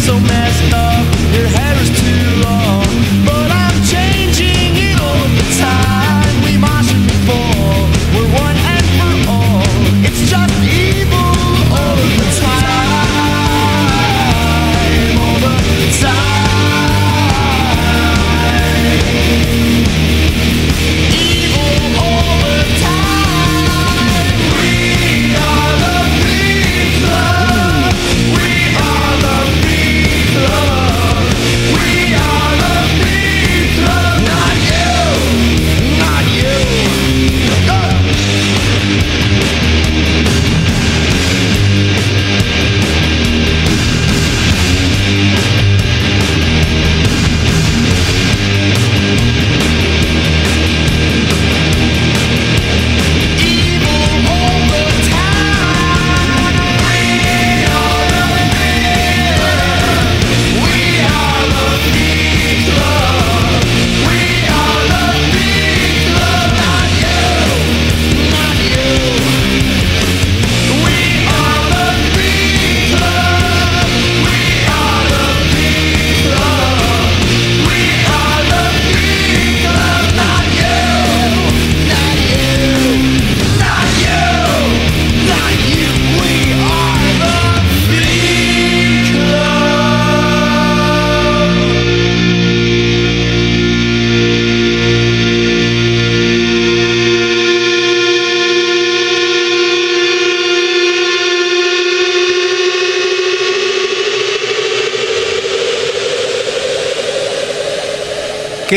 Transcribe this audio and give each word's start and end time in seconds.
so 0.00 0.18
messed 0.20 0.72
up. 0.72 1.19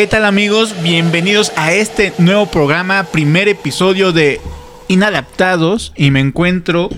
¿Qué 0.04 0.08
tal 0.08 0.26
amigos? 0.26 0.76
Bienvenidos 0.84 1.54
a 1.56 1.72
este 1.72 2.12
nuevo 2.18 2.48
programa, 2.48 3.06
primer 3.06 3.48
episodio 3.48 4.12
de 4.12 4.42
Inadaptados 4.90 5.94
y 5.96 6.12
me 6.12 6.20
encuentro 6.20 6.90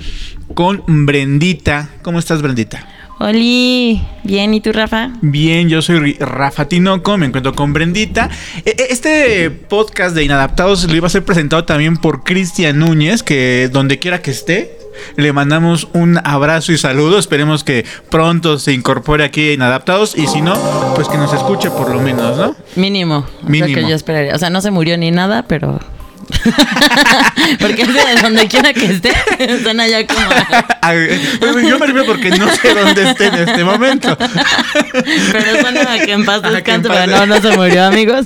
con 0.55 0.81
Brendita. 1.05 1.87
¿Cómo 2.01 2.17
estás 2.17 2.41
Brendita? 2.41 2.87
Oli, 3.19 4.01
bien, 4.23 4.55
¿y 4.55 4.59
tú, 4.59 4.71
Rafa? 4.71 5.11
Bien, 5.21 5.69
yo 5.69 5.83
soy 5.83 6.13
Rafa 6.13 6.67
Tinoco, 6.67 7.15
me 7.19 7.27
encuentro 7.27 7.53
con 7.53 7.73
Brendita. 7.73 8.27
E- 8.65 8.71
e- 8.71 8.87
Este 8.89 9.51
podcast 9.51 10.15
de 10.15 10.23
Inadaptados 10.23 10.85
lo 10.85 10.95
iba 10.95 11.05
a 11.05 11.11
ser 11.11 11.23
presentado 11.23 11.63
también 11.63 11.97
por 11.97 12.23
Cristian 12.23 12.79
Núñez, 12.79 13.21
que 13.21 13.69
donde 13.71 13.99
quiera 13.99 14.23
que 14.23 14.31
esté, 14.31 14.79
le 15.15 15.33
mandamos 15.33 15.87
un 15.93 16.19
abrazo 16.23 16.71
y 16.71 16.77
saludo. 16.77 17.19
Esperemos 17.19 17.63
que 17.63 17.85
pronto 18.09 18.59
se 18.59 18.73
incorpore 18.73 19.23
aquí 19.23 19.49
a 19.49 19.53
Inadaptados 19.53 20.17
y 20.17 20.27
si 20.27 20.41
no, 20.41 20.55
pues 20.95 21.07
que 21.07 21.17
nos 21.17 21.33
escuche 21.33 21.69
por 21.71 21.89
lo 21.89 22.01
menos, 22.01 22.37
¿no? 22.37 22.55
Mínimo. 22.75 23.25
Mínimo. 23.41 23.75
lo 23.75 23.81
que 23.81 23.89
yo 23.89 23.95
esperaría. 23.95 24.35
O 24.35 24.39
sea, 24.39 24.49
no 24.49 24.61
se 24.61 24.71
murió 24.71 24.97
ni 24.97 25.11
nada, 25.11 25.45
pero. 25.47 25.79
Porque 27.59 27.81
es 27.83 27.93
de 27.93 28.21
donde 28.21 28.47
quiera 28.47 28.73
que 28.73 28.85
esté, 28.85 29.11
suena 29.63 29.87
ya 29.87 30.05
como. 30.05 30.21
Ay, 30.81 31.37
Yo 31.41 31.79
me 31.79 31.87
refiero 31.87 32.05
porque 32.05 32.29
no 32.31 32.49
sé 32.51 32.73
dónde 32.73 33.09
esté 33.09 33.27
en 33.27 33.35
este 33.35 33.63
momento. 33.63 34.17
Pero 34.17 35.61
suena 35.61 35.93
a 35.93 35.99
que 35.99 36.11
en 36.11 36.25
paz 36.25 36.41
descanse, 36.41 36.89
pero 36.89 37.07
no, 37.07 37.25
no 37.25 37.41
se 37.41 37.55
murió, 37.57 37.85
amigos. 37.85 38.25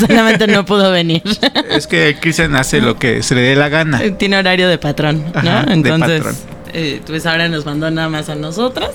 Solamente 0.00 0.46
no 0.46 0.64
pudo 0.64 0.90
venir. 0.90 1.22
Es 1.70 1.86
que 1.86 2.16
Cristian 2.20 2.54
hace 2.56 2.80
lo 2.80 2.98
que 2.98 3.22
se 3.22 3.34
le 3.34 3.42
dé 3.42 3.56
la 3.56 3.68
gana. 3.68 4.00
Tiene 4.18 4.36
horario 4.38 4.68
de 4.68 4.78
patrón, 4.78 5.24
¿no? 5.34 5.50
Ajá, 5.50 5.62
de 5.62 5.74
Entonces, 5.74 6.18
patrón. 6.22 6.36
eh, 6.72 7.00
pues 7.06 7.24
ahora 7.26 7.48
nos 7.48 7.64
mandó 7.66 7.90
nada 7.90 8.08
más 8.08 8.28
a 8.28 8.34
nosotros. 8.34 8.90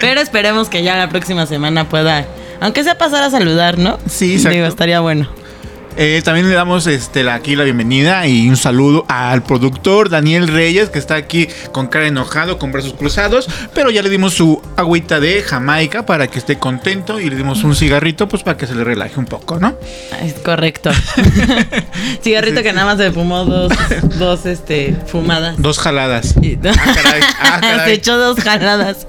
Pero 0.00 0.20
esperemos 0.20 0.68
que 0.68 0.82
ya 0.82 0.96
la 0.96 1.08
próxima 1.08 1.46
semana 1.46 1.88
pueda, 1.88 2.26
aunque 2.60 2.82
sea 2.84 2.98
pasar 2.98 3.22
a 3.22 3.30
saludar, 3.30 3.78
¿no? 3.78 3.98
Sí, 4.08 4.32
exacto. 4.34 4.56
Digo, 4.56 4.66
estaría 4.66 5.00
bueno. 5.00 5.28
Eh, 5.96 6.22
también 6.24 6.48
le 6.48 6.54
damos 6.54 6.86
este, 6.86 7.22
la- 7.24 7.34
aquí 7.34 7.56
la 7.56 7.64
bienvenida 7.64 8.26
y 8.26 8.48
un 8.48 8.56
saludo 8.56 9.04
al 9.08 9.42
productor 9.42 10.08
Daniel 10.08 10.48
Reyes, 10.48 10.88
que 10.88 10.98
está 10.98 11.16
aquí 11.16 11.48
con 11.72 11.88
cara 11.88 12.06
enojado, 12.06 12.58
con 12.58 12.72
brazos 12.72 12.94
cruzados, 12.94 13.48
pero 13.74 13.90
ya 13.90 14.00
le 14.02 14.08
dimos 14.08 14.32
su 14.34 14.62
agüita 14.76 15.20
de 15.20 15.42
Jamaica 15.42 16.06
para 16.06 16.28
que 16.28 16.38
esté 16.38 16.56
contento 16.58 17.20
y 17.20 17.28
le 17.28 17.36
dimos 17.36 17.64
un 17.64 17.74
cigarrito 17.76 18.28
pues 18.28 18.42
para 18.42 18.56
que 18.56 18.66
se 18.66 18.74
le 18.74 18.84
relaje 18.84 19.18
un 19.18 19.26
poco, 19.26 19.58
¿no? 19.58 19.74
Es 20.22 20.34
correcto. 20.34 20.90
Cigarrito 22.22 22.62
que 22.62 22.72
nada 22.72 22.86
más 22.86 22.98
se 22.98 23.10
fumó 23.12 23.44
dos, 23.44 23.72
dos 24.18 24.46
este, 24.46 24.96
fumadas. 25.06 25.56
Dos 25.58 25.78
jaladas. 25.78 26.34
Y- 26.40 26.58
Ah, 26.64 26.94
caray. 26.94 27.20
Ah, 27.40 27.58
caray. 27.60 27.86
Se 27.88 27.92
echó 27.94 28.16
dos 28.16 28.38
jaladas. 28.38 29.06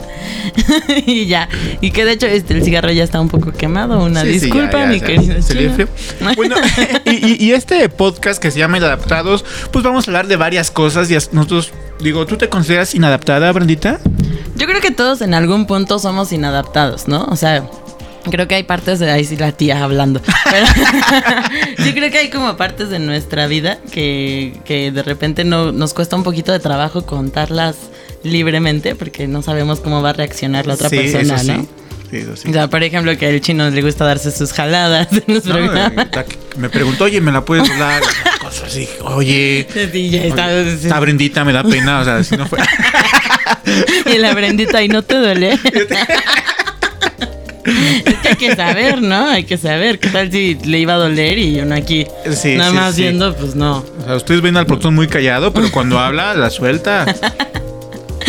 y 1.05 1.27
ya. 1.27 1.47
Y 1.79 1.91
que 1.91 2.05
de 2.05 2.13
hecho 2.13 2.25
este, 2.27 2.53
el 2.55 2.63
cigarro 2.63 2.91
ya 2.91 3.03
está 3.03 3.21
un 3.21 3.29
poco 3.29 3.51
quemado. 3.51 4.03
Una 4.03 4.21
Sí, 4.23 4.33
sí, 4.33 4.45
disculpa, 4.45 4.71
ya, 4.73 4.79
ya, 4.81 4.87
mi 4.87 4.99
querido. 5.01 5.41
se 5.41 5.53
le. 5.55 5.87
Bueno, 6.35 6.55
y, 7.05 7.11
y- 7.33 7.37
y 7.45 7.51
este 7.53 7.87
podcast 7.89 8.41
que 8.41 8.51
se 8.51 8.59
llama 8.59 8.77
Inadaptados, 8.77 9.43
pues 9.71 9.83
vamos 9.83 10.07
a 10.07 10.11
hablar 10.11 10.27
de 10.27 10.35
varias 10.35 10.71
cosas 10.71 11.09
y 11.11 11.15
nosotros, 11.33 11.71
digo, 12.01 12.25
¿tú 12.25 12.37
te 12.37 12.49
consideras 12.49 12.95
inadaptada, 12.95 13.51
Brandita? 13.51 13.99
Yo 14.55 14.67
creo 14.67 14.81
que 14.81 14.91
todos 14.91 15.21
en 15.21 15.33
algún 15.33 15.65
punto 15.65 15.97
somos 15.99 16.31
inadaptados, 16.31 17.07
¿no? 17.07 17.23
O 17.25 17.35
sea, 17.35 17.67
creo 18.29 18.47
que 18.47 18.55
hay 18.55 18.63
partes 18.63 18.99
de 18.99 19.09
ahí 19.09 19.25
sí 19.25 19.35
la 19.37 19.51
tía 19.51 19.83
hablando. 19.83 20.21
Pero 20.51 20.65
sí 21.83 21.93
creo 21.93 22.11
que 22.11 22.19
hay 22.19 22.29
como 22.29 22.55
partes 22.57 22.89
de 22.89 22.99
nuestra 22.99 23.47
vida 23.47 23.79
que, 23.91 24.59
que 24.65 24.91
de 24.91 25.01
repente 25.03 25.43
no, 25.43 25.71
nos 25.71 25.93
cuesta 25.93 26.15
un 26.15 26.23
poquito 26.23 26.51
de 26.51 26.59
trabajo 26.59 27.05
contarlas 27.05 27.75
libremente 28.23 28.93
porque 28.95 29.27
no 29.27 29.41
sabemos 29.41 29.79
cómo 29.79 30.01
va 30.03 30.11
a 30.11 30.13
reaccionar 30.13 30.67
la 30.67 30.75
otra 30.75 30.89
Sí, 30.89 30.97
persona. 30.97 31.41
¿no? 31.41 31.63
Sí, 31.63 31.67
eso 32.19 32.35
sí. 32.35 32.49
O 32.49 32.53
sea, 32.53 32.67
por 32.69 32.83
ejemplo, 32.83 33.15
que 33.17 33.25
al 33.27 33.41
chino 33.41 33.69
le 33.69 33.81
gusta 33.81 34.05
darse 34.05 34.31
sus 34.31 34.51
jaladas 34.53 35.07
en 35.11 35.23
los 35.33 35.45
No, 35.45 35.53
programas. 35.55 36.07
eh, 36.15 36.25
me 36.57 36.69
preguntó, 36.69 37.05
oye, 37.05 37.21
¿me 37.21 37.31
la 37.31 37.43
puedes 37.45 37.69
hablar? 37.69 38.01
Cosas 38.41 38.63
así, 38.67 38.87
oye, 39.01 39.67
Sí, 39.91 40.09
ya 40.09 40.23
está. 40.23 40.47
oye, 40.47 40.73
esta 40.73 40.99
Brendita 40.99 41.43
me 41.45 41.53
da 41.53 41.63
pena, 41.63 41.99
o 41.99 42.03
sea, 42.03 42.23
si 42.23 42.35
no 42.37 42.45
fue... 42.47 42.59
Y 44.13 44.17
la 44.17 44.33
Brendita, 44.33 44.81
¿y 44.83 44.87
no 44.87 45.01
te 45.03 45.15
duele? 45.15 45.51
es 47.63 48.17
que 48.21 48.29
hay 48.29 48.35
que 48.35 48.55
saber, 48.55 49.01
¿no? 49.01 49.29
Hay 49.29 49.43
que 49.43 49.57
saber. 49.57 49.99
¿Qué 49.99 50.09
tal 50.09 50.31
si 50.31 50.55
le 50.65 50.79
iba 50.79 50.93
a 50.95 50.97
doler 50.97 51.37
y 51.37 51.59
uno 51.59 51.75
aquí 51.75 52.05
Sí, 52.31 52.55
nada 52.55 52.71
sí, 52.71 52.75
más 52.75 52.95
sí. 52.95 53.01
viendo? 53.03 53.35
Pues 53.35 53.55
no. 53.55 53.77
O 53.99 54.03
sea, 54.05 54.15
ustedes 54.15 54.41
ven 54.41 54.57
al 54.57 54.65
productor 54.65 54.91
muy 54.91 55.07
callado, 55.07 55.53
pero 55.53 55.69
cuando 55.71 55.99
habla, 55.99 56.33
la 56.33 56.49
suelta. 56.49 57.05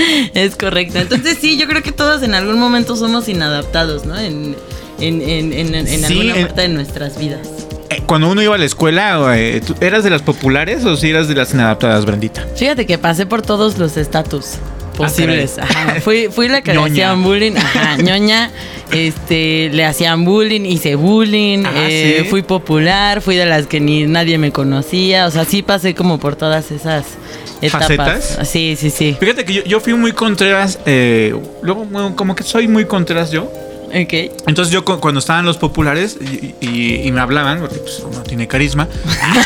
Es 0.34 0.56
correcto. 0.56 0.98
Entonces 0.98 1.38
sí, 1.40 1.56
yo 1.58 1.66
creo 1.66 1.82
que 1.82 1.92
todos 1.92 2.22
en 2.22 2.34
algún 2.34 2.58
momento 2.58 2.96
somos 2.96 3.28
inadaptados, 3.28 4.04
¿no? 4.04 4.18
En, 4.18 4.56
en, 5.00 5.20
en, 5.22 5.52
en, 5.52 5.74
en 5.74 5.86
Sí, 6.04 6.04
alguna 6.20 6.36
en- 6.36 6.46
parte 6.46 6.60
de 6.62 6.68
nuestras 6.68 7.18
vidas. 7.18 7.48
Eh, 7.90 8.02
Cuando 8.06 8.30
uno 8.30 8.42
iba 8.42 8.54
a 8.54 8.58
la 8.58 8.64
escuela, 8.64 9.36
eh, 9.36 9.60
¿tú 9.66 9.74
¿eras 9.80 10.04
de 10.04 10.10
las 10.10 10.22
populares 10.22 10.84
o 10.84 10.96
si 10.96 11.10
eras 11.10 11.28
de 11.28 11.34
las 11.34 11.52
inadaptadas, 11.52 12.04
Brendita? 12.06 12.46
Fíjate 12.56 12.86
que 12.86 12.98
pasé 12.98 13.26
por 13.26 13.42
todos 13.42 13.78
los 13.78 13.96
estatus 13.96 14.54
posibles. 14.96 15.56
Ah, 15.58 15.66
caray. 15.68 15.88
Ajá. 15.90 16.00
Fui, 16.00 16.28
fui 16.30 16.48
la 16.48 16.62
que 16.62 16.72
le 16.74 16.80
hacían 16.82 17.22
bullying. 17.22 17.56
Ajá, 17.56 17.96
ñoña. 18.02 18.50
Este, 18.92 19.70
le 19.72 19.84
hacían 19.86 20.24
bullying, 20.24 20.66
hice 20.66 20.96
bullying, 20.96 21.64
Ah, 21.66 21.72
eh, 21.88 22.20
¿sí? 22.22 22.28
fui 22.28 22.42
popular, 22.42 23.22
fui 23.22 23.36
de 23.36 23.46
las 23.46 23.66
que 23.66 23.80
ni 23.80 24.04
nadie 24.06 24.36
me 24.38 24.52
conocía. 24.52 25.26
O 25.26 25.30
sea, 25.30 25.44
sí 25.46 25.62
pasé 25.62 25.94
como 25.94 26.18
por 26.18 26.36
todas 26.36 26.70
esas 26.70 27.04
etapas. 27.60 27.88
¿Facetas? 27.88 28.48
Sí, 28.48 28.76
sí, 28.78 28.90
sí. 28.90 29.16
Fíjate 29.18 29.44
que 29.44 29.52
yo, 29.54 29.64
yo 29.64 29.80
fui 29.80 29.94
muy 29.94 30.12
contreras, 30.12 30.78
eh, 30.86 31.34
luego 31.62 31.86
como 32.16 32.34
que 32.34 32.42
soy 32.42 32.68
muy 32.68 32.84
contreras 32.86 33.30
yo. 33.30 33.44
Ok. 33.94 34.12
Entonces 34.46 34.72
yo 34.72 34.84
cu- 34.86 34.98
cuando 35.00 35.20
estaban 35.20 35.44
los 35.44 35.58
populares 35.58 36.16
y, 36.18 36.54
y- 36.66 37.02
y 37.04 37.12
me 37.12 37.20
hablaban, 37.20 37.60
porque 37.60 37.76
pues 37.76 38.00
uno 38.00 38.22
tiene 38.22 38.48
carisma, 38.48 38.88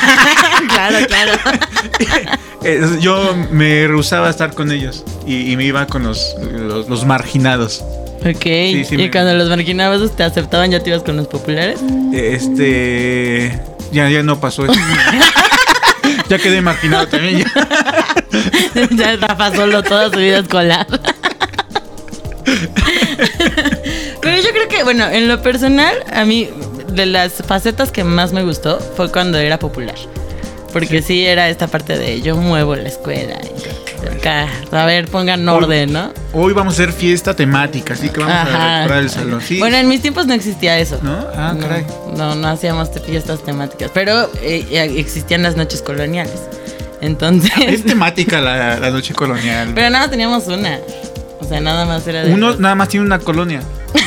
claro, 0.68 0.98
claro. 1.06 1.32
Yo 3.00 3.36
me 3.52 3.86
rehusaba 3.86 4.26
a 4.26 4.30
estar 4.30 4.52
con 4.52 4.72
ellos 4.72 5.04
y, 5.24 5.52
y 5.52 5.56
me 5.56 5.64
iba 5.64 5.86
con 5.86 6.02
los, 6.02 6.34
los, 6.52 6.88
los 6.88 7.04
marginados. 7.06 7.84
Ok. 8.24 8.42
sí, 8.42 8.84
y 8.90 8.96
me- 8.96 9.10
cuando 9.10 9.34
los 9.34 9.48
marginados 9.48 10.16
te 10.16 10.24
aceptaban, 10.24 10.70
ya 10.72 10.80
te 10.82 10.90
ibas 10.90 11.02
con 11.02 11.16
los 11.16 11.28
populares. 11.28 11.78
Este. 12.12 13.60
Ya, 13.92 14.08
ya 14.10 14.22
no 14.24 14.40
pasó 14.40 14.64
eso. 14.64 14.72
ya 16.28 16.38
quedé 16.38 16.60
marginado 16.60 17.06
también. 17.08 17.44
ya. 17.44 18.88
ya 18.90 19.16
Rafa 19.16 19.54
solo 19.54 19.82
toda 19.82 20.10
su 20.10 20.18
vida 20.18 20.38
escolar. 20.38 20.86
Pero 24.20 24.42
yo 24.42 24.50
creo 24.50 24.68
que, 24.68 24.82
bueno, 24.84 25.06
en 25.08 25.28
lo 25.28 25.42
personal, 25.42 25.94
a 26.12 26.24
mí, 26.24 26.48
de 26.88 27.06
las 27.06 27.34
facetas 27.46 27.90
que 27.90 28.04
más 28.04 28.32
me 28.32 28.42
gustó 28.42 28.78
fue 28.96 29.10
cuando 29.10 29.38
era 29.38 29.58
popular. 29.58 29.96
Porque 30.78 31.00
sí, 31.00 31.24
era 31.24 31.48
esta 31.48 31.68
parte 31.68 31.96
de 31.96 32.20
yo 32.20 32.36
muevo 32.36 32.76
la 32.76 32.88
escuela. 32.88 33.38
Y 34.04 34.14
acá, 34.18 34.46
a 34.72 34.84
ver, 34.84 35.08
pongan 35.08 35.48
orden, 35.48 35.90
¿no? 35.90 36.12
Hoy 36.34 36.52
vamos 36.52 36.74
a 36.74 36.82
hacer 36.82 36.92
fiesta 36.92 37.34
temática, 37.34 37.94
así 37.94 38.10
que 38.10 38.20
vamos 38.20 38.34
a 38.36 38.80
decorar 38.80 39.02
el 39.02 39.08
salón. 39.08 39.40
Sí. 39.40 39.58
Bueno, 39.58 39.78
en 39.78 39.88
mis 39.88 40.02
tiempos 40.02 40.26
no 40.26 40.34
existía 40.34 40.78
eso. 40.78 40.98
¿No? 41.02 41.16
Ah, 41.34 41.54
No, 41.54 41.60
caray. 41.62 41.86
No, 42.14 42.34
no 42.34 42.48
hacíamos 42.48 42.90
fiestas 43.06 43.42
temáticas. 43.42 43.90
Pero 43.94 44.30
eh, 44.42 44.66
eh, 44.70 44.94
existían 44.98 45.42
las 45.42 45.56
noches 45.56 45.80
coloniales. 45.80 46.42
Entonces. 47.00 47.52
Es 47.58 47.82
temática 47.86 48.42
la, 48.42 48.78
la 48.78 48.90
noche 48.90 49.14
colonial. 49.14 49.72
Pero 49.74 49.88
nada, 49.88 50.10
teníamos 50.10 50.46
una. 50.48 50.78
O 51.40 51.44
sea, 51.48 51.58
nada 51.60 51.86
más 51.86 52.06
era 52.06 52.22
de. 52.22 52.34
Uno 52.34 52.54
nada 52.56 52.74
más 52.74 52.88
tiene 52.90 53.06
una 53.06 53.18
colonia. 53.18 53.62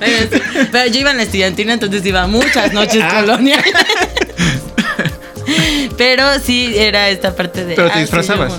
Pero, 0.00 0.86
yo 0.92 1.00
iba 1.00 1.10
en 1.10 1.16
la 1.18 1.22
estudiantina, 1.24 1.72
entonces 1.74 2.04
iba 2.04 2.26
muchas 2.26 2.72
noches 2.72 3.02
Ah. 3.02 3.20
coloniales. 3.20 3.72
Pero 6.00 6.24
sí 6.38 6.72
era 6.78 7.10
esta 7.10 7.36
parte 7.36 7.66
de. 7.66 7.74
Pero 7.74 7.88
te 7.88 7.98
ah, 7.98 8.00
disfrazabas. 8.00 8.58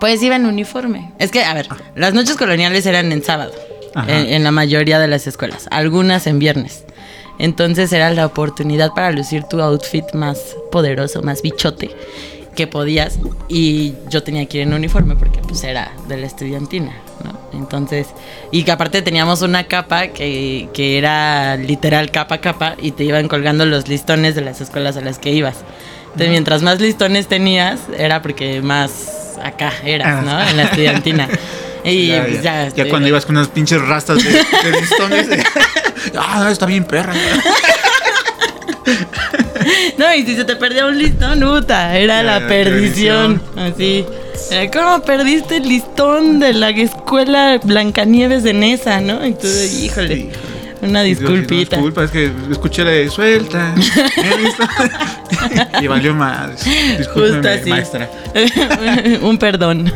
pues 0.00 0.22
iba 0.22 0.34
en 0.34 0.46
uniforme. 0.46 1.12
Es 1.18 1.30
que, 1.30 1.44
a 1.44 1.52
ver, 1.52 1.68
las 1.94 2.14
noches 2.14 2.38
coloniales 2.38 2.86
eran 2.86 3.12
en 3.12 3.22
sábado. 3.22 3.52
En, 4.08 4.32
en 4.32 4.44
la 4.44 4.50
mayoría 4.50 4.98
de 4.98 5.08
las 5.08 5.26
escuelas. 5.26 5.68
Algunas 5.70 6.26
en 6.26 6.38
viernes. 6.38 6.84
Entonces 7.38 7.92
era 7.92 8.08
la 8.10 8.24
oportunidad 8.24 8.92
para 8.92 9.12
lucir 9.12 9.44
tu 9.44 9.60
outfit 9.60 10.06
más 10.14 10.56
poderoso, 10.72 11.22
más 11.22 11.42
bichote 11.42 11.90
que 12.54 12.66
podías. 12.66 13.18
Y 13.48 13.92
yo 14.08 14.22
tenía 14.22 14.46
que 14.46 14.58
ir 14.58 14.62
en 14.62 14.72
uniforme 14.72 15.16
porque 15.16 15.40
pues 15.40 15.64
era 15.64 15.92
de 16.08 16.16
la 16.16 16.26
estudiantina, 16.26 16.92
¿no? 17.22 17.58
Entonces, 17.58 18.08
y 18.50 18.64
que 18.64 18.72
aparte 18.72 19.02
teníamos 19.02 19.42
una 19.42 19.64
capa 19.64 20.08
que, 20.08 20.68
que 20.72 20.98
era 20.98 21.56
literal 21.56 22.10
capa 22.10 22.38
capa 22.38 22.74
y 22.80 22.92
te 22.92 23.04
iban 23.04 23.28
colgando 23.28 23.66
los 23.66 23.86
listones 23.88 24.34
de 24.34 24.40
las 24.40 24.60
escuelas 24.60 24.96
a 24.96 25.02
las 25.02 25.18
que 25.18 25.30
ibas. 25.30 25.58
Entonces, 26.14 26.30
mientras 26.30 26.62
más 26.62 26.80
listones 26.80 27.26
tenías, 27.26 27.80
era 27.98 28.22
porque 28.22 28.62
más 28.62 28.92
acá 29.42 29.72
eras, 29.84 30.24
¿no? 30.24 30.40
En 30.40 30.56
la 30.56 30.64
estudiantina. 30.64 31.28
Y 31.86 32.06
ya, 32.06 32.22
pues, 32.22 32.36
ya. 32.36 32.42
ya, 32.42 32.60
Ya 32.62 32.66
este, 32.68 32.88
cuando 32.88 33.08
ibas 33.08 33.26
con 33.26 33.36
unas 33.36 33.48
pinches 33.48 33.78
rastas 33.78 34.16
de, 34.24 34.30
de 34.30 34.80
listones. 34.80 35.28
ah, 36.18 36.48
está 36.50 36.64
bien 36.64 36.84
perra. 36.84 37.12
No, 39.98 40.14
y 40.14 40.24
si 40.24 40.34
se 40.34 40.46
te 40.46 40.56
perdía 40.56 40.86
un 40.86 40.96
listón, 40.96 41.40
puta, 41.40 41.94
era 41.98 42.22
la 42.22 42.48
perdición. 42.48 43.42
Así. 43.54 44.06
Era, 44.50 44.70
¿Cómo 44.70 45.04
perdiste 45.04 45.58
el 45.58 45.68
listón 45.68 46.40
de 46.40 46.54
la 46.54 46.70
escuela 46.70 47.60
Blancanieves 47.62 48.44
de 48.44 48.54
Nesa, 48.54 49.02
no? 49.02 49.22
Entonces, 49.22 49.82
híjole, 49.82 50.14
Híjole. 50.14 50.32
Una 50.84 51.02
disculpita. 51.02 51.76
Disculpa, 51.76 52.04
es 52.04 52.10
que 52.10 52.30
escuché 52.50 52.84
la 52.84 52.90
de 52.90 53.08
suelta. 53.10 53.74
Y 55.80 55.86
valió 55.86 56.14
más. 56.14 56.62
Así. 56.62 57.68
maestra. 57.68 58.10
un 59.22 59.38
perdón. 59.38 59.92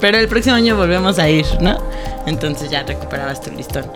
Pero 0.00 0.18
el 0.18 0.28
próximo 0.28 0.54
año 0.56 0.76
volvemos 0.76 1.18
a 1.18 1.28
ir, 1.28 1.44
¿no? 1.60 1.78
Entonces 2.26 2.70
ya 2.70 2.82
recuperabas 2.84 3.40
tu 3.42 3.50
listón. 3.50 3.90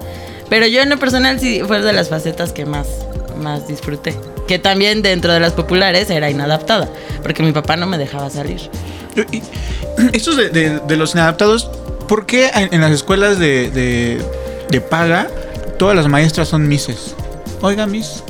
Pero 0.50 0.66
yo 0.66 0.82
en 0.82 0.90
lo 0.90 0.98
personal 0.98 1.40
sí 1.40 1.62
fue 1.66 1.80
de 1.80 1.92
las 1.92 2.08
facetas 2.10 2.52
que 2.52 2.66
más, 2.66 2.86
más 3.40 3.68
disfruté. 3.68 4.14
Que 4.46 4.58
también 4.58 5.00
dentro 5.02 5.32
de 5.32 5.40
las 5.40 5.52
populares 5.52 6.10
era 6.10 6.28
inadaptada. 6.30 6.88
Porque 7.22 7.42
mi 7.42 7.52
papá 7.52 7.76
no 7.76 7.86
me 7.86 7.96
dejaba 7.96 8.28
salir. 8.28 8.60
Y- 9.30 9.42
Estos 10.12 10.36
de, 10.36 10.48
de- 10.50 10.80
de 10.80 10.96
los 10.96 11.14
inadaptados, 11.14 11.70
¿por 12.08 12.26
qué 12.26 12.50
en, 12.54 12.74
en 12.74 12.80
las 12.80 12.90
escuelas 12.90 13.38
de- 13.38 13.70
de 14.68 14.80
paga 14.80 15.28
todas 15.82 15.96
las 15.96 16.06
maestras 16.06 16.46
son 16.46 16.68
mises? 16.68 17.16
Oiga, 17.60 17.88
miss. 17.88 18.22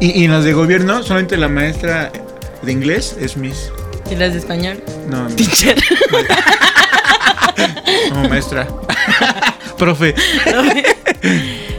Y, 0.00 0.18
y 0.18 0.24
en 0.24 0.30
las 0.30 0.44
de 0.44 0.54
gobierno, 0.54 1.02
solamente 1.02 1.36
la 1.36 1.46
maestra 1.46 2.10
de 2.62 2.72
inglés 2.72 3.14
es 3.20 3.36
miss. 3.36 3.70
¿Y 4.10 4.14
las 4.14 4.32
de 4.32 4.38
español? 4.38 4.82
No, 5.10 5.28
no, 5.28 5.36
Teacher. 5.36 5.76
no, 8.14 8.26
maestra. 8.30 8.66
profe. 9.78 10.14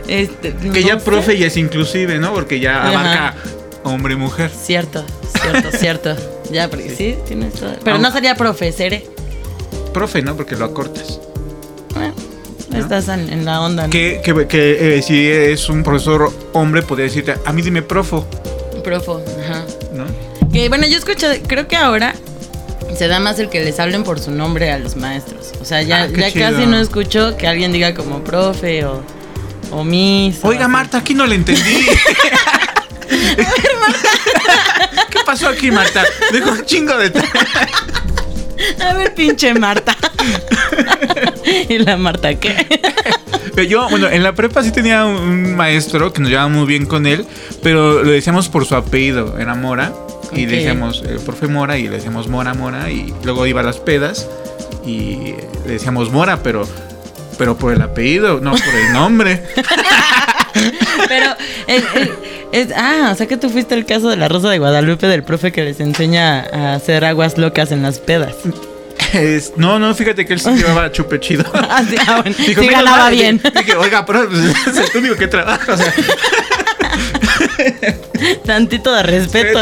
Este, 0.08 0.56
Que 0.56 0.84
ya 0.84 1.00
profe 1.00 1.36
ya 1.40 1.48
es 1.48 1.58
inclusive, 1.58 2.19
¿no? 2.19 2.31
Porque 2.31 2.60
ya 2.60 2.78
Ajá. 2.78 2.90
abarca 2.90 3.36
hombre 3.86 4.14
y 4.14 4.18
mujer. 4.18 4.52
Cierto, 4.52 5.04
cierto, 5.42 5.75
cierto. 5.75 6.16
Ya, 6.52 6.69
porque 6.69 6.92
sí, 6.92 7.18
tienes 7.25 7.56
todo. 7.56 7.74
Pero 7.84 7.98
no 7.98 8.12
sería 8.12 8.36
profe, 8.36 8.72
seré. 8.72 9.08
Profe, 9.96 10.22
¿no? 10.22 10.38
Porque 10.38 10.56
lo 10.56 10.66
acortas. 10.66 11.19
Estás 12.80 13.08
en, 13.10 13.32
en 13.32 13.46
la 13.46 13.62
onda, 13.62 13.84
¿no? 13.84 13.90
Que, 13.90 14.22
que- 14.24 14.48
que, 14.48 14.98
eh, 14.98 15.02
si 15.02 15.28
es 15.28 15.70
un 15.70 15.84
profesor 15.84 16.32
hombre, 16.54 16.82
podría 16.84 17.06
decirte, 17.08 17.36
a 17.46 17.54
mí 17.54 17.62
dime 17.62 17.82
profo, 17.82 18.28
Profo, 18.84 19.22
ajá. 19.44 19.66
¿no? 19.94 20.06
Que 20.52 20.70
bueno, 20.70 20.88
yo 20.88 20.98
escucho, 20.98 21.28
creo 21.48 21.68
que 21.68 21.76
ahora 21.76 22.16
se 22.98 23.08
da 23.08 23.20
más 23.20 23.38
el 23.40 23.50
que 23.50 23.64
les 23.64 23.80
hablen 23.80 24.04
por 24.04 24.20
su 24.20 24.32
nombre 24.32 24.72
a 24.72 24.80
los 24.80 24.96
maestros. 24.96 25.52
O 25.62 25.66
sea, 25.66 25.82
ya, 25.82 26.04
Ah, 26.04 26.08
qué 26.08 26.22
ya 26.22 26.32
chido. 26.32 26.52
casi 26.52 26.66
no 26.68 26.80
escucho 26.80 27.36
que 27.38 27.48
alguien 27.48 27.74
diga 27.74 27.94
como 27.94 28.24
profe 28.24 28.86
o, 28.86 29.02
o 29.72 29.84
miss. 29.84 30.40
o 30.44 30.48
Oiga. 30.48 30.68
Marta, 30.70 31.00
aquí 31.00 31.14
no 31.14 31.26
le 31.28 31.36
entendí. 31.36 31.86
¿Qué 35.10 35.20
pasó 35.26 35.48
aquí, 35.50 35.72
Marta? 35.72 36.04
Dijo 36.32 36.52
un 36.52 36.66
chingo 36.66 36.96
de... 36.98 37.12
A 38.90 38.94
ver, 38.94 39.14
pinche 39.14 39.54
Marta. 39.54 39.96
¿Y 41.69 41.78
la 41.80 41.98
Marta 41.98 42.36
qué? 42.36 42.66
Pero 43.56 43.68
Yo, 43.68 43.90
bueno, 43.90 44.08
en 44.10 44.24
la 44.24 44.34
prepa 44.34 44.64
sí 44.64 44.72
tenía 44.72 45.06
un- 45.06 45.56
maestro 45.56 46.14
que 46.14 46.22
nos 46.22 46.30
llevaba 46.30 46.50
muy 46.50 46.66
bien 46.68 46.86
con 46.86 47.06
él, 47.08 47.25
pero 47.64 48.04
lo 48.04 48.12
decíamos 48.12 48.50
por 48.50 48.66
su 48.66 48.75
apellido, 48.75 49.38
era 49.40 49.56
Mora. 49.56 49.94
Y 50.34 50.46
le 50.46 50.58
decíamos 50.58 51.04
el 51.08 51.19
profe 51.19 51.48
Mora 51.48 51.78
y 51.78 51.84
le 51.84 51.92
decíamos 51.96 52.28
Mora, 52.28 52.54
Mora. 52.54 52.92
Y 52.92 53.14
luego 53.24 53.46
iba 53.48 53.62
a 53.62 53.64
las 53.64 53.78
pedas 53.78 54.28
y 54.86 55.33
le 55.66 55.74
decíamos 55.74 56.12
Mora, 56.12 56.44
pero, 56.44 56.68
pero 57.38 57.57
por 57.57 57.74
el 57.74 57.81
apellido, 57.81 58.40
no 58.42 58.52
por 58.52 58.76
el 58.76 58.92
nombre. 58.94 59.42
Pero, 61.07 61.26
el- 61.68 61.83
es, 62.52 62.68
ah, 62.76 63.09
o 63.11 63.16
sea 63.16 63.28
que 63.28 63.37
tú 63.37 63.49
fuiste 63.49 63.76
el 63.76 63.85
caso 63.85 64.09
de 64.09 64.16
la 64.18 64.28
Rosa 64.28 64.49
de 64.49 64.57
Guadalupe 64.59 65.07
del 65.07 65.23
profe 65.23 65.52
que 65.52 65.64
les 65.64 65.80
enseña 65.80 66.42
a 66.54 66.73
hacer 66.76 67.04
aguas 67.06 67.37
locas 67.37 67.71
en 67.71 67.83
las 67.83 67.99
pedas. 67.99 68.35
Es- 69.14 69.54
no, 69.57 69.80
no, 69.80 69.94
fíjate 69.95 70.26
que 70.26 70.33
él 70.33 70.40
sí 70.40 70.49
llevaba 70.52 70.92
chupe 70.92 71.19
chido. 71.19 71.45
Ah, 71.54 71.83
sí, 71.87 71.95
ah, 72.07 72.21
bueno, 72.21 72.35
sí 72.37 72.56
"Menos 72.56 72.71
ganaba 72.71 72.97
mal", 73.04 73.14
bien. 73.14 73.42
Dije, 73.56 73.76
oiga, 73.76 74.06
pero 74.06 74.28
pues, 74.30 74.40
es 74.78 74.95
el 74.95 74.97
único 74.97 75.16
que 75.16 75.28
trabaja. 75.28 75.73
O 75.73 75.78
sea, 75.78 75.94
Tantito 78.46 78.94
de 78.94 79.04
respeto. 79.04 79.60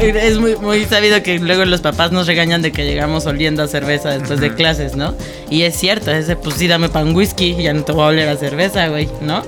es 0.00 0.38
muy, 0.38 0.56
muy 0.56 0.84
sabido 0.84 1.22
que 1.22 1.38
luego 1.38 1.64
los 1.64 1.80
papás 1.80 2.12
nos 2.12 2.26
regañan 2.26 2.62
de 2.62 2.72
que 2.72 2.84
llegamos 2.84 3.26
oliendo 3.26 3.62
a 3.62 3.68
cerveza 3.68 4.10
después 4.10 4.40
de 4.40 4.54
clases, 4.54 4.96
¿no? 4.96 5.14
Y 5.50 5.62
es 5.62 5.76
cierto, 5.76 6.10
ese 6.10 6.36
pues 6.36 6.56
sí, 6.56 6.68
dame 6.68 6.88
pan 6.88 7.14
whisky, 7.14 7.54
ya 7.62 7.72
no 7.72 7.82
te 7.82 7.92
voy 7.92 8.02
a 8.02 8.06
oler 8.06 8.28
a 8.28 8.36
cerveza, 8.36 8.88
güey, 8.88 9.08
¿no? 9.20 9.42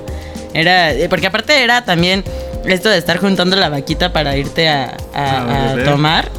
Era, 0.52 0.92
eh, 0.92 1.08
porque 1.08 1.26
aparte 1.28 1.62
era 1.62 1.84
también 1.84 2.24
esto 2.64 2.88
de 2.88 2.98
estar 2.98 3.18
juntando 3.18 3.56
la 3.56 3.68
vaquita 3.68 4.12
para 4.12 4.36
irte 4.36 4.68
a, 4.68 4.96
tomar. 5.84 6.30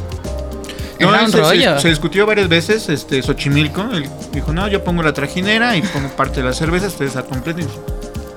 no, 1.00 1.14
era 1.14 1.24
un 1.24 1.32
se, 1.32 1.38
rollo. 1.38 1.80
se 1.80 1.88
discutió 1.88 2.26
varias 2.26 2.48
veces, 2.48 2.88
este, 2.88 3.22
Xochimilco. 3.22 3.88
Él 3.92 4.08
dijo, 4.32 4.52
no, 4.52 4.68
yo 4.68 4.84
pongo 4.84 5.02
la 5.02 5.12
trajinera 5.12 5.76
y 5.76 5.82
pongo 5.82 6.08
parte 6.10 6.40
de 6.40 6.48
la 6.48 6.52
cerveza, 6.52 6.88
ustedes 6.88 7.16
a 7.16 7.22
completo. 7.22 7.62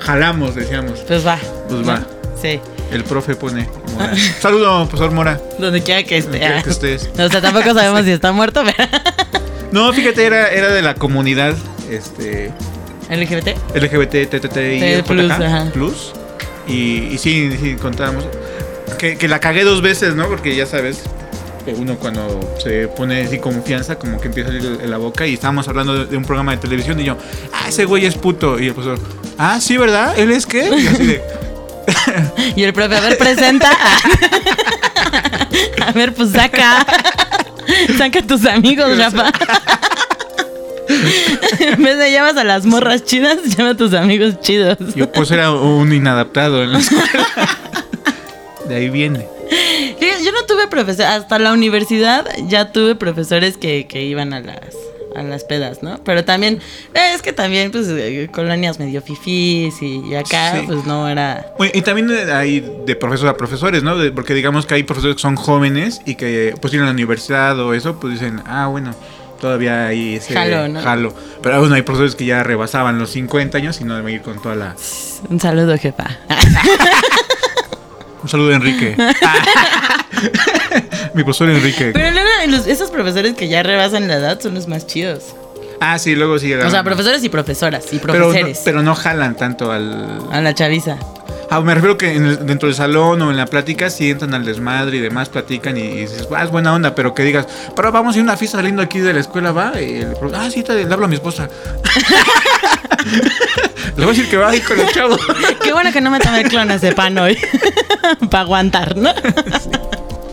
Jalamos, 0.05 0.55
decíamos. 0.55 0.99
Pues 0.99 1.25
va. 1.25 1.37
Pues 1.67 1.87
va. 1.87 2.05
Sí, 2.39 2.59
El 2.91 3.03
profe 3.03 3.35
pone. 3.35 3.67
Mora. 3.93 4.13
Saludo, 4.39 4.87
profesor 4.87 5.11
Mora. 5.11 5.41
donde 5.57 5.81
quiera 5.81 6.03
que 6.03 6.17
esté. 6.17 6.31
Donde 6.31 6.45
quiera 6.45 6.63
que 6.63 6.69
estés. 6.69 7.09
O 7.19 7.29
sea, 7.29 7.41
tampoco 7.41 7.73
sabemos 7.73 8.01
si 8.05 8.11
está 8.11 8.31
muerto, 8.31 8.63
pero... 8.63 8.89
No, 9.71 9.91
fíjate, 9.93 10.25
era, 10.25 10.49
era 10.49 10.71
de 10.71 10.81
la 10.81 10.93
comunidad 10.95 11.55
este, 11.89 12.51
LGBT. 13.09 13.75
LGBT, 13.75 14.29
TTT 14.29 14.57
y 14.57 14.79
T 14.79 15.03
plus, 15.05 15.33
plus. 15.73 16.13
Y, 16.67 17.07
y 17.13 17.17
sí, 17.17 17.57
sí, 17.59 17.75
contábamos. 17.75 18.25
Que, 18.97 19.17
que 19.17 19.27
la 19.27 19.39
cagué 19.39 19.63
dos 19.63 19.81
veces, 19.81 20.15
¿no? 20.15 20.27
Porque 20.27 20.55
ya 20.55 20.65
sabes, 20.65 21.03
uno 21.73 21.95
cuando 21.95 22.55
se 22.61 22.87
pone 22.87 23.21
así 23.23 23.39
confianza, 23.39 23.97
como 23.97 24.19
que 24.19 24.27
empieza 24.27 24.49
a 24.49 24.53
salir 24.53 24.79
en 24.81 24.91
la 24.91 24.97
boca. 24.97 25.25
Y 25.25 25.33
estábamos 25.33 25.67
hablando 25.67 25.93
de, 25.97 26.05
de 26.05 26.17
un 26.17 26.25
programa 26.25 26.51
de 26.51 26.57
televisión. 26.57 26.99
Y 26.99 27.05
yo, 27.05 27.17
ah, 27.53 27.69
ese 27.69 27.85
güey 27.85 28.05
es 28.05 28.15
puto. 28.15 28.59
Y 28.59 28.67
el 28.67 28.73
profesor, 28.73 28.99
ah, 29.37 29.59
sí, 29.59 29.77
¿verdad? 29.77 30.17
¿Él 30.17 30.31
es 30.31 30.45
qué? 30.45 30.69
Y 30.69 30.87
así 30.87 31.05
de, 31.05 31.21
Y 32.55 32.63
el 32.63 32.73
profe, 32.73 32.95
a 32.95 33.01
ver, 33.01 33.17
presenta. 33.17 33.71
A 35.85 35.91
ver, 35.91 36.13
pues 36.13 36.31
saca. 36.31 36.85
saca 37.97 38.19
a 38.19 38.21
tus 38.23 38.45
amigos, 38.45 38.97
Rafa. 38.97 39.31
en 41.59 41.83
vez 41.83 41.97
de 41.97 42.11
llamas 42.11 42.37
a 42.37 42.43
las 42.43 42.65
morras 42.65 43.03
chidas, 43.03 43.37
llama 43.55 43.71
a 43.71 43.77
tus 43.77 43.93
amigos 43.93 44.39
chidos. 44.41 44.77
Yo 44.95 45.11
pues 45.11 45.31
era 45.31 45.51
un 45.51 45.93
inadaptado 45.93 46.63
en 46.63 46.73
la 46.73 46.79
escuela. 46.79 47.27
De 48.67 48.75
ahí 48.75 48.89
viene. 48.89 49.34
Yo 50.25 50.31
no 50.31 50.45
tuve 50.47 50.67
profesores, 50.67 51.07
hasta 51.11 51.37
la 51.39 51.53
universidad 51.53 52.25
ya 52.47 52.71
tuve 52.71 52.95
profesores 52.95 53.57
que, 53.57 53.85
que 53.87 54.03
iban 54.03 54.33
a 54.33 54.39
las 54.41 54.57
a 55.15 55.23
las 55.23 55.45
pedas, 55.45 55.81
¿no? 55.81 56.03
Pero 56.03 56.25
también, 56.25 56.59
eh, 56.93 57.13
es 57.15 57.21
que 57.21 57.31
también, 57.31 57.71
pues, 57.71 57.87
eh, 57.87 58.27
colonias 58.33 58.79
medio 58.79 59.01
fifís 59.01 59.81
y, 59.81 60.01
y 60.05 60.13
acá, 60.15 60.55
Sí. 60.59 60.63
pues, 60.67 60.83
no 60.85 61.07
era... 61.07 61.53
Bueno, 61.57 61.71
y 61.73 61.81
también 61.83 62.11
hay 62.33 62.59
de 62.85 62.95
profesor 62.97 63.29
a 63.29 63.37
profesores, 63.37 63.81
¿no? 63.81 63.95
De- 63.97 64.11
porque 64.11 64.33
digamos 64.33 64.65
que 64.65 64.73
hay 64.73 64.83
profesores 64.83 65.15
que 65.15 65.21
son 65.21 65.37
jóvenes 65.37 66.01
y 66.05 66.15
que 66.15 66.53
pues 66.59 66.73
ir 66.73 66.81
a 66.81 66.85
la 66.85 66.91
universidad 66.91 67.57
o 67.61 67.73
eso, 67.73 67.97
pues 67.97 68.19
dicen, 68.19 68.41
ah, 68.45 68.67
bueno, 68.67 68.93
todavía 69.39 69.87
hay 69.87 70.15
ese 70.15 70.33
Jalo, 70.33 70.67
¿no? 70.67 70.81
jalo. 70.81 71.13
Pero 71.41 71.59
bueno, 71.61 71.75
hay 71.75 71.83
profesores 71.83 72.15
que 72.15 72.25
ya 72.25 72.43
rebasaban 72.43 72.99
los 72.99 73.11
50 73.11 73.57
años 73.57 73.79
y 73.79 73.85
no 73.85 73.95
deben 73.95 74.15
ir 74.15 74.21
con 74.21 74.41
toda 74.41 74.55
la... 74.55 74.75
Un 75.29 75.39
saludo, 75.39 75.77
jefa. 75.77 76.07
Un 78.21 78.27
saludo 78.29 78.51
Enrique. 78.51 78.97
Mi 81.13 81.23
profesor 81.23 81.49
Enrique. 81.49 81.91
Pero 81.93 82.11
luego, 82.11 82.29
los- 82.47 82.67
esos 82.67 82.91
profesores 82.91 83.33
que 83.35 83.47
ya 83.47 83.63
rebasan 83.63 84.07
la 84.07 84.15
edad 84.15 84.39
son 84.39 84.53
los 84.55 84.67
más 84.67 84.85
chidos. 84.87 85.23
Ah, 85.81 85.99
sí, 85.99 86.15
luego 86.15 86.39
sí 86.39 86.53
O 86.53 86.69
sea, 86.69 86.83
profesores 86.83 87.23
y 87.23 87.29
profesoras 87.29 87.85
y 87.91 87.99
pero 87.99 88.13
no, 88.13 88.19
profesores. 88.25 88.61
pero 88.63 88.81
no 88.81 88.95
jalan 88.95 89.35
tanto 89.35 89.71
al... 89.71 90.19
A 90.31 90.39
la 90.41 90.53
chaviza. 90.55 90.97
Ah, 91.49 91.59
me 91.61 91.75
refiero 91.75 91.97
que 91.97 92.15
en 92.15 92.25
el- 92.25 92.45
dentro 92.45 92.67
del 92.67 92.75
salón 92.75 93.21
o 93.21 93.29
en 93.29 93.37
la 93.37 93.45
plática 93.45 93.89
sí 93.89 94.09
entran 94.09 94.33
al 94.33 94.45
desmadre 94.45 94.97
y 94.97 94.99
demás, 94.99 95.29
platican 95.29 95.77
y, 95.77 95.81
y 95.81 95.95
dices, 96.01 96.27
ah, 96.35 96.43
es 96.43 96.49
buena 96.49 96.73
onda, 96.73 96.95
pero 96.95 97.13
que 97.13 97.23
digas, 97.23 97.45
pero 97.75 97.91
vamos 97.91 98.15
a 98.15 98.17
ir 98.17 98.21
a 98.21 98.23
una 98.23 98.37
fiesta 98.37 98.57
saliendo 98.57 98.81
aquí 98.81 98.99
de 98.99 99.13
la 99.13 99.19
escuela, 99.19 99.51
va. 99.51 99.79
Y 99.79 99.97
el 99.97 100.13
profe, 100.13 100.35
ah, 100.37 100.49
sí, 100.49 100.63
te, 100.63 100.73
le 100.85 100.91
hablo 100.93 101.05
a 101.05 101.09
mi 101.09 101.15
esposa. 101.15 101.49
Le 103.05 104.03
voy 104.03 104.05
a 104.05 104.17
decir 104.17 104.29
que 104.29 104.37
va 104.37 104.49
ahí 104.49 104.59
con 104.61 104.79
el 104.79 104.87
chavo. 104.91 105.17
Qué 105.63 105.71
bueno 105.71 105.91
que 105.93 106.01
no 106.01 106.09
me 106.11 106.19
tomé 106.19 106.41
el 106.41 106.49
clonazepam 106.49 107.15
hoy. 107.17 107.37
Para 108.31 108.41
aguantar, 108.43 108.97
¿no? 108.97 109.11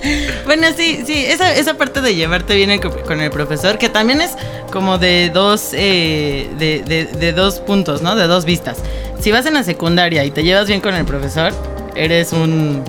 bueno, 0.44 0.66
sí, 0.76 1.02
sí, 1.06 1.24
esa, 1.26 1.54
esa 1.54 1.74
parte 1.74 2.00
de 2.00 2.14
llevarte 2.14 2.54
bien 2.56 2.70
el 2.70 2.80
co- 2.80 2.90
con 3.02 3.20
el 3.20 3.30
profesor, 3.30 3.78
que 3.78 3.88
también 3.88 4.20
es 4.20 4.32
como 4.70 4.98
de 4.98 5.30
dos, 5.30 5.70
eh, 5.72 6.48
de, 6.58 6.82
de- 6.86 7.04
de 7.06 7.32
dos 7.32 7.60
puntos, 7.60 8.02
¿no? 8.02 8.16
De 8.16 8.26
dos 8.26 8.44
vistas. 8.44 8.78
Si 9.20 9.30
vas 9.30 9.46
en 9.46 9.54
la 9.54 9.62
secundaria 9.62 10.24
y 10.24 10.30
te 10.30 10.42
llevas 10.42 10.66
bien 10.66 10.80
con 10.80 10.94
el 10.94 11.04
profesor, 11.04 11.52
eres 11.94 12.32
un... 12.32 12.82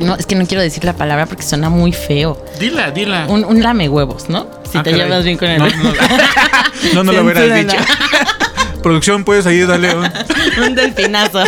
No, 0.00 0.14
es 0.16 0.26
que 0.26 0.34
no 0.34 0.46
quiero 0.46 0.62
decir 0.62 0.84
la 0.84 0.92
palabra 0.92 1.26
porque 1.26 1.42
suena 1.42 1.70
muy 1.70 1.92
feo. 1.92 2.42
Dila, 2.60 2.90
dila. 2.90 3.26
Un, 3.28 3.44
un 3.44 3.62
lame 3.62 3.88
huevos, 3.88 4.28
¿no? 4.28 4.46
Si 4.70 4.78
Ah, 4.78 4.82
te 4.82 4.90
caray. 4.90 5.06
llevas 5.06 5.24
bien 5.24 5.36
con 5.38 5.48
el 5.48 5.58
No, 5.58 5.66
no, 5.66 5.74
no, 6.94 7.04
no 7.04 7.12
lo 7.12 7.22
hubieras 7.24 7.54
dicho. 7.54 7.76
Producción, 8.82 9.24
puedes 9.24 9.44
ahí 9.46 9.60
darle 9.60 9.94
un... 9.96 10.08
un 10.62 10.74
delfinazo. 10.74 11.42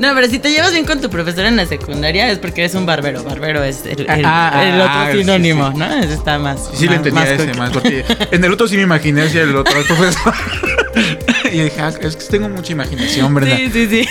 No, 0.00 0.14
pero 0.14 0.26
si 0.28 0.38
te 0.38 0.50
llevas 0.50 0.72
bien 0.72 0.86
con 0.86 0.98
tu 0.98 1.10
profesor 1.10 1.44
en 1.44 1.56
la 1.56 1.66
secundaria 1.66 2.30
es 2.30 2.38
porque 2.38 2.62
eres 2.62 2.74
un 2.74 2.86
barbero. 2.86 3.22
Barbero 3.22 3.62
es 3.62 3.84
el, 3.84 4.00
el- 4.08 4.24
Ah, 4.24 4.62
el 4.64 4.80
otro 4.80 4.92
ah, 4.94 5.12
sinónimo, 5.12 5.72
sí. 5.72 5.76
¿no? 5.76 5.94
Ese 5.94 6.14
está 6.14 6.38
más. 6.38 6.70
Sí, 6.72 6.88
le 6.88 6.96
entendía 6.96 7.20
más 7.20 7.28
ese 7.28 7.52
más. 7.52 7.70
Porque 7.70 8.02
en 8.30 8.42
el 8.42 8.50
otro 8.50 8.66
sí 8.66 8.76
me 8.76 8.82
imaginé 8.82 9.24
hacia 9.24 9.42
el 9.42 9.54
otro 9.54 9.74
profesor. 9.84 10.32
y 11.52 11.58
dije, 11.64 11.80
ah, 11.82 11.92
es 12.00 12.16
que 12.16 12.24
tengo 12.30 12.48
mucha 12.48 12.72
imaginación, 12.72 13.34
¿verdad? 13.34 13.58
Sí, 13.58 13.70
sí, 13.70 13.88
sí. 13.90 14.08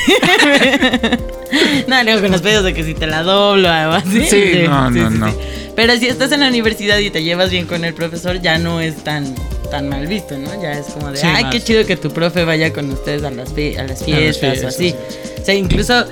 no, 1.88 2.04
luego 2.04 2.22
con 2.22 2.32
los 2.34 2.42
pedidos 2.44 2.66
de 2.66 2.76
que 2.76 2.84
si 2.84 2.94
te 2.94 3.08
la 3.08 3.24
doblo 3.24 3.70
o 3.70 3.72
algo 3.72 3.94
así. 3.94 4.28
Sí, 4.28 4.62
no, 4.68 4.92
no, 4.92 5.10
no. 5.10 5.36
Pero 5.76 5.98
si 5.98 6.06
estás 6.08 6.32
en 6.32 6.42
la 6.42 6.50
universidad 6.50 7.00
y 7.00 7.10
te 7.10 7.24
llevas 7.24 7.50
bien 7.50 7.66
con 7.66 7.84
el 7.84 7.96
profesor, 7.96 8.40
ya 8.40 8.60
no 8.60 8.80
es 8.80 9.04
tan 9.04 9.34
tan 9.70 9.90
mal 9.90 10.06
visto, 10.08 10.38
¿no? 10.38 10.50
Ya 10.62 10.74
es 10.74 10.88
como 10.88 11.12
de, 11.12 11.18
Sí, 11.18 11.28
ay, 11.28 11.44
más. 11.44 11.54
qué 11.54 11.62
chido 11.62 11.86
que 11.86 11.96
tu 11.98 12.12
profe 12.12 12.44
vaya 12.46 12.72
con 12.74 12.90
ustedes 12.92 13.24
a 13.24 13.32
las, 13.32 13.54
fie- 13.54 13.78
a 13.78 13.84
las 13.84 14.04
fiestas 14.04 14.38
o 14.38 14.40
fiestas, 14.52 14.76
así. 14.76 14.90
sí. 14.92 14.96
O 15.42 15.46
sea, 15.46 15.56
incluso 15.56 16.06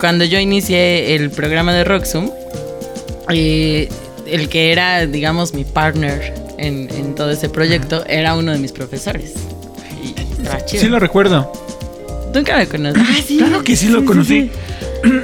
cuando 0.00 0.24
yo 0.24 0.38
inicié 0.38 1.14
el 1.14 1.30
programa 1.30 1.72
de 1.74 1.84
Roxum, 1.84 2.30
eh, 3.30 3.88
el 4.26 4.48
que 4.48 4.72
era, 4.72 5.06
digamos, 5.06 5.54
mi 5.54 5.64
partner 5.64 6.34
en, 6.58 6.88
en 6.94 7.14
todo 7.14 7.30
ese 7.30 7.48
proyecto 7.48 8.04
era 8.06 8.34
uno 8.34 8.52
de 8.52 8.58
mis 8.58 8.72
profesores. 8.72 9.32
Y 10.02 10.14
estaba 10.42 10.64
chido. 10.64 10.82
Sí 10.82 10.88
lo 10.88 10.98
recuerdo. 10.98 11.50
Nunca 12.34 12.56
me 12.56 12.66
conocí. 12.66 13.00
Ah, 13.00 13.16
sí. 13.26 13.38
Claro 13.38 13.62
que 13.62 13.76
sí 13.76 13.88
lo 13.88 14.04
conocí. 14.04 14.50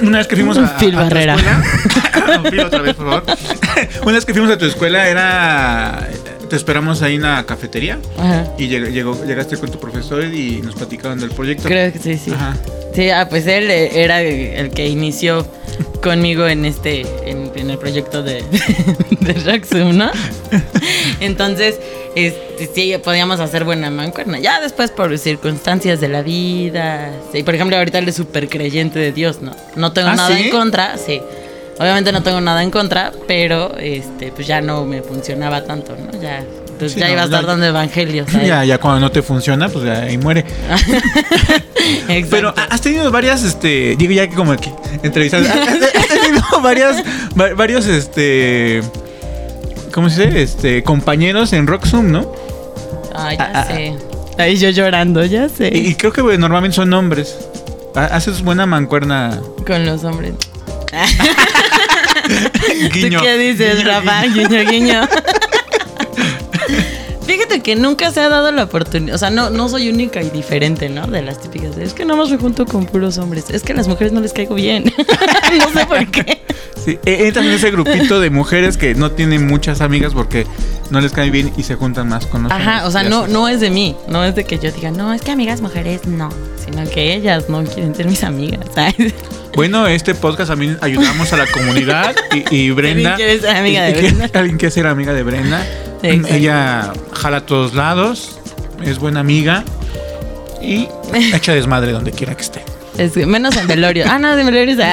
Una 0.01 0.19
vez 0.19 0.27
que 0.27 0.35
fuimos 0.35 0.57
a, 0.57 0.61
a, 0.61 0.65
a 0.65 0.77
tu 0.77 0.85
escuela. 0.87 1.37
Phil, 2.49 2.59
otra 2.61 2.81
vez, 2.81 2.95
por 2.95 3.05
favor. 3.09 3.23
Una 4.03 4.11
vez 4.13 4.25
que 4.25 4.33
fuimos 4.33 4.51
a 4.51 4.57
tu 4.57 4.65
escuela 4.65 5.09
era. 5.09 6.07
Te 6.51 6.57
esperamos 6.57 7.01
ahí 7.01 7.15
en 7.15 7.21
la 7.21 7.45
cafetería. 7.45 7.97
Ajá. 8.17 8.45
Y 8.57 8.67
llegó, 8.67 8.87
llegó- 8.87 9.25
llegaste 9.25 9.55
con 9.55 9.71
tu 9.71 9.79
profesor 9.79 10.25
y 10.25 10.61
nos 10.61 10.75
platicaron 10.75 11.17
del 11.17 11.29
proyecto. 11.31 11.63
Creo 11.69 11.93
que 11.93 11.97
sí, 11.99 12.17
sí. 12.17 12.29
Ajá. 12.33 12.57
Sí, 12.93 13.09
ah, 13.09 13.27
pues 13.29 13.47
él 13.47 13.71
eh, 13.71 14.03
era 14.03 14.21
el 14.21 14.69
que 14.71 14.85
inició 14.89 15.47
conmigo 16.03 16.45
en 16.47 16.65
este, 16.65 17.05
en, 17.25 17.53
en 17.55 17.69
el 17.69 17.77
proyecto 17.77 18.21
de, 18.21 18.43
de 19.21 19.93
¿no? 19.93 20.11
Entonces, 21.21 21.79
este, 22.15 22.69
sí, 22.75 22.93
podíamos 23.01 23.39
hacer 23.39 23.63
buena 23.63 23.89
mancuerna. 23.89 24.37
Ya 24.39 24.59
después 24.59 24.91
por 24.91 25.17
circunstancias 25.17 26.01
de 26.01 26.09
la 26.09 26.21
vida. 26.21 27.13
Sí, 27.31 27.43
por 27.43 27.55
ejemplo, 27.55 27.77
ahorita 27.77 27.99
él 27.99 28.09
es 28.09 28.15
súper 28.15 28.49
creyente 28.49 28.99
de 28.99 29.13
Dios, 29.13 29.41
¿no? 29.41 29.55
No 29.77 29.93
tengo 29.93 30.09
¿Ah, 30.09 30.15
nada 30.15 30.35
sí? 30.35 30.43
en 30.43 30.49
contra, 30.51 30.97
sí. 30.97 31.21
Obviamente 31.81 32.11
no 32.11 32.21
tengo 32.23 32.39
nada 32.39 32.61
en 32.63 32.69
contra, 32.71 33.11
pero 33.27 33.75
este, 33.77 34.31
pues 34.31 34.45
ya 34.47 34.61
no 34.61 34.85
me 34.85 35.01
funcionaba 35.01 35.63
tanto, 35.63 35.95
¿no? 35.95 36.21
Ya, 36.21 36.37
entonces 36.39 36.93
Sí, 36.93 36.99
ya 36.99 37.07
no, 37.07 37.11
iba 37.13 37.21
a 37.23 37.25
estar 37.25 37.41
ya- 37.41 37.47
dando 37.47 37.65
evangelios. 37.65 38.31
¿sabes? 38.31 38.47
Ya, 38.47 38.63
ya 38.63 38.77
cuando 38.77 38.99
no 38.99 39.11
te 39.11 39.21
funciona, 39.23 39.67
pues 39.67 39.85
ya 39.85 40.01
ahí 40.03 40.17
muere. 40.17 40.45
Exacto. 42.07 42.27
Pero 42.29 42.53
ah, 42.55 42.67
has 42.69 42.81
tenido 42.81 43.09
varias, 43.11 43.43
este, 43.43 43.95
digo 43.97 44.11
ya 44.13 44.27
que 44.29 44.35
como 44.35 44.51
aquí 44.51 44.71
entrevistas, 45.03 45.47
has 45.49 46.07
tenido 46.07 46.43
varias, 46.61 46.97
va- 47.39 47.53
varios, 47.55 47.87
este, 47.87 48.81
¿cómo 49.93 50.09
se 50.09 50.27
dice? 50.27 50.41
Este, 50.43 50.83
compañeros 50.83 51.51
en 51.53 51.65
Rockzoom, 51.67 52.11
¿no? 52.11 52.31
Ay, 53.15 53.37
Ah, 53.39 53.49
ya 53.53 53.59
ah, 53.59 53.65
sé. 53.65 53.93
Ahí 54.37 54.55
yo 54.57 54.69
llorando, 54.69 55.25
ya 55.25 55.49
sé. 55.49 55.69
Y, 55.73 55.87
y 55.89 55.95
creo 55.95 56.13
que 56.13 56.21
bueno, 56.21 56.39
normalmente 56.39 56.75
son 56.75 56.93
hombres. 56.93 57.37
Ha- 57.95 58.05
Haces 58.05 58.41
buena 58.43 58.65
mancuerna. 58.65 59.41
Con 59.67 59.85
los 59.85 60.03
hombres. 60.03 60.33
Guiño. 62.93 63.19
¿Tú 63.19 63.25
qué 63.25 63.37
dices, 63.37 63.77
Guiño, 63.77 63.87
Rafa? 63.87 64.21
guiño. 64.23 64.47
Guiño, 64.49 64.69
guiño. 64.71 65.09
Fíjate 67.31 67.61
que 67.61 67.77
nunca 67.77 68.11
se 68.11 68.19
ha 68.19 68.27
dado 68.27 68.51
la 68.51 68.65
oportunidad. 68.65 69.15
O 69.15 69.17
sea, 69.17 69.29
no, 69.29 69.49
no 69.49 69.69
soy 69.69 69.89
única 69.89 70.21
y 70.21 70.29
diferente, 70.31 70.89
¿no? 70.89 71.07
De 71.07 71.21
las 71.21 71.39
típicas. 71.41 71.77
Es 71.77 71.93
que 71.93 72.03
nada 72.03 72.19
más 72.19 72.29
me 72.29 72.35
junto 72.35 72.65
con 72.65 72.85
puros 72.85 73.17
hombres. 73.19 73.45
Es 73.49 73.63
que 73.63 73.71
a 73.71 73.75
las 73.77 73.87
mujeres 73.87 74.11
no 74.11 74.19
les 74.19 74.33
caigo 74.33 74.55
bien. 74.55 74.83
no 75.57 75.79
sé 75.79 75.85
por 75.85 76.11
qué. 76.11 76.41
Sí, 76.83 76.99
e- 77.05 77.27
entran 77.27 77.45
en 77.45 77.53
ese 77.53 77.71
grupito 77.71 78.19
de 78.19 78.29
mujeres 78.29 78.75
que 78.75 78.95
no 78.95 79.11
tienen 79.11 79.47
muchas 79.47 79.79
amigas 79.79 80.13
porque 80.13 80.45
no 80.89 80.99
les 80.99 81.13
cae 81.13 81.29
bien 81.29 81.53
y 81.55 81.63
se 81.63 81.75
juntan 81.75 82.09
más 82.09 82.25
con 82.25 82.43
los 82.43 82.51
Ajá, 82.51 82.85
o 82.85 82.91
sea, 82.91 83.03
no, 83.03 83.27
no 83.27 83.47
es 83.47 83.61
de 83.61 83.69
mí. 83.69 83.95
No 84.09 84.25
es 84.25 84.35
de 84.35 84.43
que 84.43 84.59
yo 84.59 84.69
diga, 84.69 84.91
no, 84.91 85.13
es 85.13 85.21
que 85.21 85.31
amigas 85.31 85.61
mujeres 85.61 86.05
no. 86.05 86.27
Sino 86.65 86.83
que 86.89 87.15
ellas 87.15 87.47
no 87.47 87.63
quieren 87.63 87.95
ser 87.95 88.07
mis 88.07 88.25
amigas. 88.25 88.65
¿sabes? 88.75 89.13
Bueno, 89.53 89.85
este 89.85 90.15
podcast 90.15 90.49
también 90.49 90.77
ayudamos 90.79 91.33
a 91.33 91.37
la 91.37 91.45
comunidad 91.45 92.15
y, 92.33 92.55
y 92.55 92.71
Brenda. 92.71 93.15
¿Alguien 93.15 93.15
quiere 93.15 93.39
ser 93.41 93.55
amiga 93.57 93.83
de 93.83 93.93
Brenda? 93.93 94.29
Alguien 94.33 94.57
quiere 94.57 94.71
ser 94.71 94.87
amiga 94.87 95.13
de 95.13 95.23
Brenda. 95.23 95.65
Exacto. 96.03 96.35
Ella 96.35 96.93
jala 97.13 97.37
a 97.37 97.45
todos 97.45 97.73
lados, 97.73 98.39
es 98.83 98.99
buena 98.99 99.19
amiga 99.19 99.63
y 100.61 100.87
echa 101.33 101.53
desmadre 101.53 101.91
donde 101.91 102.11
quiera 102.11 102.35
que 102.35 102.41
esté. 102.43 102.63
Es 102.97 103.13
que- 103.13 103.25
menos 103.25 103.55
en 103.57 103.67
velorio. 103.67 104.05
Ah, 104.07 104.19
no, 104.19 104.35
de 104.35 104.43
velorio. 104.43 104.75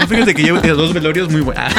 No, 0.00 0.06
fíjate 0.06 0.34
que 0.34 0.42
llevo 0.42 0.60
dos 0.60 0.92
velorios 0.94 1.30
muy 1.30 1.42
buenos. 1.42 1.64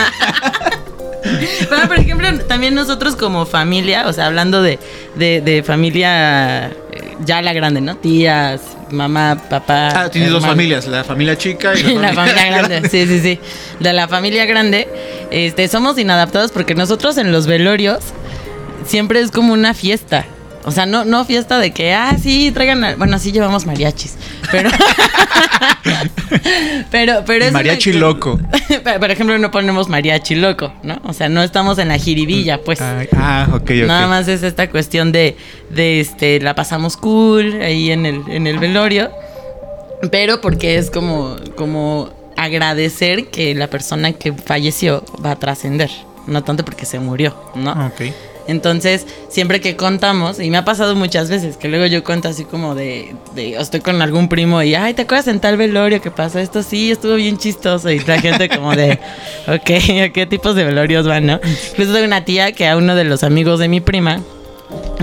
Pero, 1.70 1.88
por 1.88 1.98
ejemplo, 1.98 2.28
también 2.48 2.76
nosotros 2.76 3.16
como 3.16 3.46
familia, 3.46 4.08
o 4.08 4.14
sea, 4.14 4.28
hablando 4.28 4.62
de, 4.62 4.78
de, 5.16 5.42
de 5.42 5.64
familia 5.64 6.68
eh, 6.68 7.16
ya 7.26 7.42
la 7.42 7.54
grande, 7.54 7.80
¿no? 7.82 7.96
Tías, 7.96 8.62
mamá, 8.92 9.42
papá. 9.50 9.90
Ah, 9.96 10.10
tienes 10.10 10.32
dos 10.32 10.46
familias, 10.46 10.86
la 10.88 11.04
familia 11.04 11.38
chica 11.38 11.74
y 11.76 11.96
La 11.96 12.14
familia 12.14 12.46
grande, 12.48 12.90
sí, 12.90 13.08
sí, 13.08 13.20
sí. 13.22 13.40
De 13.80 13.94
la 13.94 14.08
familia 14.08 14.46
grande, 14.46 14.88
este, 15.32 15.68
somos 15.70 15.98
inadaptados 15.98 16.52
porque 16.52 16.76
nosotros 16.76 17.18
en 17.18 17.32
los 17.32 17.48
velorios 17.48 18.00
siempre 18.86 19.20
es 19.20 19.32
como 19.32 19.54
una 19.54 19.74
fiesta. 19.74 20.26
O 20.66 20.72
sea, 20.72 20.86
no, 20.86 21.04
no 21.04 21.26
fiesta 21.26 21.60
de 21.60 21.72
que, 21.72 21.94
ah, 21.94 22.16
sí, 22.22 22.50
traigan, 22.54 22.82
a- 22.86 22.96
bueno, 22.96 23.20
sí 23.20 23.34
llevamos 23.34 23.66
mariachis, 23.66 24.16
pero, 24.50 24.70
pero, 26.92 27.24
pero 27.26 27.46
es 27.46 27.52
mariachi 27.52 27.94
loco. 27.94 28.40
Por 29.00 29.12
ejemplo, 29.12 29.38
no 29.38 29.52
ponemos 29.52 29.90
mariachi 29.90 30.36
loco, 30.36 30.74
¿no? 30.84 31.00
O 31.04 31.14
sea, 31.14 31.30
no 31.30 31.44
estamos 31.44 31.78
en 31.80 31.90
la 31.90 31.98
jiribilla, 31.98 32.62
pues. 32.62 32.82
Ay, 32.82 33.08
ah, 33.16 33.48
ok, 33.52 33.62
ok. 33.62 33.70
Nada 33.88 34.08
más 34.08 34.28
es 34.28 34.44
esta 34.44 34.70
cuestión 34.70 35.12
de, 35.12 35.38
de 35.70 36.00
este, 36.00 36.40
la 36.40 36.56
pasamos 36.56 36.98
cool 36.98 37.62
ahí 37.62 37.92
en 37.92 38.06
el, 38.06 38.22
en 38.30 38.48
el 38.48 38.60
velorio. 38.60 39.12
Pero 40.12 40.42
porque 40.42 40.78
es 40.78 40.90
como, 40.90 41.38
como 41.56 42.10
agradecer 42.36 43.30
que 43.30 43.56
la 43.56 43.68
persona 43.68 44.12
que 44.14 44.34
falleció 44.34 45.04
va 45.24 45.32
a 45.32 45.36
trascender, 45.40 45.90
no 46.28 46.44
tanto 46.44 46.66
porque 46.66 46.86
se 46.86 47.00
murió, 47.00 47.34
¿no? 47.56 47.72
Ok. 47.88 48.02
Entonces, 48.48 49.06
siempre 49.30 49.62
que 49.62 49.76
contamos, 49.76 50.40
y 50.40 50.50
me 50.50 50.58
ha 50.58 50.66
pasado 50.66 50.96
muchas 50.96 51.30
veces, 51.30 51.58
que 51.58 51.68
luego 51.68 51.86
yo 51.86 52.04
cuento 52.04 52.28
así 52.28 52.44
como 52.44 52.76
de, 52.76 53.16
de 53.36 53.56
estoy 53.56 53.80
con 53.80 54.02
algún 54.02 54.28
primo 54.28 54.62
y, 54.62 54.76
ay, 54.76 54.94
¿te 54.94 55.04
acuerdas 55.04 55.28
en 55.28 55.40
tal 55.40 55.58
velorio 55.58 56.02
que 56.02 56.12
pasó 56.12 56.40
esto? 56.40 56.62
Sí, 56.64 56.92
estuvo 56.92 57.16
bien 57.16 57.38
chistoso. 57.38 57.90
Y 57.90 58.00
la 58.00 58.20
gente 58.20 58.50
como 58.50 58.76
de, 58.76 59.00
ok, 59.48 59.70
¿a 60.04 60.10
qué 60.10 60.28
tipos 60.30 60.56
de 60.56 60.64
velorios 60.64 61.08
van, 61.08 61.26
no? 61.26 61.40
Incluso 61.72 61.94
tengo 61.94 62.06
una 62.06 62.26
tía 62.26 62.52
que 62.52 62.68
a 62.68 62.78
uno 62.78 62.96
de 62.96 63.06
los 63.06 63.24
amigos 63.24 63.60
de 63.60 63.68
mi 63.68 63.80
prima, 63.82 64.22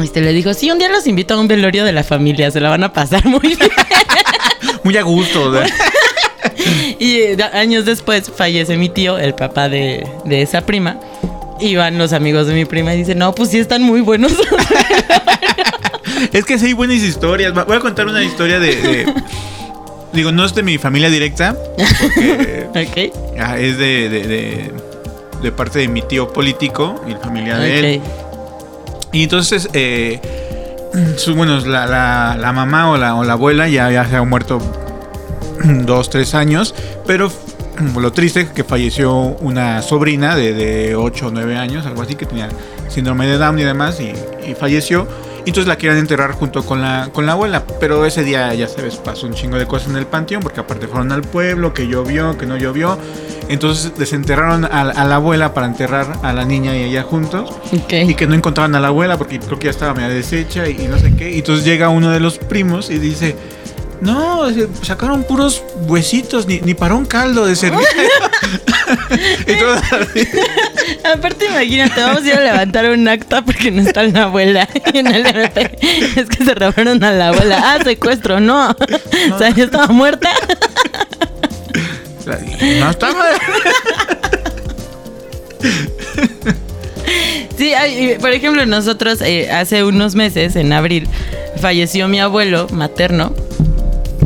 este, 0.02 0.20
le 0.20 0.32
dijo, 0.32 0.54
sí, 0.54 0.70
un 0.70 0.78
día 0.78 0.88
los 0.88 1.06
invito 1.06 1.34
a 1.34 1.40
un 1.40 1.48
velorio 1.48 1.84
de 1.84 1.92
la 1.92 2.04
familia, 2.04 2.50
se 2.50 2.60
la 2.60 2.70
van 2.70 2.84
a 2.84 2.92
pasar 2.92 3.24
muy 3.26 3.40
bien. 3.40 3.58
Muy 4.82 4.96
a 4.96 5.02
gusto. 5.02 5.50
¿verdad? 5.50 5.68
Y 6.98 7.16
eh, 7.16 7.36
años 7.54 7.86
después 7.86 8.30
fallece 8.30 8.76
mi 8.76 8.88
tío, 8.90 9.18
el 9.18 9.34
papá 9.34 9.68
de, 9.68 10.06
de 10.24 10.42
esa 10.42 10.60
prima. 10.60 11.00
Y 11.60 11.76
van 11.76 11.98
los 11.98 12.12
amigos 12.12 12.46
de 12.46 12.54
mi 12.54 12.64
prima 12.64 12.94
y 12.94 12.98
dicen, 12.98 13.18
no, 13.18 13.34
pues 13.34 13.50
sí 13.50 13.58
están 13.58 13.82
muy 13.82 14.00
buenos. 14.00 14.32
Es 16.32 16.44
que 16.44 16.58
sí 16.58 16.66
hay 16.66 16.72
buenas 16.74 16.98
historias. 16.98 17.52
Voy 17.54 17.76
a 17.76 17.80
contar 17.80 18.06
una 18.06 18.22
historia 18.22 18.58
de. 18.60 18.76
de- 18.76 19.14
digo, 20.12 20.32
no 20.32 20.44
es 20.44 20.54
de 20.54 20.62
mi 20.62 20.76
familia 20.76 21.08
directa. 21.08 21.56
Porque 21.76 22.66
ok. 23.10 23.38
ah, 23.40 23.58
es 23.58 23.78
de, 23.78 24.08
de, 24.08 24.26
de- 24.26 24.72
de 25.42 25.52
parte 25.52 25.78
de 25.78 25.88
mi 25.88 26.02
tío 26.02 26.30
político 26.32 27.02
y 27.08 27.12
la 27.12 27.18
familia 27.20 27.56
de 27.58 27.94
él. 27.94 28.00
Ok. 28.02 28.08
Y 29.14 29.22
entonces, 29.22 29.68
eh, 29.72 30.20
bueno, 31.34 31.58
la, 31.60 31.86
la- 31.86 32.36
la 32.38 32.52
mamá 32.52 32.90
o 32.90 32.96
la, 32.98 33.14
o 33.14 33.24
la 33.24 33.32
abuela 33.34 33.66
ya, 33.68 33.90
ya 33.90 34.04
se 34.06 34.16
ha 34.16 34.22
muerto 34.22 34.60
dos, 35.64 36.10
tres 36.10 36.34
años, 36.34 36.74
pero 37.06 37.32
lo 37.80 38.12
triste 38.12 38.40
es 38.42 38.48
que 38.50 38.64
falleció 38.64 39.12
una 39.14 39.82
sobrina 39.82 40.36
de, 40.36 40.52
de 40.54 40.96
8 40.96 41.26
o 41.26 41.30
9 41.30 41.56
años, 41.56 41.86
algo 41.86 42.02
así, 42.02 42.14
que 42.14 42.26
tenía 42.26 42.48
síndrome 42.88 43.26
de 43.26 43.38
Down 43.38 43.58
y 43.58 43.62
demás, 43.64 44.00
y, 44.00 44.12
y 44.48 44.54
falleció. 44.54 45.06
Y 45.44 45.50
entonces 45.50 45.68
la 45.68 45.76
quieren 45.76 45.96
enterrar 45.96 46.32
junto 46.32 46.62
con 46.66 46.82
la, 46.82 47.08
con 47.14 47.24
la 47.24 47.32
abuela, 47.32 47.64
pero 47.80 48.04
ese 48.04 48.22
día, 48.22 48.52
ya 48.52 48.68
sabes, 48.68 48.96
pasó 48.96 49.26
un 49.26 49.32
chingo 49.32 49.56
de 49.56 49.66
cosas 49.66 49.88
en 49.88 49.96
el 49.96 50.04
panteón, 50.06 50.42
porque 50.42 50.60
aparte 50.60 50.86
fueron 50.86 51.12
al 51.12 51.22
pueblo, 51.22 51.72
que 51.72 51.86
llovió, 51.88 52.36
que 52.36 52.44
no 52.44 52.58
llovió. 52.58 52.98
Entonces 53.48 53.92
desenterraron 53.96 54.66
a, 54.66 54.82
a 54.82 55.04
la 55.06 55.14
abuela 55.16 55.54
para 55.54 55.66
enterrar 55.66 56.18
a 56.22 56.32
la 56.34 56.44
niña 56.44 56.76
y 56.76 56.82
ella 56.84 57.02
juntos 57.02 57.50
Ok. 57.72 57.92
y 58.06 58.14
que 58.14 58.26
no 58.26 58.34
encontraban 58.34 58.74
a 58.74 58.80
la 58.80 58.88
abuela 58.88 59.16
porque 59.16 59.40
creo 59.40 59.58
que 59.58 59.64
ya 59.64 59.70
estaba 59.70 59.94
media 59.94 60.10
deshecha 60.10 60.68
y, 60.68 60.72
y 60.82 60.88
no 60.88 60.98
sé 60.98 61.14
qué. 61.16 61.30
Y 61.30 61.38
entonces 61.38 61.64
llega 61.64 61.88
uno 61.88 62.10
de 62.10 62.20
los 62.20 62.36
primos 62.38 62.90
y 62.90 62.98
dice, 62.98 63.34
no, 64.00 64.46
sacaron 64.82 65.24
puros 65.24 65.62
huesitos, 65.86 66.46
ni, 66.46 66.60
ni 66.60 66.74
para 66.74 66.94
un 66.94 67.04
caldo 67.04 67.44
de 67.44 67.54
servicio. 67.54 67.86
y 69.46 69.58
todo 69.58 69.74
así. 69.74 70.28
Aparte, 71.04 71.46
imagínate, 71.46 72.00
vamos 72.00 72.22
a 72.22 72.26
ir 72.26 72.32
a 72.34 72.40
levantar 72.40 72.90
un 72.90 73.06
acta 73.08 73.42
porque 73.42 73.70
no 73.70 73.82
está 73.82 74.02
la 74.04 74.24
abuela. 74.24 74.68
Y 74.92 74.98
en 74.98 75.06
el 75.06 75.26
es 75.26 76.28
que 76.28 76.44
se 76.44 76.54
robaron 76.54 77.04
a 77.04 77.12
la 77.12 77.28
abuela. 77.28 77.60
Ah, 77.62 77.78
secuestro, 77.84 78.40
no. 78.40 78.70
O 78.70 79.38
sea, 79.38 79.50
ya 79.50 79.64
estaba 79.64 79.86
muerta. 79.88 80.30
No 82.80 82.90
estaba. 82.90 83.24
Sí, 87.56 87.72
por 88.20 88.30
ejemplo, 88.30 88.64
nosotros 88.66 89.20
eh, 89.20 89.50
hace 89.50 89.84
unos 89.84 90.14
meses, 90.14 90.56
en 90.56 90.72
abril, 90.72 91.06
falleció 91.60 92.08
mi 92.08 92.18
abuelo 92.18 92.66
materno 92.72 93.34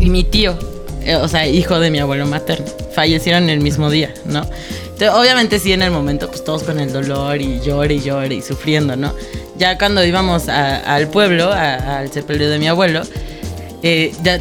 y 0.05 0.11
mi 0.11 0.25
tío, 0.25 0.57
eh, 1.05 1.17
o 1.17 1.29
sea, 1.29 1.47
hijo 1.47 1.79
de 1.81 1.91
mi 1.91 1.99
abuelo 1.99 2.27
materno. 2.27 2.67
Fallecieron 2.95 3.49
el 3.51 3.61
mismo 3.61 3.91
día, 3.91 4.13
¿no? 4.27 4.43
Entonces, 4.85 5.11
obviamente 5.11 5.59
sí, 5.59 5.73
en 5.73 5.83
el 5.83 5.91
momento, 5.91 6.29
pues 6.29 6.45
todos 6.45 6.63
con 6.63 6.79
el 6.79 6.93
dolor 6.93 7.41
y 7.41 7.61
llore 7.61 7.95
y 7.95 8.01
llore 8.01 8.35
y 8.37 8.43
sufriendo, 8.43 8.95
¿no? 8.97 9.13
Ya 9.59 9.77
cuando 9.79 10.05
íbamos 10.05 10.49
a- 10.49 10.77
al 10.95 11.09
pueblo, 11.09 11.53
a- 11.53 11.99
al 11.99 12.13
sepelio 12.13 12.49
de 12.49 12.59
mi 12.59 12.69
abuelo, 12.69 13.03
eh, 13.83 14.13
ya 14.23 14.39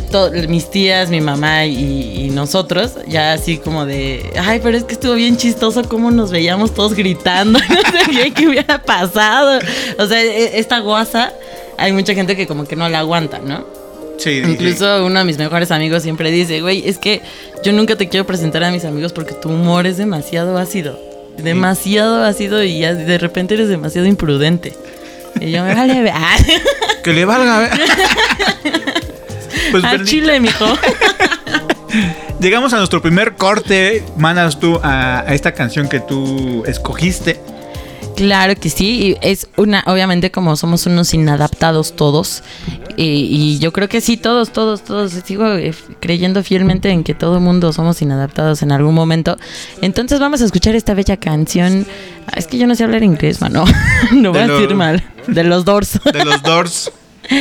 mis 0.47 0.69
tías, 0.69 1.09
mi 1.09 1.19
mamá 1.19 1.65
y, 1.65 2.25
y 2.25 2.29
nosotros, 2.29 2.91
ya 3.07 3.33
así 3.33 3.57
como 3.57 3.85
de, 3.85 4.31
ay, 4.39 4.59
pero 4.63 4.77
es 4.77 4.83
que 4.85 4.93
estuvo 4.93 5.15
bien 5.15 5.35
chistoso 5.37 5.83
cómo 5.89 6.11
nos 6.11 6.31
veíamos 6.31 6.73
todos 6.73 6.93
gritando, 6.93 7.59
no 7.69 8.09
bien 8.11 8.33
qué 8.33 8.47
hubiera 8.47 8.81
pasado. 8.81 9.59
O 9.99 10.05
sea, 10.07 10.21
e- 10.23 10.59
esta 10.59 10.79
guasa, 10.79 11.33
hay 11.77 11.91
mucha 11.91 12.13
gente 12.13 12.35
que 12.37 12.47
como 12.47 12.63
que 12.65 12.75
no 12.75 12.87
la 12.89 12.99
aguanta, 12.99 13.39
¿no? 13.39 13.65
Sí, 14.17 14.41
sí, 14.43 14.51
Incluso 14.51 15.05
uno 15.05 15.19
de 15.19 15.25
mis 15.25 15.37
mejores 15.37 15.71
amigos 15.71 16.03
siempre 16.03 16.31
dice, 16.31 16.61
güey, 16.61 16.87
es 16.87 16.97
que 16.97 17.21
yo 17.63 17.73
nunca 17.73 17.95
te 17.95 18.09
quiero 18.09 18.25
presentar 18.25 18.63
a 18.63 18.71
mis 18.71 18.85
amigos 18.85 19.13
porque 19.13 19.33
tu 19.33 19.49
humor 19.49 19.87
es 19.87 19.97
demasiado 19.97 20.57
ácido. 20.57 20.99
Demasiado 21.37 22.23
ácido 22.23 22.63
y 22.63 22.79
ya 22.79 22.93
de 22.93 23.17
repente 23.17 23.55
eres 23.55 23.69
demasiado 23.69 24.07
imprudente. 24.07 24.73
Y 25.41 25.51
yo 25.51 25.63
me 25.63 25.73
vale, 25.73 26.01
ver. 26.01 26.13
sí. 26.45 26.53
Que 27.03 27.11
le 27.11 27.25
valga. 27.25 27.69
pues 29.71 29.83
Al 29.83 29.97
Bernie, 29.97 30.07
chile, 30.07 30.39
mijo. 30.39 30.65
llegamos 32.39 32.71
a 32.71 32.77
nuestro 32.77 33.01
primer 33.01 33.35
corte. 33.35 34.03
Mandas 34.15 34.57
tú 34.57 34.79
a, 34.81 35.19
a 35.27 35.33
esta 35.33 35.51
canción 35.51 35.89
que 35.89 35.99
tú 35.99 36.63
escogiste. 36.65 37.41
Claro 38.15 38.55
que 38.55 38.69
sí, 38.69 39.15
y 39.21 39.27
es 39.27 39.47
una, 39.57 39.83
obviamente 39.87 40.29
como 40.31 40.55
somos 40.55 40.85
unos 40.85 41.13
inadaptados 41.13 41.95
todos, 41.95 42.43
y, 42.95 43.03
y 43.29 43.59
yo 43.59 43.73
creo 43.73 43.89
que 43.89 44.01
sí, 44.01 44.17
todos, 44.17 44.51
todos, 44.51 44.83
todos, 44.83 45.11
sigo 45.25 45.47
eh, 45.53 45.73
creyendo 45.99 46.43
fielmente 46.43 46.89
en 46.89 47.03
que 47.03 47.13
todo 47.15 47.35
el 47.35 47.41
mundo 47.41 47.73
somos 47.73 48.01
inadaptados 48.01 48.61
en 48.61 48.71
algún 48.71 48.93
momento. 48.93 49.37
Entonces 49.81 50.19
vamos 50.19 50.41
a 50.41 50.45
escuchar 50.45 50.75
esta 50.75 50.93
bella 50.93 51.17
canción. 51.17 51.85
Ah, 52.27 52.33
Es 52.37 52.45
que 52.47 52.57
yo 52.57 52.67
no 52.67 52.75
sé 52.75 52.83
hablar 52.83 53.03
inglés, 53.03 53.41
mano, 53.41 53.65
no 54.11 54.31
voy 54.31 54.39
De 54.43 54.45
a 54.45 54.47
decir 54.55 54.75
mal, 54.75 55.03
de 55.27 55.43
los 55.43 55.65
Doors. 55.65 55.99
De 56.11 56.23
los 56.23 56.41
Doors. 56.43 56.91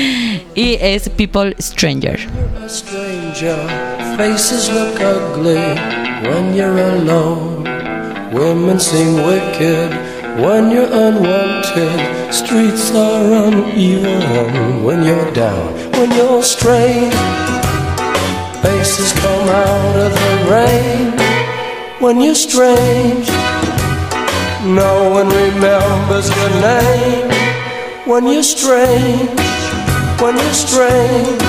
y 0.54 0.78
es 0.80 1.08
People 1.11 1.54
Stranger. 1.61 2.18
a 2.64 2.68
stranger. 2.68 3.56
Faces 4.16 4.70
look 4.72 5.00
ugly 5.00 5.56
when 6.28 6.54
you're 6.54 6.78
alone. 6.80 7.64
Women 8.32 8.80
seem 8.80 9.16
wicked 9.26 9.90
when 10.40 10.71
you're 10.71 10.90
unwanted. 10.90 12.33
Streets 12.33 12.95
are 12.95 13.49
uneven 13.49 14.83
when 14.83 15.03
you're 15.03 15.31
down, 15.33 15.75
when 15.92 16.11
you're 16.12 16.42
strange. 16.42 17.14
Faces 18.62 19.12
come 19.21 19.49
out 19.49 19.97
of 19.97 20.12
the 20.12 20.35
rain 20.51 21.12
when 22.01 22.21
you're 22.21 22.35
strange. 22.35 23.29
No 24.64 25.11
one 25.11 25.29
remembers 25.29 26.29
your 26.37 26.51
name 26.61 27.31
when 28.07 28.27
you're 28.27 28.42
strange 28.42 29.42
when 30.23 30.37
you're 30.37 30.55
strange, 30.55 31.42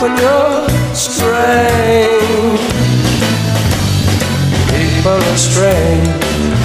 when 0.00 0.16
you're 0.16 0.68
strange. 0.94 2.60
People 4.72 5.12
are 5.12 5.36
strange 5.36 6.29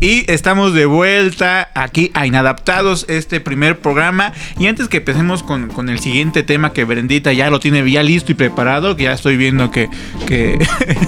Y 0.00 0.30
estamos 0.30 0.74
de 0.74 0.86
vuelta 0.86 1.70
aquí 1.74 2.12
a 2.14 2.26
Inadaptados, 2.26 3.04
este 3.08 3.40
primer 3.40 3.80
programa. 3.80 4.32
Y 4.58 4.66
antes 4.68 4.88
que 4.88 4.98
empecemos 4.98 5.42
con, 5.42 5.68
con 5.68 5.88
el 5.88 5.98
siguiente 5.98 6.44
tema 6.44 6.72
que 6.72 6.84
Brendita 6.84 7.32
ya 7.32 7.50
lo 7.50 7.58
tiene 7.58 7.88
ya 7.90 8.02
listo 8.04 8.30
y 8.30 8.36
preparado, 8.36 8.94
que 8.94 9.04
ya 9.04 9.12
estoy 9.12 9.36
viendo 9.36 9.72
que, 9.72 9.88
que, 10.26 10.58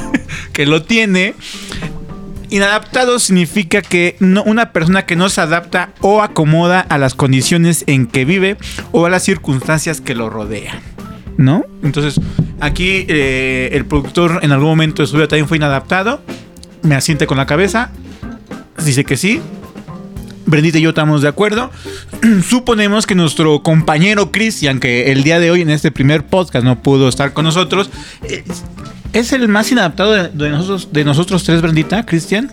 que 0.52 0.66
lo 0.66 0.82
tiene. 0.82 1.34
Inadaptado 2.50 3.20
significa 3.20 3.80
que 3.80 4.16
una 4.20 4.72
persona 4.72 5.06
que 5.06 5.14
no 5.14 5.28
se 5.28 5.40
adapta 5.40 5.90
o 6.00 6.20
acomoda 6.20 6.80
a 6.80 6.98
las 6.98 7.14
condiciones 7.14 7.84
en 7.86 8.08
que 8.08 8.24
vive 8.24 8.56
o 8.90 9.06
a 9.06 9.10
las 9.10 9.22
circunstancias 9.22 10.00
que 10.00 10.16
lo 10.16 10.28
rodean. 10.30 10.80
¿No? 11.36 11.64
Entonces, 11.84 12.20
aquí 12.58 13.06
eh, 13.08 13.70
el 13.72 13.86
productor 13.86 14.40
en 14.42 14.50
algún 14.50 14.68
momento 14.68 15.02
de 15.02 15.06
su 15.06 15.16
vida 15.16 15.28
también 15.28 15.46
fue 15.46 15.58
inadaptado. 15.58 16.22
Me 16.82 16.96
asiente 16.96 17.28
con 17.28 17.38
la 17.38 17.46
cabeza. 17.46 17.92
Dice 18.84 19.04
que 19.04 19.16
sí. 19.16 19.40
Brendita 20.46 20.78
y 20.78 20.82
yo 20.82 20.88
estamos 20.88 21.22
de 21.22 21.28
acuerdo. 21.28 21.70
Suponemos 22.48 23.06
que 23.06 23.14
nuestro 23.14 23.62
compañero 23.62 24.32
Cristian, 24.32 24.80
que 24.80 25.12
el 25.12 25.22
día 25.22 25.38
de 25.38 25.52
hoy 25.52 25.60
en 25.60 25.70
este 25.70 25.92
primer 25.92 26.26
podcast 26.26 26.64
no 26.64 26.82
pudo 26.82 27.08
estar 27.08 27.32
con 27.32 27.44
nosotros, 27.44 27.90
es, 28.28 28.42
es 29.12 29.32
el 29.32 29.48
más 29.48 29.70
inadaptado 29.72 30.12
de, 30.12 30.28
de 30.28 30.50
nosotros, 30.50 30.88
de 30.92 31.04
nosotros 31.04 31.44
tres, 31.44 31.62
Brendita, 31.62 32.04
Cristian. 32.04 32.50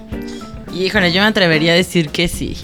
Híjole, 0.73 1.11
yo 1.11 1.21
me 1.21 1.27
atrevería 1.27 1.73
a 1.73 1.75
decir 1.75 2.09
que 2.09 2.27
sí. 2.27 2.55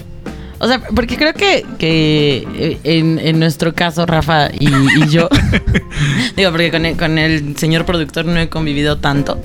O 0.60 0.68
sea, 0.68 0.80
porque 0.80 1.16
creo 1.16 1.34
que, 1.34 1.66
que 1.78 2.46
eh, 2.56 2.78
en, 2.84 3.18
en 3.18 3.38
nuestro 3.38 3.74
caso, 3.74 4.06
Rafa 4.06 4.48
y, 4.58 4.68
y 4.68 5.08
yo, 5.08 5.28
digo, 6.36 6.50
porque 6.52 6.70
con 6.70 6.86
el, 6.86 6.96
con 6.96 7.18
el 7.18 7.56
señor 7.56 7.84
productor 7.84 8.24
no 8.24 8.38
he 8.38 8.48
convivido 8.48 8.98
tanto, 8.98 9.42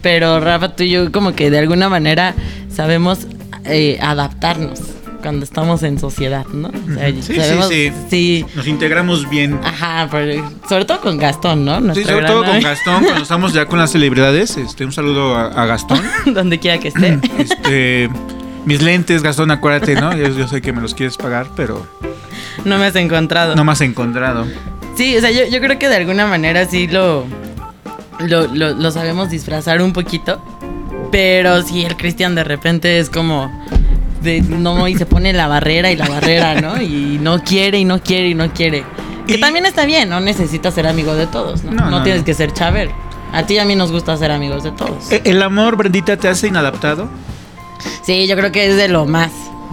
pero 0.00 0.40
Rafa, 0.40 0.74
tú 0.74 0.84
y 0.84 0.90
yo 0.90 1.12
como 1.12 1.34
que 1.34 1.50
de 1.50 1.58
alguna 1.58 1.88
manera 1.88 2.34
sabemos 2.70 3.26
eh, 3.64 3.98
adaptarnos 4.00 4.80
cuando 5.22 5.44
estamos 5.44 5.82
en 5.84 5.98
sociedad, 5.98 6.44
¿no? 6.52 6.68
O 6.68 6.94
sea, 6.94 7.08
Sí, 7.10 7.22
sí, 7.22 7.34
sabemos- 7.36 7.68
sí. 7.68 7.92
sí. 8.10 8.46
Nos 8.54 8.66
integramos 8.66 9.30
bien. 9.30 9.58
Ajá, 9.64 10.08
pero 10.10 10.52
sobre 10.68 10.84
todo 10.84 11.00
con 11.00 11.16
Gastón, 11.18 11.64
¿no? 11.64 11.94
Sí, 11.94 12.04
sobre 12.04 12.26
todo 12.26 12.44
con. 12.44 12.60
Gastón, 12.60 13.04
cuando 13.04 13.22
estamos 13.22 13.52
ya 13.54 13.66
con 13.66 13.78
las 13.78 13.92
celebridades. 13.92 14.56
Este, 14.58 14.84
un 14.84 14.92
saludo 14.92 15.34
a, 15.36 15.46
a 15.46 15.64
Gastón. 15.66 16.00
Donde 16.26 16.58
quiera 16.58 16.78
que 16.78 16.88
esté. 16.88 17.18
Este, 17.38 18.10
mis 18.66 18.82
lentes, 18.82 19.22
Gastón, 19.22 19.50
acuérdate, 19.50 19.94
¿no? 19.94 20.14
Yo, 20.16 20.28
yo 20.28 20.46
sé 20.48 20.60
que 20.60 20.72
me 20.72 20.80
los 20.82 20.94
quieres 20.94 21.16
pagar, 21.16 21.46
pero 21.56 21.86
No 22.64 22.76
me 22.78 22.86
has 22.86 22.96
encontrado. 22.96 23.54
no 23.56 23.64
me 23.64 23.72
has 23.72 23.80
encontrado. 23.80 24.46
Sí, 24.96 25.16
o 25.16 25.20
sea, 25.20 25.30
yo, 25.30 25.46
yo 25.50 25.60
creo 25.60 25.78
que 25.78 25.88
de 25.88 25.96
alguna 25.96 26.26
manera 26.26 26.66
sí 26.66 26.86
lo, 26.86 27.24
lo, 28.20 28.46
lo, 28.48 28.74
lo 28.74 28.90
sabemos 28.90 29.30
disfrazar 29.30 29.80
un 29.82 29.92
poquito. 29.92 30.40
Pero 31.10 31.62
si 31.62 31.84
el 31.84 31.96
Cristian 31.96 32.34
de 32.34 32.44
repente 32.44 32.98
es 32.98 33.10
como 33.10 33.50
de 34.22 34.40
no 34.40 34.86
y 34.88 34.96
se 34.96 35.06
pone 35.06 35.32
la 35.32 35.46
barrera 35.48 35.90
y 35.90 35.96
la 35.96 36.08
barrera, 36.08 36.60
¿no? 36.60 36.80
Y 36.80 37.18
no 37.20 37.42
quiere 37.42 37.78
y 37.78 37.84
no 37.84 38.00
quiere 38.00 38.28
y 38.30 38.34
no 38.34 38.52
quiere. 38.52 38.84
Que 39.26 39.34
Y- 39.36 39.40
también 39.40 39.66
está 39.66 39.84
bien, 39.86 40.08
no 40.08 40.20
necesitas 40.20 40.74
ser 40.74 40.86
amigo 40.86 41.14
de 41.14 41.26
todos, 41.26 41.62
¿no? 41.64 41.72
No, 41.72 41.84
No, 41.84 41.98
no, 41.98 42.02
tienes 42.02 42.22
que 42.22 42.34
ser 42.34 42.52
chaver. 42.52 42.90
A 43.32 43.44
ti 43.44 43.54
y 43.54 43.58
a 43.58 43.64
mí 43.64 43.74
nos 43.76 43.90
gusta 43.92 44.16
ser 44.16 44.30
amigos 44.30 44.62
de 44.62 44.72
todos. 44.72 45.10
¿E- 45.10 45.22
¿El 45.24 45.42
amor, 45.42 45.76
Brendita, 45.76 46.16
te 46.16 46.28
hace 46.28 46.48
inadaptado? 46.48 47.08
Sí, 48.04 48.26
yo 48.26 48.36
creo 48.36 48.52
que 48.52 48.68
es 48.68 48.76
de 48.76 48.88
lo 48.88 49.06
más. 49.06 49.30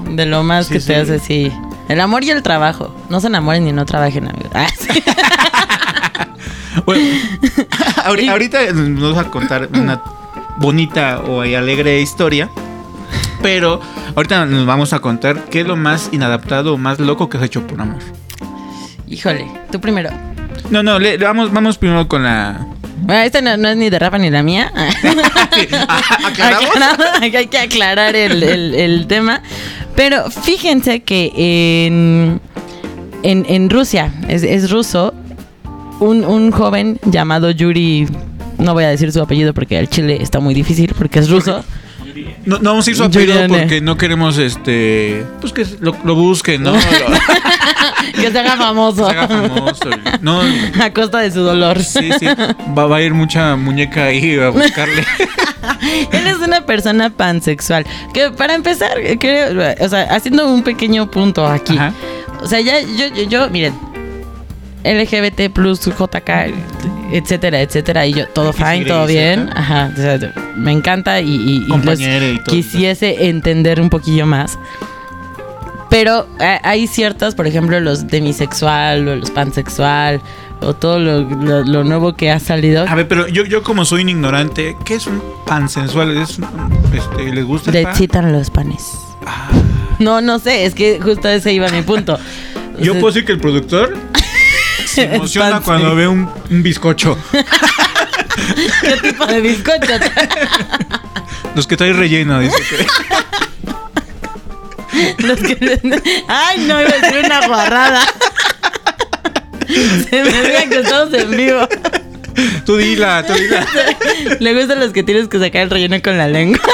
De 0.09 0.25
lo 0.25 0.43
más 0.43 0.67
Sí, 0.67 0.73
que 0.75 0.79
sí. 0.79 0.87
te 0.87 0.95
hace, 0.95 1.19
sí. 1.19 1.51
El 1.89 1.99
amor 1.99 2.23
y 2.23 2.29
el 2.29 2.41
trabajo. 2.43 2.93
No 3.09 3.19
se 3.19 3.27
enamoren 3.27 3.65
ni 3.65 3.71
no 3.73 3.85
trabajen, 3.85 4.27
amigos. 4.29 4.51
Ah, 4.53 4.67
sí. 4.77 5.03
Bueno, 6.85 7.03
ahori- 8.05 8.29
ahorita 8.31 8.71
nos 8.73 9.15
vas 9.15 9.25
a 9.25 9.29
contar 9.31 9.69
una 9.73 10.01
bonita 10.57 11.19
o 11.27 11.41
alegre 11.41 11.99
historia. 11.99 12.49
Pero 13.41 13.79
ahorita 14.15 14.45
nos 14.45 14.65
vamos 14.65 14.91
a 14.93 14.99
contar 14.99 15.45
qué 15.45 15.61
es 15.61 15.67
lo 15.67 15.75
más 15.75 16.09
inadaptado 16.11 16.73
o 16.73 16.77
más 16.77 16.99
loco 16.99 17.29
que 17.29 17.37
has 17.37 17.43
hecho 17.43 17.65
por 17.65 17.79
amor. 17.81 17.99
Híjole, 19.07 19.47
tú 19.71 19.79
primero. 19.79 20.09
No, 20.69 20.83
no, 20.83 20.99
le- 20.99 21.17
vamos, 21.17 21.51
vamos 21.51 21.77
primero 21.77 22.07
con 22.07 22.23
la. 22.23 22.67
Bueno, 23.01 23.21
esta 23.21 23.41
no, 23.41 23.55
no 23.57 23.69
es 23.69 23.77
ni 23.77 23.89
de 23.89 23.97
Rafa 23.97 24.17
ni 24.17 24.29
la 24.29 24.43
mía. 24.43 24.71
¿Aclaramos? 26.25 26.69
Aclarado, 26.69 27.03
que 27.31 27.37
hay 27.37 27.47
que 27.47 27.57
aclarar 27.57 28.15
el, 28.15 28.43
el- 28.43 28.75
el 28.75 29.07
tema. 29.07 29.41
Pero 29.95 30.29
fíjense 30.29 31.01
que 31.01 31.31
en, 31.87 32.39
en, 33.23 33.45
en 33.49 33.69
Rusia, 33.69 34.13
es, 34.27 34.43
es 34.43 34.69
ruso, 34.69 35.13
un, 35.99 36.23
un 36.23 36.51
joven 36.51 36.99
llamado 37.05 37.51
Yuri, 37.51 38.07
no 38.57 38.73
voy 38.73 38.83
a 38.83 38.89
decir 38.89 39.11
su 39.11 39.21
apellido 39.21 39.53
porque 39.53 39.77
el 39.79 39.89
chile 39.89 40.19
está 40.21 40.39
muy 40.39 40.53
difícil 40.53 40.93
porque 40.97 41.19
es 41.19 41.29
ruso. 41.29 41.63
No, 42.45 42.57
no 42.59 42.71
vamos 42.71 42.87
a 42.87 42.89
ir 42.89 42.95
su 42.97 43.03
apellido 43.03 43.33
Juliane. 43.33 43.59
porque 43.59 43.81
no 43.81 43.97
queremos 43.97 44.37
este. 44.37 45.25
Pues 45.41 45.53
que 45.53 45.65
lo, 45.79 45.95
lo 46.03 46.15
busquen, 46.15 46.63
¿no? 46.63 46.73
Que 48.13 48.31
se 48.31 48.39
haga 48.39 48.57
famoso. 48.57 49.05
se 49.05 49.11
haga 49.11 49.27
famoso. 49.27 49.89
No, 50.21 50.41
A 50.81 50.91
costa 50.93 51.19
de 51.19 51.31
su 51.31 51.41
dolor. 51.41 51.81
sí, 51.81 52.09
sí. 52.19 52.25
Va, 52.77 52.85
va 52.87 52.97
a 52.97 53.01
ir 53.01 53.13
mucha 53.13 53.55
muñeca 53.55 54.05
ahí 54.05 54.37
a 54.39 54.49
buscarle. 54.49 55.05
Él 56.11 56.27
es 56.27 56.37
una 56.39 56.61
persona 56.65 57.09
pansexual. 57.09 57.85
Que 58.13 58.31
para 58.31 58.55
empezar, 58.55 58.97
creo, 59.19 59.75
o 59.79 59.89
sea, 59.89 60.03
haciendo 60.13 60.51
un 60.51 60.63
pequeño 60.63 61.09
punto 61.11 61.45
aquí. 61.45 61.77
Ajá. 61.77 61.93
O 62.41 62.47
sea, 62.47 62.59
ya, 62.61 62.79
yo, 62.81 63.07
yo, 63.15 63.23
yo, 63.23 63.49
miren, 63.49 63.73
LGBT 64.83 65.51
plus 65.53 65.81
JK, 65.81 66.29
etcétera, 67.11 67.61
etcétera, 67.61 68.05
y 68.05 68.13
yo, 68.13 68.27
todo 68.27 68.53
fine, 68.53 68.85
todo 68.85 69.05
bien. 69.07 69.49
Ajá, 69.55 69.91
o 69.93 69.95
sea, 69.99 70.19
me 70.55 70.71
encanta 70.71 71.19
y, 71.21 71.29
y, 71.29 71.35
y 71.35 71.59
los 71.61 71.69
Compañera 71.69 72.27
y 72.29 72.37
todo. 72.37 72.55
quisiese 72.55 73.27
entender 73.29 73.81
un 73.81 73.89
poquillo 73.89 74.25
más. 74.25 74.57
Pero 75.89 76.27
hay 76.63 76.85
ciertas, 76.85 77.33
por 77.33 77.47
ejemplo, 77.47 77.79
los 77.79 78.05
demisexual 78.07 79.07
o 79.07 79.15
los 79.15 79.31
pansexual 79.31 80.21
o 80.61 80.73
todo 80.75 80.99
lo, 80.99 81.21
lo- 81.21 81.63
lo 81.63 81.83
nuevo 81.83 82.13
que 82.15 82.29
ha 82.29 82.39
salido. 82.39 82.85
A 82.87 82.93
ver, 82.93 83.07
pero 83.07 83.27
yo, 83.27 83.43
yo 83.45 83.63
como 83.63 83.85
soy 83.85 84.03
un 84.03 84.09
ignorante, 84.09 84.77
¿qué 84.85 84.95
es 84.95 85.07
un 85.07 85.19
pan 85.47 85.67
sensual? 85.67 86.15
¿Es 86.15 86.37
un- 86.37 86.45
este, 86.93 87.33
¿Les 87.33 87.43
gusta 87.43 87.71
el 87.71 87.77
Le 87.77 87.83
pan? 87.83 87.91
excitan 87.91 88.31
los 88.31 88.51
panes. 88.51 88.91
No, 89.97 90.21
no 90.21 90.37
sé, 90.37 90.65
es 90.65 90.75
que 90.75 90.99
justo 91.01 91.27
ese 91.27 91.53
iba 91.53 91.67
mi 91.69 91.81
punto. 91.81 92.19
O 92.77 92.79
Yo 92.81 92.91
sea, 92.93 93.01
puedo 93.01 93.13
decir 93.13 93.25
que 93.25 93.31
el 93.33 93.39
productor 93.39 93.97
se 94.85 95.03
emociona 95.03 95.61
cuando 95.61 95.95
ve 95.95 96.07
un, 96.07 96.29
un 96.49 96.63
bizcocho. 96.63 97.17
¿Qué 98.81 98.97
tipo 99.01 99.25
de 99.25 99.41
bizcocho? 99.41 99.93
Los 101.55 101.67
que 101.67 101.77
trae 101.77 101.93
relleno, 101.93 102.39
dice 102.39 102.57
que. 102.69 102.87
Los 105.25 105.39
que- 105.39 105.79
Ay, 106.27 106.59
no, 106.67 106.81
iba 106.81 106.89
a 106.91 106.97
decir 106.99 107.25
una 107.25 107.47
guarrada. 107.47 108.05
Se 109.67 110.23
me 110.23 110.39
olvida 110.39 110.65
que 110.69 110.79
estamos 110.79 111.13
en 111.13 111.31
vivo. 111.31 111.67
Tú 112.65 112.77
dila, 112.77 113.25
tú 113.25 113.33
dila. 113.33 113.65
Le 114.39 114.53
gustan 114.53 114.79
los 114.79 114.91
que 114.93 115.03
tienes 115.03 115.27
que 115.27 115.39
sacar 115.39 115.63
el 115.63 115.69
relleno 115.69 116.01
con 116.01 116.17
la 116.17 116.27
lengua. 116.27 116.59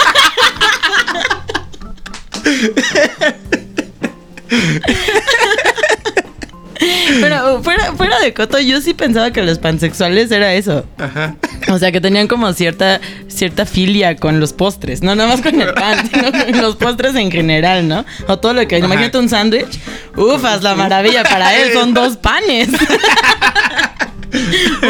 Pero 7.22 7.62
fuera, 7.64 7.94
fuera 7.94 8.20
de 8.20 8.34
coto, 8.34 8.60
yo 8.60 8.82
sí 8.82 8.94
pensaba 8.94 9.32
que 9.32 9.42
los 9.44 9.60
pansexuales 9.60 10.32
era 10.32 10.54
eso. 10.54 10.86
Ajá. 10.98 11.36
O 11.70 11.78
sea, 11.80 11.92
que 11.92 12.02
tenían 12.02 12.28
como 12.28 12.52
cierta, 12.54 13.00
cierta 13.28 13.66
filia 13.66 14.16
con 14.16 14.40
los 14.40 14.54
postres. 14.54 15.02
No 15.04 15.16
nada 15.16 15.30
más 15.30 15.42
con 15.42 15.60
el 15.62 15.74
pan, 15.74 16.10
sino 16.14 16.32
con 16.32 16.62
los 16.62 16.76
postres 16.76 17.16
en 17.16 17.32
general, 17.32 17.88
¿no? 17.88 18.06
O 18.28 18.38
todo 18.40 18.54
lo 18.54 18.68
que... 18.68 18.78
Ajá. 18.78 18.86
Imagínate 18.86 19.18
un 19.18 19.30
sándwich. 19.30 19.80
Ufas, 20.16 20.64
la 20.64 20.76
maravilla. 20.76 21.24
Para 21.24 21.56
él 21.58 21.74
son 21.74 21.94
dos 21.94 22.18
panes. 22.18 22.70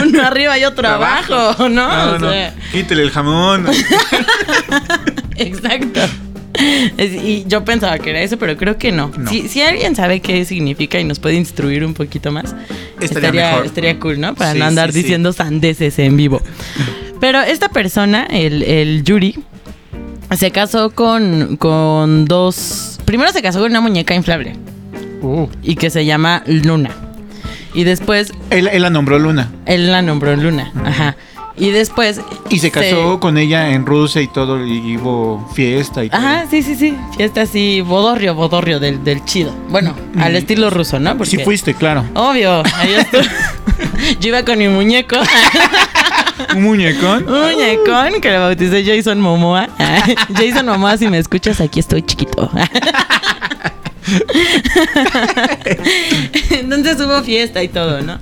Uno 0.04 0.24
arriba 0.24 0.58
y 0.58 0.66
otro 0.66 0.88
abajo, 0.88 1.70
¿no? 1.70 1.88
No, 1.88 2.12
o 2.16 2.20
no. 2.20 2.32
sea, 2.32 2.54
Quítele 2.72 3.04
el 3.04 3.12
jamón. 3.12 3.68
exacto. 5.36 6.02
Y 6.98 7.44
yo 7.48 7.64
pensaba 7.66 7.98
que 8.00 8.10
era 8.12 8.22
eso, 8.22 8.38
pero 8.38 8.56
creo 8.58 8.78
que 8.78 8.92
no. 8.92 9.12
No. 9.18 9.30
Si, 9.30 9.48
si 9.48 9.62
alguien 9.62 9.96
sabe 9.96 10.20
qué 10.22 10.46
significa 10.46 11.00
y 11.00 11.04
nos 11.04 11.20
puede 11.20 11.36
instruir 11.36 11.84
un 11.86 11.94
poquito 11.94 12.32
más, 12.32 12.56
Estaría 13.00 13.64
estaría, 13.64 14.00
cool, 14.00 14.20
¿no? 14.20 14.36
Para 14.36 14.54
Sí, 14.54 14.60
no 14.60 14.66
andar 14.66 14.92
sí, 14.92 14.98
sí. 15.00 15.04
diciendo 15.04 15.34
sandeces 15.34 16.00
en 16.00 16.16
vivo. 16.18 16.42
Pero 17.20 17.42
esta 17.42 17.70
persona, 17.70 18.26
el, 18.30 18.64
el 18.64 19.04
Yuri, 19.04 19.40
se 20.38 20.52
casó 20.52 20.90
con, 20.92 21.58
con 21.58 22.26
dos... 22.26 23.00
Primero 23.06 23.32
se 23.32 23.42
casó 23.42 23.60
con 23.60 23.70
una 23.72 23.82
muñeca 23.82 24.14
inflable 24.16 24.56
Uh. 25.22 25.48
y 25.64 25.76
que 25.76 25.90
se 25.90 26.06
llama 26.06 26.44
Luna. 26.46 26.90
Y 27.74 27.84
después 27.84 28.32
Él, 28.52 28.68
él 28.72 28.82
la 28.84 28.90
nombró 28.90 29.18
Luna. 29.20 29.52
él 29.66 29.92
la 29.92 30.02
nombró 30.02 30.36
Luna. 30.36 30.72
Ajá. 30.84 31.16
Y 31.58 31.72
después. 31.72 32.20
Y 32.50 32.60
se 32.60 32.70
casó 32.70 33.20
con 33.20 33.38
ella 33.38 33.72
en 33.72 33.86
Rusia 33.86 34.22
y 34.22 34.28
todo, 34.28 34.66
y 34.66 34.98
hubo 34.98 35.50
fiesta 35.54 36.04
y 36.04 36.10
todo. 36.10 36.20
Ajá, 36.20 36.46
sí, 36.50 36.62
sí, 36.62 36.76
sí. 36.76 36.96
Fiesta 37.16 37.44
así, 37.44 37.82
bodorrio, 37.82 38.36
bodorrio 38.36 38.80
del, 38.80 39.04
del 39.04 39.24
chido. 39.24 39.54
Bueno, 39.70 39.96
al 40.20 40.36
estilo 40.36 40.70
ruso, 40.70 41.00
¿no? 41.00 41.24
Sí 41.24 41.38
fuiste, 41.40 41.74
claro. 41.74 42.04
Obvio, 42.14 42.62
ahí. 42.76 42.96
Yo 44.20 44.30
iba 44.30 44.44
con 44.44 44.58
mi 44.58 44.68
muñeco. 44.68 45.16
Un 46.56 46.64
muñecón. 46.64 47.28
Un 47.28 47.42
muñecón 47.42 48.22
que 48.22 48.32
lo 48.32 48.40
bauticé 48.42 48.84
Jason 48.86 49.22
Momoa. 49.22 49.70
Jason 50.36 50.66
Momoa, 50.66 50.98
si 50.98 51.08
me 51.08 51.20
escuchas, 51.20 51.62
aquí 51.62 51.80
estoy 51.80 52.02
chiquito. 52.02 52.52
Entonces 56.52 57.00
hubo 57.00 57.24
fiesta 57.24 57.64
y 57.64 57.70
todo, 57.70 58.02
¿no? 58.02 58.20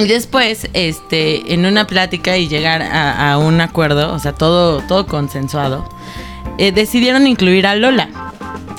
Y 0.00 0.08
después, 0.08 0.68
este, 0.72 1.52
en 1.54 1.66
una 1.66 1.86
plática 1.86 2.36
y 2.36 2.48
llegar 2.48 2.82
a, 2.82 3.32
a 3.32 3.38
un 3.38 3.60
acuerdo, 3.60 4.12
o 4.12 4.18
sea, 4.18 4.32
todo, 4.32 4.80
todo 4.82 5.06
consensuado, 5.06 5.88
eh, 6.58 6.72
decidieron 6.72 7.26
incluir 7.26 7.66
a 7.66 7.74
Lola, 7.74 8.08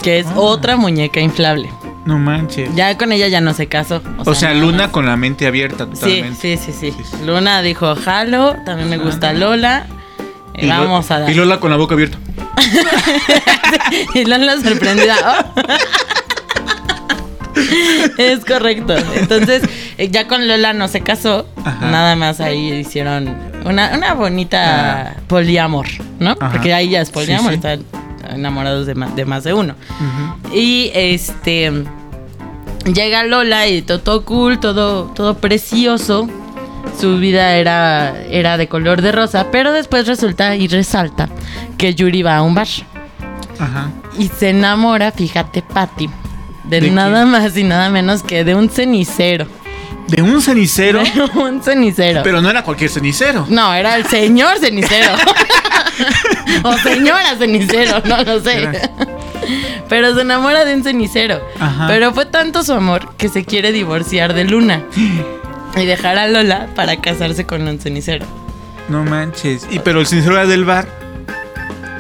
que 0.02 0.20
es 0.20 0.28
Ah. 0.28 0.34
otra 0.36 0.76
muñeca 0.78 1.20
inflable. 1.20 1.70
No 2.06 2.18
manches. 2.18 2.74
Ya 2.76 2.98
con 2.98 3.12
ella 3.12 3.28
ya 3.28 3.42
no 3.42 3.54
se 3.54 3.68
casó. 3.68 4.02
o 4.26 4.34
sea, 4.34 4.54
Luna 4.56 4.78
más. 4.86 4.88
con 4.90 5.06
la 5.06 5.16
mente 5.18 5.46
abierta 5.46 5.86
totalmente. 5.88 6.36
sí, 6.42 6.58
sí, 6.58 6.74
sí, 6.74 6.92
Sí, 6.98 7.04
sí. 7.04 7.26
Luna 7.26 7.62
dijo, 7.62 7.96
jalo, 7.96 8.56
también 8.66 8.90
me 8.90 8.98
gusta. 8.98 9.34
Lola. 9.34 9.86
Y 10.56 10.66
Lo- 10.66 10.74
vamos 10.80 11.10
a 11.12 11.20
dar. 11.20 11.30
Y 11.30 11.36
Lola 11.36 11.60
con 11.60 11.70
la 11.70 11.78
boca 11.78 11.94
abierta. 11.94 12.18
y 14.16 14.26
Lola 14.26 14.60
sorprendida. 14.62 15.16
"Oh". 15.26 15.62
es 18.18 18.44
correcto. 18.46 18.96
Entonces, 19.16 19.64
eh, 19.98 20.10
ya 20.10 20.28
con 20.28 20.48
Lola 20.48 20.74
no 20.74 20.88
se 20.88 21.02
casó. 21.02 21.46
Ajá. 21.64 21.90
Nada 21.92 22.16
más 22.16 22.40
ahí 22.40 22.72
hicieron 22.74 23.36
una, 23.66 23.92
una 23.96 24.14
bonita 24.14 25.12
Ah. 25.12 25.14
poliamor, 25.28 25.88
¿no? 26.20 26.32
Ajá. 26.40 26.52
Porque 26.52 26.74
ahí 26.74 26.90
ya 26.90 27.02
es 27.02 27.10
poliamor, 27.10 27.54
Sí, 27.54 27.60
sí. 27.62 27.68
están 27.68 27.86
enamorados 28.34 28.86
de 28.88 28.96
más 28.96 29.16
de, 29.16 29.26
más 29.26 29.44
de 29.44 29.54
uno. 29.54 29.76
Y 30.54 30.92
este 30.94 31.72
llega 32.94 33.24
Lola 33.24 33.68
y 33.68 33.82
todo, 33.82 34.00
todo 34.00 34.26
cool, 34.26 34.60
todo, 34.60 35.06
todo 35.14 35.38
precioso. 35.38 36.28
Su 37.00 37.18
vida 37.20 37.56
era, 37.56 38.16
era 38.30 38.58
de 38.58 38.68
color 38.68 39.02
de 39.02 39.12
rosa, 39.12 39.48
pero 39.52 39.72
después 39.72 40.08
resulta 40.08 40.56
y 40.56 40.68
resalta 40.68 41.30
que 41.78 41.94
Yuri 41.94 42.24
va 42.24 42.38
a 42.38 42.42
un 42.42 42.56
bar 42.56 42.68
Ajá. 43.60 43.92
y 44.18 44.28
se 44.28 44.50
enamora, 44.50 45.12
fíjate, 45.12 45.62
Patty, 45.62 46.10
de, 46.64 46.82
¿De 46.82 46.92
nada 46.92 47.26
más 47.26 47.56
y 47.58 47.64
nada 47.64 47.90
menos 47.90 48.24
que 48.24 48.44
de 48.44 48.56
un 48.56 48.70
cenicero. 48.70 49.48
De 50.08 50.22
un 50.22 50.42
cenicero. 50.42 51.02
De 51.34 51.40
un 51.40 51.64
cenicero. 51.64 52.22
Pero 52.24 52.42
no 52.42 52.50
era 52.50 52.64
cualquier 52.64 52.90
cenicero. 52.90 53.46
No, 53.50 53.74
era 53.74 53.96
el 53.96 54.06
señor 54.06 54.58
cenicero. 54.60 55.10
o 56.64 56.78
señora 56.78 57.36
cenicero, 57.38 58.02
no 58.06 58.24
lo 58.24 58.40
sé. 58.42 58.64
Era. 58.64 58.92
Pero 59.90 60.14
se 60.16 60.22
enamora 60.22 60.66
de 60.66 60.76
un 60.76 60.84
cenicero. 60.84 61.42
Ajá. 61.60 61.88
Pero 61.88 62.14
fue 62.14 62.26
tanto 62.26 62.64
su 62.64 62.74
amor 62.74 63.16
que 63.18 63.30
se 63.30 63.46
quiere 63.46 63.72
divorciar 63.72 64.34
de 64.34 64.44
Luna. 64.46 64.84
Y 65.78 65.86
dejar 65.86 66.18
a 66.18 66.28
Lola 66.28 66.68
para 66.76 66.98
casarse 66.98 67.46
con 67.46 67.66
un 67.66 67.80
cenicero. 67.80 68.26
No 68.90 69.06
manches. 69.06 69.66
Y 69.72 69.80
pero 69.80 70.02
el 70.02 70.06
cenicero 70.06 70.36
era 70.36 70.46
del 70.46 70.66
bar. 70.66 70.86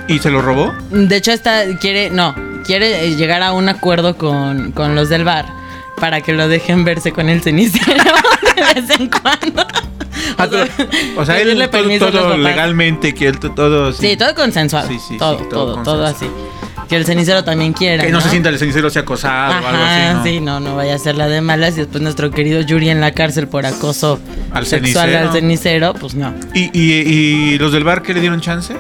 ¿Y 0.10 0.20
se 0.20 0.30
lo 0.30 0.42
robó? 0.42 0.74
De 0.90 1.16
hecho, 1.16 1.32
esta 1.32 1.64
quiere, 1.80 2.10
no, 2.10 2.36
quiere 2.72 3.06
eh, 3.06 3.16
llegar 3.18 3.44
a 3.44 3.52
un 3.52 3.68
acuerdo 3.68 4.16
con, 4.18 4.72
con 4.72 4.96
los 4.96 5.10
del 5.10 5.26
bar 5.26 5.46
para 6.00 6.22
que 6.22 6.32
lo 6.32 6.48
dejen 6.48 6.86
verse 6.86 7.12
con 7.12 7.28
el 7.28 7.42
cenicero 7.42 7.94
de 8.56 8.82
vez 8.82 8.90
en 8.98 9.10
cuando. 9.10 9.68
Ah, 10.38 10.48
pero- 10.50 10.66
o 11.18 11.26
sea, 11.26 11.42
él 11.42 11.58
todo, 12.00 12.12
todo 12.12 12.38
legalmente, 12.38 13.14
que 13.14 13.28
él 13.28 13.40
to- 13.40 13.52
todo. 13.52 13.92
Sí, 13.92 14.16
todo 14.16 14.34
consensuado. 14.36 14.88
Sí, 14.88 14.98
sí, 15.06 15.18
todo, 15.18 15.38
sí, 15.40 15.44
todo, 15.50 15.74
todo 15.74 15.84
todo, 15.84 16.06
así. 16.06 16.28
Que 16.88 16.96
el 16.96 17.06
cenicero 17.06 17.44
también 17.44 17.74
quiera. 17.74 18.06
Que 18.06 18.12
no, 18.12 18.22
se 18.22 18.30
sienta 18.30 18.48
el 18.48 18.58
cenicero 18.58 18.90
sea 18.90 19.02
acosado 19.02 19.52
o 19.52 19.68
algo 19.68 19.68
Ajá, 19.84 20.12
así. 20.12 20.14
¿no? 20.16 20.24
sí, 20.24 20.40
no, 20.40 20.60
no 20.62 20.76
vaya 20.78 20.96
a 20.96 20.98
ser 20.98 21.16
la 21.18 21.28
de 21.28 21.42
malas. 21.42 21.74
Y 21.74 21.82
después 21.82 22.02
nuestro 22.02 22.32
querido 22.32 22.62
Yuri 22.62 22.90
en 22.90 23.02
la 23.02 23.12
cárcel 23.12 23.50
por 23.50 23.66
acoso 23.66 24.18
Al 24.54 24.66
sexual 24.66 25.08
cenicero. 25.10 25.28
al 25.28 25.34
cenicero, 25.34 25.94
pues 25.94 26.16
no. 26.16 26.34
¿Y, 26.54 26.70
y, 26.72 26.94
y 26.94 27.58
los 27.60 27.74
del 27.74 27.84
bar 27.84 28.02
qué 28.02 28.14
le 28.14 28.22
dieron 28.22 28.40
chance? 28.40 28.76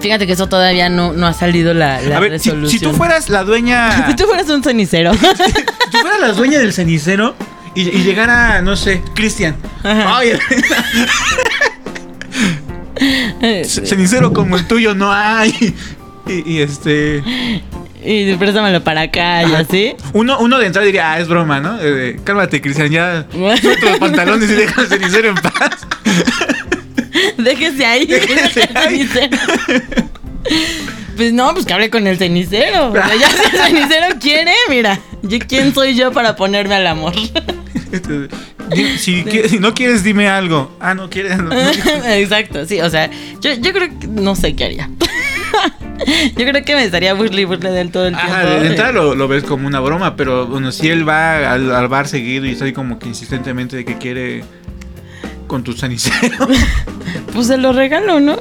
Fíjate 0.00 0.26
que 0.26 0.32
eso 0.32 0.48
todavía 0.48 0.88
no, 0.88 1.12
no 1.12 1.26
ha 1.26 1.32
salido 1.32 1.74
la, 1.74 2.00
la 2.02 2.16
a 2.16 2.20
ver, 2.20 2.38
si, 2.40 2.50
resolución. 2.50 2.80
si 2.80 2.84
tú 2.86 2.92
fueras 2.92 3.28
la 3.28 3.44
dueña. 3.44 4.06
Si 4.08 4.16
tú 4.16 4.24
fueras 4.24 4.48
un 4.50 4.62
cenicero. 4.62 5.12
si 5.14 5.20
tú 5.20 5.98
fueras 6.00 6.20
la 6.20 6.32
dueña 6.32 6.58
del 6.58 6.72
cenicero 6.72 7.34
y, 7.74 7.82
y 7.88 8.02
llegara, 8.02 8.62
no 8.62 8.76
sé, 8.76 9.02
Cristian. 9.14 9.56
Cenicero 13.64 14.32
como 14.32 14.56
el 14.56 14.66
tuyo 14.66 14.94
no 14.94 15.12
hay. 15.12 15.74
Y, 16.26 16.52
y 16.54 16.60
este. 16.62 17.22
y 18.02 18.34
préstamelo 18.36 18.82
para 18.82 19.02
acá 19.02 19.42
y 19.42 19.46
ajá, 19.46 19.58
así. 19.58 19.94
Uno, 20.12 20.38
uno 20.38 20.58
de 20.58 20.66
entrada 20.66 20.86
diría, 20.86 21.12
ah, 21.12 21.20
es 21.20 21.28
broma, 21.28 21.60
¿no? 21.60 21.78
Eh, 21.80 22.18
cálmate, 22.24 22.60
Cristian, 22.62 22.88
ya. 22.90 23.26
Suelta 23.60 23.90
los 23.90 23.98
pantalones 23.98 24.50
y 24.50 24.54
deja 24.54 24.80
al 24.80 24.86
cenicero 24.88 25.28
en 25.28 25.34
paz. 25.34 25.86
Déjese 27.50 27.84
ahí. 27.84 28.06
Déjese 28.06 28.68
ahí. 28.74 29.06
cenicero. 29.06 29.38
Pues 31.16 31.32
no, 31.32 31.54
pues 31.54 31.64
que 31.64 31.72
hable 31.72 31.90
con 31.90 32.06
el 32.06 32.18
cenicero. 32.18 32.88
O 32.90 32.92
sea, 32.92 33.14
ya 33.14 33.28
si 33.30 33.44
el 33.44 33.62
cenicero 33.62 34.18
quiere, 34.20 34.52
mira, 34.68 34.98
yo 35.22 35.38
quién 35.46 35.72
soy 35.72 35.94
yo 35.94 36.12
para 36.12 36.34
ponerme 36.36 36.74
al 36.74 36.86
amor. 36.88 37.14
Si, 38.98 39.24
no 39.60 39.74
quieres, 39.74 40.02
dime 40.02 40.28
algo. 40.28 40.76
Ah, 40.80 40.94
no 40.94 41.08
quieres. 41.08 41.38
no- 41.38 41.44
no- 41.50 42.04
Exacto, 42.08 42.66
sí, 42.66 42.80
o 42.80 42.90
sea, 42.90 43.08
yo, 43.40 43.52
yo 43.54 43.72
creo 43.72 43.96
que 43.98 44.08
no 44.08 44.34
sé 44.34 44.56
qué 44.56 44.64
haría. 44.64 44.90
yo 46.36 46.46
creo 46.46 46.64
que 46.64 46.74
me 46.74 46.82
estaría 46.84 47.14
burle 47.14 47.42
y 47.42 47.44
burle 47.44 47.70
de 47.70 47.80
él 47.82 47.90
todo 47.92 48.06
el 48.08 48.14
tiempo. 48.16 48.32
Ajá, 48.32 48.44
de, 48.46 48.66
entrada 48.66 48.90
lo, 48.92 49.14
lo 49.14 49.28
ves 49.28 49.44
como 49.44 49.68
una 49.68 49.78
broma, 49.80 50.16
pero 50.16 50.46
bueno, 50.48 50.72
si 50.72 50.88
él 50.88 51.08
va 51.08 51.52
al, 51.52 51.70
al 51.72 51.88
bar 51.88 52.08
seguido 52.08 52.46
y 52.46 52.50
está 52.52 52.64
ahí 52.64 52.72
como 52.72 52.98
que 52.98 53.06
insistentemente 53.06 53.76
de 53.76 53.84
que 53.84 53.98
quiere 53.98 54.42
con 55.46 55.62
tu 55.64 55.72
cenicero, 55.72 56.46
Pues 57.32 57.46
se 57.48 57.56
lo 57.56 57.72
regalo, 57.72 58.20
¿no? 58.20 58.36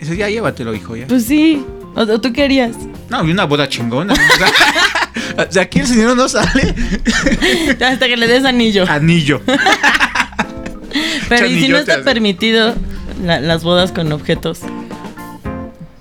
dice, 0.00 0.16
ya 0.16 0.28
llévatelo, 0.28 0.74
hijo, 0.74 0.94
ya. 0.96 1.06
Pues 1.06 1.24
sí. 1.24 1.64
¿O, 1.96 2.02
o 2.02 2.20
tú 2.20 2.32
querías? 2.32 2.76
No, 3.10 3.24
y 3.26 3.30
una 3.32 3.44
boda 3.44 3.68
chingona. 3.68 4.14
O 4.14 5.50
sea, 5.52 5.62
aquí 5.62 5.80
el 5.80 5.86
señor 5.86 6.16
no 6.16 6.28
sale. 6.28 6.74
Hasta 7.84 8.06
que 8.06 8.16
le 8.16 8.28
des 8.28 8.44
anillo. 8.44 8.84
Anillo. 8.88 9.40
Pero 11.28 11.46
¿y 11.46 11.60
si 11.60 11.68
no 11.68 11.78
está 11.78 12.02
permitido 12.02 12.74
la- 13.24 13.40
las 13.40 13.62
bodas 13.64 13.92
con 13.92 14.10
objetos? 14.12 14.60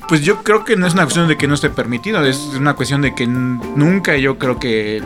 Pues 0.07 0.21
yo 0.21 0.43
creo 0.43 0.63
que 0.63 0.75
no 0.77 0.87
es 0.87 0.93
una 0.93 1.03
cuestión 1.03 1.27
de 1.27 1.37
que 1.37 1.47
no 1.47 1.55
esté 1.55 1.69
permitido, 1.69 2.23
es 2.25 2.37
una 2.57 2.75
cuestión 2.75 3.01
de 3.01 3.13
que 3.13 3.27
nunca 3.27 4.15
yo 4.15 4.37
creo 4.37 4.57
que 4.59 5.01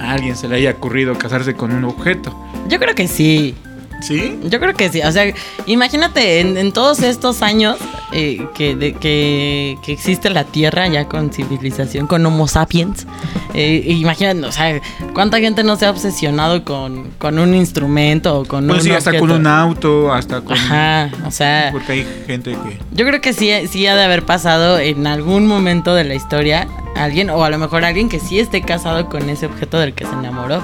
a 0.00 0.12
alguien 0.12 0.36
se 0.36 0.48
le 0.48 0.56
haya 0.56 0.70
ocurrido 0.72 1.14
casarse 1.18 1.54
con 1.54 1.72
un 1.72 1.84
objeto. 1.84 2.38
Yo 2.68 2.78
creo 2.78 2.94
que 2.94 3.08
sí. 3.08 3.54
¿Sí? 4.00 4.38
Yo 4.44 4.60
creo 4.60 4.74
que 4.74 4.90
sí. 4.90 5.00
O 5.02 5.10
sea, 5.12 5.32
imagínate 5.66 6.40
en, 6.40 6.56
en 6.58 6.72
todos 6.72 7.02
estos 7.02 7.40
años 7.42 7.76
eh, 8.12 8.46
que, 8.54 8.76
de- 8.76 8.92
que, 8.92 9.78
que 9.82 9.92
existe 9.92 10.28
la 10.30 10.44
Tierra 10.44 10.86
ya 10.88 11.06
con 11.08 11.32
civilización, 11.32 12.06
con 12.06 12.24
Homo 12.26 12.46
sapiens. 12.46 13.06
Eh, 13.54 13.82
imagínate, 13.86 14.44
o 14.46 14.52
sea, 14.52 14.80
cuánta 15.14 15.38
gente 15.38 15.62
no 15.64 15.76
se 15.76 15.86
ha 15.86 15.90
obsesionado 15.90 16.64
con, 16.64 17.10
con 17.18 17.38
un 17.38 17.54
instrumento 17.54 18.40
o 18.40 18.44
con 18.44 18.66
Pues 18.66 18.80
un 18.80 18.84
sí, 18.84 18.90
hasta 18.92 19.18
con 19.18 19.30
un 19.30 19.46
auto, 19.46 20.12
hasta 20.12 20.40
con... 20.42 20.54
Ajá, 20.56 21.10
o 21.26 21.30
sea, 21.30 21.70
Porque 21.72 21.92
hay 21.92 22.06
gente 22.26 22.50
que... 22.52 22.78
yo 22.92 23.06
creo 23.06 23.20
que 23.20 23.32
sí, 23.32 23.50
sí 23.70 23.86
ha 23.86 23.94
de 23.96 24.02
haber 24.04 24.24
pasado 24.24 24.78
en 24.78 25.06
algún 25.06 25.46
momento 25.46 25.94
de 25.94 26.04
la 26.04 26.14
historia 26.14 26.66
alguien, 26.96 27.30
o 27.30 27.42
a 27.44 27.50
lo 27.50 27.58
mejor 27.58 27.84
alguien 27.84 28.08
que 28.08 28.20
sí 28.20 28.38
esté 28.38 28.60
casado 28.62 29.08
con 29.08 29.30
ese 29.30 29.46
objeto 29.46 29.78
del 29.78 29.94
que 29.94 30.04
se 30.04 30.12
enamoró. 30.12 30.60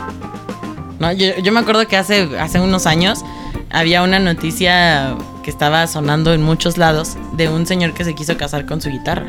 No, 1.01 1.11
yo, 1.13 1.29
yo 1.43 1.51
me 1.53 1.61
acuerdo 1.61 1.87
que 1.89 1.97
hace, 1.97 2.29
hace 2.39 2.61
unos 2.61 2.87
años 2.87 3.25
había 3.71 4.03
una 4.03 4.19
noticia 4.19 5.17
que 5.43 5.51
estaba 5.51 5.87
sonando 5.87 6.33
en 6.35 6.43
muchos 6.43 6.77
lados 6.79 7.17
de 7.33 7.49
un 7.49 7.67
señor 7.67 7.95
que 7.95 8.05
se 8.05 8.15
quiso 8.15 8.37
casar 8.37 8.67
con 8.67 8.81
su 8.81 8.91
guitarra. 8.91 9.27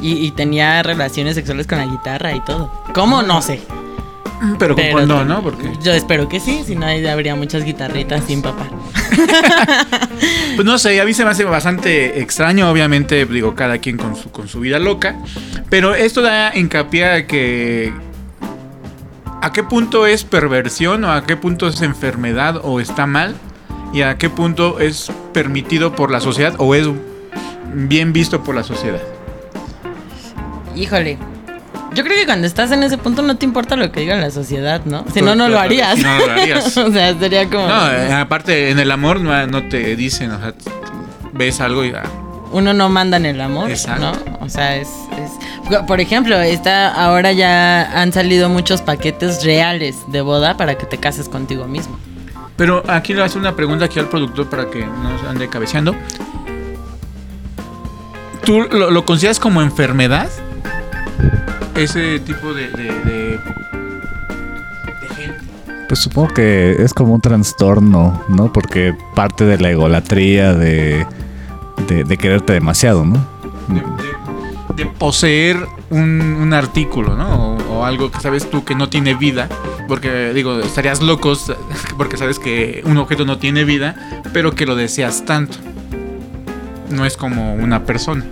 Y, 0.00 0.12
y 0.26 0.30
tenía 0.32 0.82
relaciones 0.82 1.34
sexuales 1.34 1.66
con 1.66 1.78
la 1.78 1.86
guitarra 1.86 2.32
y 2.34 2.40
todo. 2.44 2.70
¿Cómo? 2.94 3.22
No 3.22 3.40
sé. 3.40 3.60
Pero 4.58 4.74
con 4.74 4.84
Pero- 4.84 4.98
condón, 4.98 5.28
¿no? 5.28 5.42
Porque... 5.42 5.72
Yo 5.82 5.92
espero 5.92 6.28
que 6.28 6.38
sí, 6.38 6.62
si 6.66 6.76
no 6.76 6.84
ahí 6.84 7.06
habría 7.06 7.34
muchas 7.34 7.64
guitarritas 7.64 8.22
sin 8.26 8.42
papá. 8.42 8.66
Pues 10.56 10.64
no 10.64 10.78
sé, 10.78 11.00
a 11.00 11.04
mí 11.04 11.12
se 11.14 11.24
me 11.24 11.30
hace 11.30 11.42
bastante 11.44 12.20
extraño, 12.20 12.70
obviamente, 12.70 13.24
digo, 13.26 13.56
cada 13.56 13.78
quien 13.78 13.96
con 13.96 14.14
su, 14.14 14.30
con 14.30 14.46
su 14.46 14.60
vida 14.60 14.78
loca, 14.78 15.16
pero 15.68 15.96
esto 15.96 16.22
da 16.22 16.56
hincapié 16.56 17.04
a 17.04 17.26
que... 17.26 17.92
¿A 19.44 19.52
qué 19.52 19.62
punto 19.62 20.06
es 20.06 20.24
perversión 20.24 21.04
o 21.04 21.12
a 21.12 21.26
qué 21.26 21.36
punto 21.36 21.68
es 21.68 21.82
enfermedad 21.82 22.62
o 22.62 22.80
está 22.80 23.04
mal? 23.04 23.34
¿Y 23.92 24.00
a 24.00 24.16
qué 24.16 24.30
punto 24.30 24.80
es 24.80 25.12
permitido 25.34 25.94
por 25.94 26.10
la 26.10 26.20
sociedad 26.20 26.54
o 26.56 26.74
es 26.74 26.88
bien 27.74 28.14
visto 28.14 28.42
por 28.42 28.54
la 28.54 28.62
sociedad? 28.62 29.02
Híjole. 30.74 31.18
Yo 31.92 32.04
creo 32.04 32.16
que 32.16 32.24
cuando 32.24 32.46
estás 32.46 32.72
en 32.72 32.84
ese 32.84 32.96
punto 32.96 33.20
no 33.20 33.36
te 33.36 33.44
importa 33.44 33.76
lo 33.76 33.92
que 33.92 34.00
diga 34.00 34.16
la 34.16 34.30
sociedad, 34.30 34.80
¿no? 34.86 35.04
Si 35.12 35.20
no, 35.20 35.34
no 35.34 35.50
lo 35.50 35.58
harías. 35.60 35.98
no, 35.98 36.26
lo 36.26 36.32
harías. 36.32 36.74
o 36.78 36.90
sea, 36.90 37.14
sería 37.18 37.46
como... 37.50 37.68
No, 37.68 37.90
eh, 37.92 38.14
aparte 38.14 38.70
en 38.70 38.78
el 38.78 38.90
amor 38.90 39.20
no, 39.20 39.46
no 39.46 39.68
te 39.68 39.94
dicen, 39.94 40.30
o 40.30 40.40
sea, 40.40 40.54
ves 41.34 41.60
algo 41.60 41.84
y 41.84 41.90
ah, 41.90 42.04
Uno 42.54 42.72
no 42.72 42.88
manda 42.88 43.16
en 43.16 43.26
el 43.26 43.40
amor, 43.40 43.70
Exacto. 43.70 44.12
¿no? 44.12 44.38
O 44.44 44.48
sea, 44.48 44.76
es, 44.76 44.88
es- 45.18 45.84
Por 45.86 46.00
ejemplo, 46.00 46.36
está, 46.40 46.88
ahora 46.94 47.32
ya 47.32 48.00
han 48.00 48.12
salido 48.12 48.48
muchos 48.48 48.80
paquetes 48.80 49.44
reales 49.44 49.96
de 50.08 50.20
boda 50.20 50.56
para 50.56 50.76
que 50.78 50.86
te 50.86 50.98
cases 50.98 51.28
contigo 51.28 51.66
mismo. 51.66 51.98
Pero 52.56 52.84
aquí 52.88 53.12
le 53.12 53.24
hace 53.24 53.38
una 53.38 53.56
pregunta 53.56 53.86
aquí 53.86 53.98
al 53.98 54.08
productor 54.08 54.48
para 54.48 54.70
que 54.70 54.86
no 54.86 55.18
se 55.20 55.26
ande 55.26 55.48
cabeceando. 55.48 55.96
¿Tú 58.44 58.62
lo, 58.70 58.90
lo 58.90 59.04
consideras 59.04 59.40
como 59.40 59.62
enfermedad? 59.62 60.28
Ese 61.74 62.20
tipo 62.20 62.52
de, 62.54 62.68
de, 62.68 62.84
de- 62.84 63.38
de 63.38 65.14
gente. 65.16 65.38
Pues 65.88 66.00
supongo 66.00 66.28
que 66.34 66.76
es 66.78 66.92
como 66.94 67.14
un 67.14 67.20
trastorno, 67.20 68.22
¿no? 68.28 68.52
Porque 68.52 68.94
parte 69.14 69.44
de 69.44 69.58
la 69.58 69.70
egolatría 69.70 70.54
de, 70.54 71.06
de, 71.88 72.04
de 72.04 72.16
quererte 72.16 72.52
demasiado, 72.52 73.04
¿no? 73.04 73.34
de, 74.76 74.86
poseer 74.86 75.56
un, 75.90 76.20
un 76.20 76.52
artículo, 76.52 77.16
¿no? 77.16 77.56
O, 77.56 77.78
o 77.78 77.84
algo 77.84 78.10
que 78.10 78.20
sabes 78.20 78.50
tú 78.50 78.64
que 78.64 78.74
no 78.74 78.88
tiene 78.88 79.14
vida. 79.14 79.48
Porque, 79.88 80.32
digo, 80.32 80.60
estarías 80.60 81.02
locos 81.02 81.52
porque 81.98 82.16
sabes 82.16 82.38
que 82.38 82.82
un 82.84 82.96
objeto 82.96 83.24
no 83.24 83.38
tiene 83.38 83.64
vida, 83.64 83.94
pero 84.32 84.52
que 84.54 84.66
lo 84.66 84.76
deseas 84.76 85.24
tanto. 85.24 85.56
No 86.90 87.04
es 87.04 87.16
como 87.16 87.54
una 87.54 87.84
persona. 87.84 88.24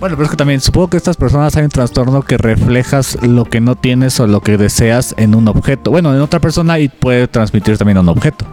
Bueno, 0.00 0.16
pero 0.16 0.24
es 0.24 0.30
que 0.30 0.36
también 0.36 0.60
supongo 0.60 0.88
que 0.88 0.96
estas 0.96 1.18
personas 1.18 1.56
hay 1.56 1.64
un 1.64 1.70
trastorno 1.70 2.22
que 2.22 2.38
reflejas 2.38 3.18
lo 3.22 3.44
que 3.44 3.60
no 3.60 3.76
tienes 3.76 4.18
o 4.18 4.26
lo 4.26 4.40
que 4.40 4.56
deseas 4.56 5.14
en 5.18 5.34
un 5.34 5.46
objeto. 5.46 5.90
Bueno, 5.90 6.14
en 6.14 6.22
otra 6.22 6.40
persona 6.40 6.78
y 6.78 6.88
puede 6.88 7.28
transmitir 7.28 7.76
también 7.76 7.98
a 7.98 8.00
un 8.00 8.08
objeto. 8.08 8.46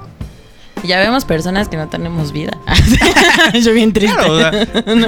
Ya 0.84 1.00
vemos 1.00 1.26
personas 1.26 1.68
que 1.70 1.76
no 1.78 1.88
tenemos 1.88 2.32
vida. 2.32 2.58
Yo 3.62 3.74
bien 3.74 3.92
triste. 3.94 4.16
Claro, 4.16 4.34
o 4.34 4.40
sea, 4.40 4.52
¿no? 4.96 5.08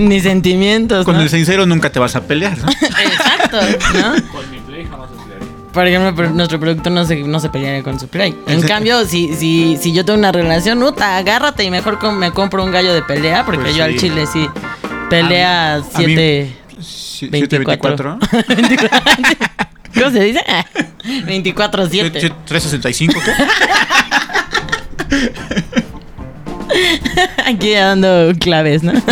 Ni 0.00 0.20
sentimientos. 0.20 1.04
con 1.04 1.16
¿no? 1.16 1.22
el 1.22 1.28
sincero 1.30 1.66
nunca 1.66 1.90
te 1.90 1.98
vas 1.98 2.14
a 2.16 2.22
pelear, 2.22 2.56
¿no? 2.58 2.68
Exacto, 2.70 3.58
¿no? 3.94 4.14
Por 5.72 5.86
ejemplo, 5.86 6.14
pero 6.16 6.30
nuestro 6.30 6.58
producto 6.58 6.88
no 6.88 7.04
se, 7.04 7.16
no 7.16 7.38
se 7.38 7.50
pelearía 7.50 7.82
con 7.82 8.00
su 8.00 8.08
play. 8.08 8.30
En 8.46 8.54
Exacto. 8.54 8.68
cambio, 8.68 9.04
si, 9.04 9.34
si, 9.34 9.76
si 9.78 9.92
yo 9.92 10.06
tengo 10.06 10.18
una 10.18 10.32
relación, 10.32 10.82
uta, 10.82 11.18
agárrate 11.18 11.64
y 11.64 11.70
mejor 11.70 11.98
com- 11.98 12.16
me 12.16 12.30
compro 12.30 12.64
un 12.64 12.70
gallo 12.70 12.94
de 12.94 13.02
pelea, 13.02 13.44
porque 13.44 13.60
Pues 13.62 13.74
yo 13.76 13.84
sí. 13.84 13.90
al 13.92 13.96
chile 13.98 14.24
sí 14.26 14.48
pelea 15.10 15.74
A 15.74 15.78
mí- 15.80 15.84
7. 16.14 16.56
724. 16.80 18.18
¿Cómo 19.94 20.10
se 20.10 20.20
dice? 20.20 20.40
24-7. 21.26 22.10
365, 22.46 23.20
¿qué? 23.24 23.30
Aquí 27.46 27.72
dando 27.72 28.32
claves, 28.38 28.82
¿no? 28.82 28.92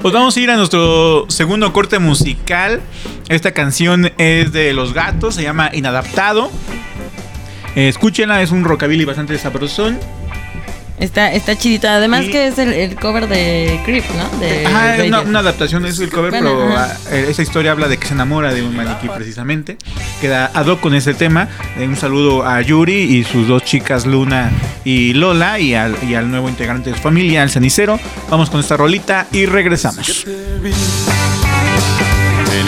Pues 0.00 0.14
vamos 0.14 0.36
a 0.36 0.40
ir 0.40 0.48
a 0.48 0.56
nuestro 0.56 1.26
segundo 1.28 1.72
corte 1.72 1.98
musical. 1.98 2.80
Esta 3.28 3.50
canción 3.50 4.12
es 4.16 4.52
de 4.52 4.72
Los 4.72 4.94
Gatos, 4.94 5.34
se 5.34 5.42
llama 5.42 5.72
Inadaptado. 5.74 6.52
Eh, 7.74 7.88
escúchenla, 7.88 8.40
es 8.40 8.52
un 8.52 8.62
rockabilly 8.62 9.04
bastante 9.04 9.36
sabrosón. 9.38 9.98
Está, 11.00 11.32
está 11.32 11.56
chidita. 11.56 11.94
Además 11.94 12.24
Y- 12.26 12.30
que 12.30 12.48
es 12.48 12.58
el, 12.58 12.72
el 12.72 12.96
cover 12.96 13.28
de 13.28 13.80
Creep, 13.84 14.04
¿no? 14.16 14.38
De 14.40 14.66
Ajá, 14.66 14.96
es 14.96 15.12
una, 15.26 15.38
adaptación 15.38 15.86
es 15.86 15.98
el 16.00 16.10
cover, 16.10 16.30
Bueno, 16.30 16.56
pero 16.58 16.76
ah, 16.76 16.88
eh, 17.10 17.26
esa 17.28 17.42
historia 17.42 17.70
habla 17.70 17.86
de 17.88 17.98
que 17.98 18.06
se 18.08 18.14
enamora 18.14 18.52
de 18.52 18.62
un 18.62 18.74
maniquí 18.74 19.08
precisamente. 19.08 19.76
Queda 20.20 20.50
ad 20.52 20.66
hoc 20.66 20.80
con 20.80 20.94
ese 20.94 21.14
tema. 21.14 21.48
Eh, 21.78 21.86
un 21.86 21.96
saludo 21.96 22.44
a 22.46 22.60
Yuri 22.62 23.16
y 23.16 23.22
sus 23.24 23.46
dos 23.46 23.62
chicas 23.64 24.06
Luna 24.06 24.50
y 24.84 25.12
Lola 25.14 25.58
y 25.60 25.74
al, 25.74 25.96
y 26.08 26.14
al 26.14 26.30
nuevo 26.30 26.48
integrante 26.48 26.90
de 26.90 26.96
su 26.96 27.02
familia, 27.02 27.42
al 27.42 27.50
cenicero. 27.50 28.00
Vamos 28.28 28.50
con 28.50 28.58
esta 28.60 28.76
rolita 28.76 29.26
y 29.32 29.46
regresamos. 29.46 30.26
En 30.26 30.72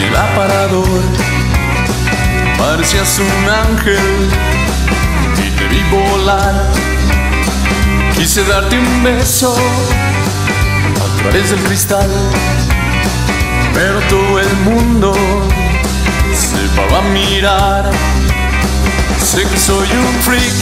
el 0.01 0.15
aparador, 0.15 0.87
parecías 2.57 3.19
un 3.19 3.49
ángel 3.49 3.97
y 5.37 5.49
te 5.59 5.67
vi 5.67 5.81
volar. 5.91 6.90
Quise 8.21 8.43
darte 8.43 8.77
un 8.77 9.03
beso 9.03 9.51
a 9.51 11.21
través 11.23 11.49
del 11.49 11.59
cristal, 11.63 12.07
pero 13.73 13.99
todo 14.01 14.39
el 14.39 14.57
mundo 14.57 15.11
se 16.31 16.59
paró 16.75 16.97
a 16.97 17.01
mirar. 17.01 17.89
Sé 19.19 19.41
que 19.41 19.57
soy 19.57 19.87
un 19.89 20.21
freak, 20.21 20.53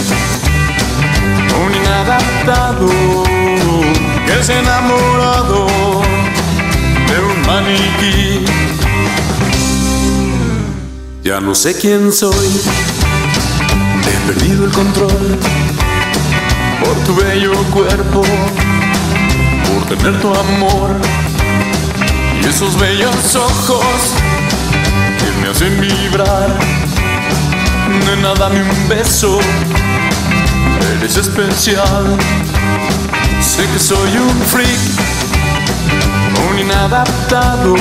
un 1.61 1.75
inadaptado, 1.75 2.87
que 4.25 4.39
es 4.39 4.47
enamorado 4.47 5.67
de 7.09 7.19
un 7.19 7.45
maniquí. 7.45 8.45
Ya 11.25 11.41
no 11.41 11.53
sé 11.53 11.77
quién 11.77 12.13
soy, 12.13 12.61
he 14.07 14.27
perdido 14.31 14.63
el 14.63 14.71
control 14.71 15.37
por 16.79 16.95
tu 17.05 17.15
bello 17.15 17.53
cuerpo, 17.73 18.21
por 18.21 19.97
tener 19.97 20.19
tu 20.21 20.33
amor 20.33 20.95
y 22.41 22.47
esos 22.47 22.79
bellos 22.79 23.35
ojos 23.35 24.13
que 25.17 25.41
me 25.41 25.49
hacen 25.49 25.79
vibrar. 25.79 26.57
Nena, 28.05 28.33
dame 28.35 28.61
un 28.61 28.89
beso, 28.89 29.39
eres 30.97 31.17
especial. 31.17 32.17
Sé 33.41 33.65
que 33.67 33.79
soy 33.79 34.17
un 34.17 34.41
freak 34.43 35.19
un 36.47 36.59
inadaptado 36.59 37.75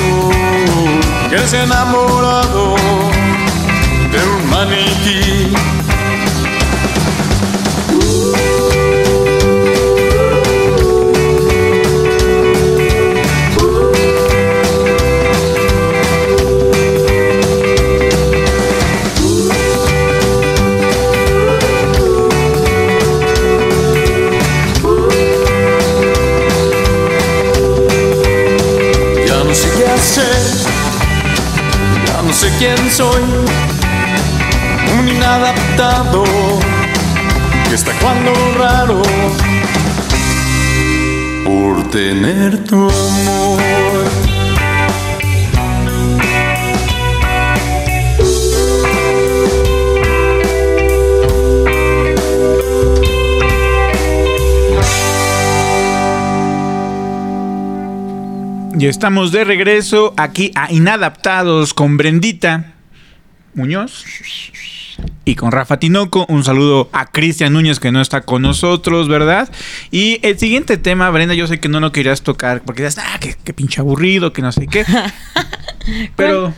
que 1.29 1.35
es 1.35 1.53
enamorado 1.53 2.75
de 4.11 4.27
un 4.27 4.49
maniquí. 4.49 5.78
Sé 32.49 32.57
quién 32.57 32.91
soy, 32.91 33.21
un 34.99 35.07
inadaptado 35.07 36.23
que 37.67 37.75
está 37.75 37.91
cuando 37.99 38.31
raro 38.57 39.01
por 41.45 41.89
tener 41.89 42.63
tu 42.65 42.89
amor. 42.89 43.88
Y 58.79 58.85
estamos 58.85 59.33
de 59.33 59.43
regreso 59.43 60.13
aquí 60.15 60.53
a 60.55 60.71
Inadaptados 60.71 61.73
con 61.73 61.97
Brendita 61.97 62.75
Muñoz 63.53 64.05
y 65.25 65.35
con 65.35 65.51
Rafa 65.51 65.79
Tinoco. 65.79 66.25
Un 66.29 66.45
saludo 66.45 66.89
a 66.93 67.07
Cristian 67.07 67.51
Núñez 67.51 67.81
que 67.81 67.91
no 67.91 67.99
está 67.99 68.21
con 68.21 68.41
nosotros, 68.41 69.09
¿verdad? 69.09 69.49
Y 69.91 70.25
el 70.25 70.39
siguiente 70.39 70.77
tema, 70.77 71.09
Brenda, 71.09 71.33
yo 71.33 71.45
sé 71.45 71.59
que 71.59 71.67
no 71.67 71.81
lo 71.81 71.91
querías 71.91 72.21
tocar 72.21 72.61
porque 72.61 72.83
dices, 72.83 73.03
ah, 73.05 73.17
qué, 73.19 73.35
qué 73.43 73.53
pinche 73.53 73.81
aburrido, 73.81 74.31
que 74.31 74.41
no 74.41 74.53
sé 74.53 74.65
qué. 74.67 74.85
Pero 76.15 76.53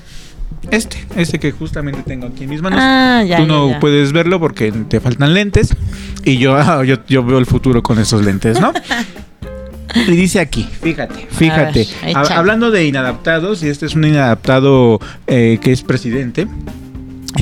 este, 0.69 1.03
este 1.15 1.39
que 1.39 1.51
justamente 1.51 2.03
tengo 2.03 2.27
aquí 2.27 2.43
en 2.43 2.51
mis 2.51 2.61
manos. 2.61 2.79
Ah, 2.83 3.23
ya, 3.27 3.37
Tú 3.37 3.47
no 3.47 3.71
ya. 3.71 3.79
puedes 3.79 4.11
verlo 4.11 4.39
porque 4.39 4.71
te 4.71 4.99
faltan 4.99 5.33
lentes. 5.33 5.75
Y 6.23 6.37
yo, 6.37 6.55
yo, 6.83 6.97
yo 7.07 7.23
veo 7.23 7.39
el 7.39 7.47
futuro 7.47 7.81
con 7.81 7.97
esos 7.97 8.23
lentes, 8.23 8.61
¿no? 8.61 8.73
Y 9.95 10.11
dice 10.11 10.39
aquí, 10.39 10.67
fíjate, 10.81 11.27
fíjate. 11.31 11.87
Ver, 12.05 12.15
hablando 12.37 12.71
de 12.71 12.85
inadaptados, 12.85 13.61
y 13.63 13.69
este 13.69 13.85
es 13.85 13.95
un 13.95 14.05
inadaptado 14.05 14.99
eh, 15.27 15.57
que 15.61 15.71
es 15.71 15.81
presidente. 15.83 16.47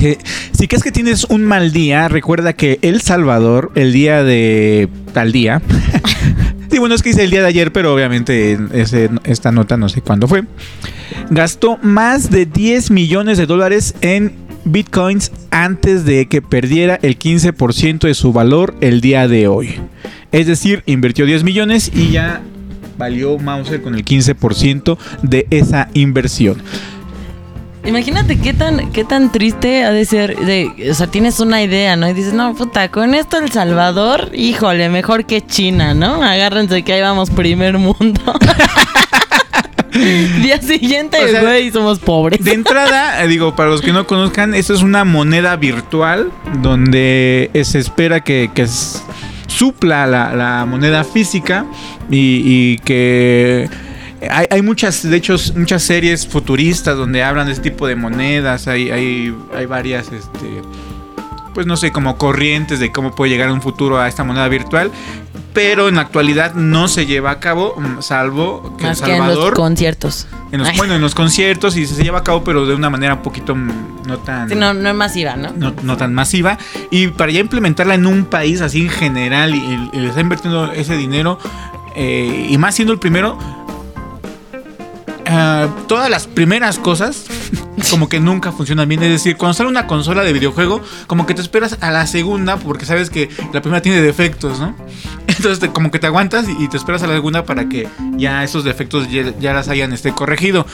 eh, 0.00 0.18
si 0.52 0.66
crees 0.68 0.82
que 0.82 0.92
tienes 0.92 1.24
un 1.24 1.44
mal 1.44 1.72
día, 1.72 2.08
recuerda 2.08 2.52
que 2.52 2.78
El 2.82 3.00
Salvador, 3.00 3.72
el 3.74 3.92
día 3.92 4.22
de 4.22 4.88
tal 5.12 5.32
día, 5.32 5.60
digo, 6.70 6.80
bueno, 6.82 6.94
es 6.94 7.02
que 7.02 7.10
hice 7.10 7.24
el 7.24 7.30
día 7.30 7.42
de 7.42 7.48
ayer, 7.48 7.72
pero 7.72 7.92
obviamente 7.94 8.58
ese- 8.72 9.10
esta 9.24 9.52
nota 9.52 9.76
no 9.76 9.88
sé 9.88 10.00
cuándo 10.02 10.28
fue. 10.28 10.44
Gastó 11.30 11.78
más 11.82 12.30
de 12.30 12.46
10 12.46 12.90
millones 12.90 13.38
de 13.38 13.46
dólares 13.46 13.94
en 14.00 14.32
bitcoins 14.64 15.32
antes 15.50 16.04
de 16.04 16.26
que 16.26 16.42
perdiera 16.42 16.98
el 17.02 17.18
15% 17.18 18.00
de 18.06 18.14
su 18.14 18.32
valor 18.32 18.74
el 18.80 19.00
día 19.00 19.26
de 19.26 19.48
hoy. 19.48 19.76
Es 20.32 20.46
decir, 20.46 20.82
invirtió 20.86 21.26
10 21.26 21.44
millones 21.44 21.90
y 21.94 22.10
ya 22.10 22.40
valió 22.96 23.38
Mauser 23.38 23.82
con 23.82 23.94
el 23.94 24.04
15% 24.04 24.98
de 25.22 25.46
esa 25.50 25.88
inversión. 25.94 26.62
Imagínate 27.84 28.38
qué 28.38 28.52
tan, 28.52 28.92
qué 28.92 29.04
tan 29.04 29.32
triste 29.32 29.84
ha 29.84 29.90
de 29.90 30.04
ser. 30.04 30.36
De, 30.36 30.90
o 30.90 30.94
sea, 30.94 31.06
tienes 31.06 31.40
una 31.40 31.62
idea, 31.62 31.96
¿no? 31.96 32.08
Y 32.08 32.12
dices, 32.12 32.34
no, 32.34 32.54
puta, 32.54 32.90
con 32.90 33.14
esto 33.14 33.38
El 33.38 33.50
Salvador, 33.50 34.30
híjole, 34.34 34.90
mejor 34.90 35.24
que 35.24 35.44
China, 35.44 35.94
¿no? 35.94 36.22
Agárrense 36.22 36.82
que 36.82 36.92
ahí 36.92 37.00
vamos 37.00 37.30
primer 37.30 37.78
mundo. 37.78 38.20
Día 39.92 40.60
siguiente, 40.60 41.18
O 41.24 41.28
sea, 41.28 41.40
güey, 41.40 41.70
somos 41.70 41.98
pobres. 41.98 42.42
De 42.44 42.52
entrada, 42.52 43.20
digo, 43.26 43.56
para 43.56 43.70
los 43.70 43.80
que 43.80 43.92
no 43.92 44.06
conozcan, 44.06 44.54
esto 44.54 44.74
es 44.74 44.82
una 44.82 45.04
moneda 45.04 45.56
virtual 45.56 46.30
donde 46.62 47.50
se 47.64 47.78
espera 47.78 48.20
que, 48.20 48.50
que 48.54 48.66
supla 49.50 50.06
la, 50.06 50.34
la 50.34 50.64
moneda 50.64 51.04
física 51.04 51.66
y, 52.08 52.78
que 52.78 53.68
hay, 54.30 54.62
muchas, 54.62 55.08
de 55.08 55.16
hecho, 55.16 55.36
muchas 55.56 55.82
series 55.82 56.26
futuristas 56.26 56.96
donde 56.96 57.22
hablan 57.22 57.46
de 57.46 57.52
este 57.52 57.70
tipo 57.70 57.86
de 57.86 57.96
monedas. 57.96 58.68
Hay, 58.68 58.90
hay, 58.90 59.34
hay 59.54 59.66
varias, 59.66 60.12
este, 60.12 60.62
pues 61.54 61.66
no 61.66 61.76
sé, 61.76 61.90
como 61.90 62.16
corrientes 62.16 62.80
de 62.80 62.92
cómo 62.92 63.14
puede 63.14 63.30
llegar 63.30 63.50
un 63.50 63.62
futuro 63.62 63.98
a 63.98 64.08
esta 64.08 64.24
moneda 64.24 64.48
virtual. 64.48 64.90
Pero 65.52 65.88
en 65.88 65.96
la 65.96 66.02
actualidad 66.02 66.54
no 66.54 66.86
se 66.86 67.06
lleva 67.06 67.32
a 67.32 67.40
cabo, 67.40 67.74
mm, 67.76 68.02
salvo 68.02 68.76
que 68.78 68.84
Más 68.84 69.00
que 69.02 69.12
en 69.12 69.18
los 69.18 69.26
Salvador. 69.28 69.54
conciertos. 69.54 70.26
En 70.52 70.60
los, 70.60 70.68
Ay. 70.68 70.76
bueno, 70.76 70.94
en 70.94 71.00
los 71.00 71.14
conciertos 71.14 71.76
y 71.76 71.86
se 71.86 72.02
lleva 72.02 72.20
a 72.20 72.24
cabo, 72.24 72.44
pero 72.44 72.66
de 72.66 72.74
una 72.74 72.88
manera 72.90 73.14
un 73.14 73.22
poquito 73.22 73.54
mm, 73.56 74.06
no 74.06 74.18
tan, 74.18 74.48
Sí, 74.48 74.54
no, 74.54 74.74
no 74.74 74.88
es 74.88 74.94
masiva, 74.94 75.36
¿no? 75.36 75.50
no, 75.56 75.74
no 75.82 75.96
tan 75.96 76.14
masiva. 76.14 76.56
Y 76.90 77.08
para 77.08 77.32
ya 77.32 77.40
implementarla 77.40 77.94
en 77.94 78.06
un 78.06 78.24
país 78.26 78.60
así 78.60 78.82
en 78.82 78.90
general 78.90 79.54
y, 79.54 79.90
y 79.92 79.98
le 79.98 80.08
está 80.08 80.20
invirtiendo 80.20 80.70
ese 80.72 80.96
dinero, 80.96 81.38
eh, 81.96 82.46
y 82.48 82.56
más 82.58 82.74
siendo 82.76 82.92
el 82.92 83.00
primero, 83.00 83.36
ah, 85.26 85.68
todas 85.88 86.10
las 86.10 86.26
primeras 86.26 86.78
cosas 86.78 87.24
como 87.90 88.08
que 88.08 88.20
nunca 88.20 88.52
funcionan 88.52 88.88
bien. 88.88 89.02
Es 89.02 89.10
decir, 89.10 89.36
cuando 89.36 89.54
sale 89.54 89.68
una 89.68 89.86
consola 89.86 90.22
de 90.22 90.32
videojuego, 90.32 90.80
como 91.06 91.26
que 91.26 91.34
te 91.34 91.42
esperas 91.42 91.78
a 91.80 91.90
la 91.90 92.06
segunda 92.06 92.56
porque 92.56 92.84
sabes 92.86 93.10
que 93.10 93.28
la 93.52 93.60
primera 93.62 93.82
tiene 93.82 94.00
defectos, 94.00 94.60
¿no? 94.60 94.74
Entonces 95.40 95.58
te- 95.58 95.70
como 95.72 95.90
que 95.90 95.98
te 95.98 96.06
aguantas 96.06 96.44
y, 96.48 96.68
te 96.68 96.76
esperas 96.76 97.02
a 97.02 97.06
la 97.06 97.14
segunda 97.14 97.44
para 97.46 97.66
que 97.66 97.88
ya 98.18 98.44
esos 98.44 98.62
defectos 98.62 99.10
ya, 99.10 99.32
ya 99.40 99.54
las 99.54 99.68
hayan 99.70 99.90
este, 99.94 100.12
corregido. 100.12 100.66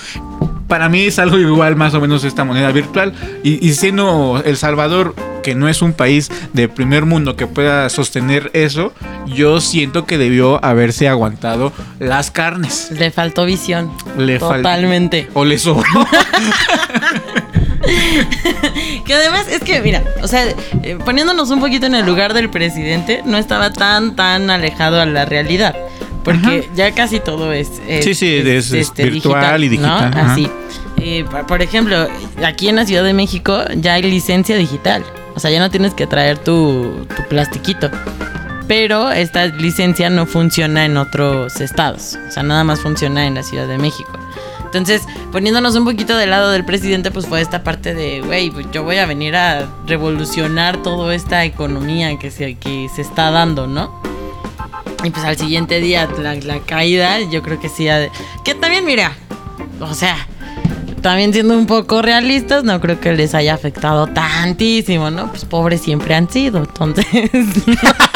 Para 0.67 0.89
mí 0.89 1.03
es 1.03 1.21
algo 1.21 1.39
igual 1.39 1.77
más 1.77 1.95
o 1.95 2.01
menos 2.01 2.25
esta 2.25 2.43
moneda 2.43 2.73
virtual. 2.73 3.14
Y, 3.45 3.64
y 3.64 3.75
siendo 3.75 4.43
El 4.45 4.57
Salvador, 4.57 5.14
que 5.45 5.55
no 5.55 5.69
es 5.69 5.81
un 5.83 5.93
país 5.93 6.29
de 6.53 6.69
primer 6.69 7.05
mundo 7.07 7.37
que 7.37 7.47
pueda 7.47 7.89
sostener 7.91 8.51
eso, 8.55 8.93
yo 9.27 9.61
siento 9.61 10.05
que 10.05 10.19
debió 10.19 10.64
haberse 10.64 11.09
aguantado 11.09 11.73
las 12.01 12.33
carnes. 12.33 12.89
Le 12.91 13.12
faltó 13.12 13.45
visión. 13.45 13.93
Le 14.19 14.41
fal- 14.41 14.57
Totalmente. 14.57 15.29
O 15.35 15.45
le 15.45 15.59
sobró. 15.59 15.85
Que 19.05 19.14
además 19.14 19.47
es 19.49 19.61
que, 19.61 19.80
mira, 19.80 20.03
o 20.22 20.28
sea, 20.28 20.45
eh, 20.82 20.99
poniéndonos 21.05 21.51
un 21.51 21.61
poquito 21.61 21.87
en 21.87 21.95
el 21.95 22.05
lugar 22.07 22.34
del 22.34 22.51
presidente, 22.51 23.22
no 23.24 23.39
estaba 23.39 23.72
tan, 23.72 24.16
tan 24.16 24.51
alejado 24.51 25.01
a 25.01 25.07
la 25.07 25.24
realidad. 25.24 25.74
Porque 26.24 26.68
ya 26.74 26.91
casi 26.93 27.20
todo 27.20 27.53
es, 27.53 27.70
es- 27.87 28.05
Sí, 28.05 28.14
sí, 28.14 28.34
es- 28.45 28.72
es 28.72 28.93
virtual 28.95 29.62
y 29.62 29.68
digital, 29.68 30.11
¿no? 30.11 30.18
ajá. 30.20 30.32
Así. 30.32 30.51
Eh, 31.01 31.24
por- 31.30 31.47
por 31.47 31.62
ejemplo, 31.62 32.09
aquí 32.45 32.68
en 32.68 32.76
la 32.76 32.84
Ciudad 32.84 33.05
de 33.05 33.12
México 33.12 33.62
ya 33.76 33.95
hay 33.95 34.03
licencia 34.03 34.57
digital. 34.57 35.05
O 35.37 35.41
sea, 35.41 35.51
ya 35.53 35.61
no 35.61 35.70
tienes 35.70 35.95
que 35.95 36.07
traer 36.09 36.39
tu, 36.39 37.07
tu 37.14 37.22
plastiquito. 37.28 37.91
Pero 38.66 39.12
esta 39.12 39.47
licencia 39.47 40.11
no 40.11 40.26
funciona 40.26 40.84
en 40.84 40.97
otros 40.97 41.61
estados. 41.61 42.18
O 42.28 42.32
sea, 42.32 42.43
nada 42.43 42.64
más 42.64 42.80
funciona 42.80 43.24
en 43.26 43.37
la 43.37 43.45
Ciudad 43.45 43.68
de 43.68 43.78
México. 43.78 44.11
Entonces, 44.67 45.03
poniéndonos 45.33 45.75
un 45.77 45.85
poquito 45.85 46.17
del 46.17 46.31
lado 46.31 46.51
del 46.51 46.64
presidente, 46.64 47.11
pues 47.11 47.27
fue 47.27 47.41
esta 47.41 47.64
parte 47.64 47.95
de, 47.95 48.21
güey, 48.21 48.51
pues 48.51 48.67
yo 48.73 48.83
voy 48.85 48.99
a 48.99 49.07
venir 49.07 49.35
a 49.37 49.67
revolucionar 49.87 50.83
toda 50.83 51.14
esta 51.14 51.45
economía 51.45 52.19
que 52.19 52.31
se, 52.31 52.55
que 52.57 52.89
se 52.95 53.03
está 53.03 53.31
dando, 53.31 53.67
¿no? 53.67 54.01
Y 55.05 55.11
pues 55.11 55.25
al 55.25 55.37
siguiente 55.37 55.81
día, 55.81 56.09
la, 56.19 56.35
la 56.35 56.61
caída, 56.61 57.21
yo 57.21 57.43
creo 57.43 57.61
que 57.61 57.69
sí. 57.69 57.87
Que 58.45 58.55
también, 58.55 58.85
mira, 58.85 59.12
o 59.81 59.95
sea, 59.95 60.27
también 61.01 61.33
siendo 61.33 61.57
un 61.57 61.67
poco 61.67 62.03
realistas, 62.03 62.64
no 62.64 62.81
creo 62.81 62.99
que 63.01 63.12
les 63.12 63.35
haya 63.35 63.55
afectado 63.55 64.09
tantísimo, 64.09 65.11
¿no? 65.11 65.31
Pues 65.31 65.45
pobres 65.45 65.81
siempre 65.81 66.14
han 66.14 66.29
sido, 66.29 66.59
entonces. 66.59 67.07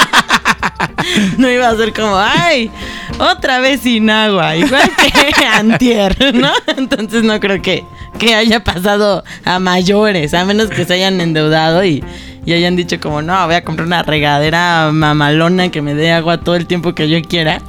no 1.39 1.51
iba 1.51 1.69
a 1.69 1.77
ser 1.77 1.93
como, 1.93 2.17
ay, 2.17 2.71
otra 3.19 3.61
vez 3.61 3.81
sin 3.81 4.11
agua, 4.11 4.57
igual 4.57 4.91
que 4.97 5.47
antier, 5.53 6.35
¿no? 6.35 6.53
Entonces 6.77 7.23
no 7.23 7.39
creo 7.41 7.61
que, 7.63 7.85
que 8.19 8.35
haya 8.35 8.63
pasado 8.63 9.25
a 9.45 9.59
mayores, 9.59 10.35
a 10.35 10.45
menos 10.45 10.69
que 10.69 10.85
se 10.85 10.95
hayan 10.95 11.21
endeudado 11.21 11.85
y, 11.85 12.05
y 12.45 12.53
hayan 12.53 12.77
dicho 12.77 12.99
como, 13.01 13.23
no, 13.23 13.47
voy 13.47 13.55
a 13.55 13.65
comprar 13.65 13.87
una 13.87 14.03
regadera 14.03 14.91
mamalona 14.93 15.71
que 15.71 15.83
me 15.83 15.95
dé 15.95 16.13
agua 16.13 16.41
todo 16.41 16.57
el 16.57 16.67
tiempo 16.67 16.95
que 16.95 17.09
yo 17.09 17.21
quiera 17.23 17.61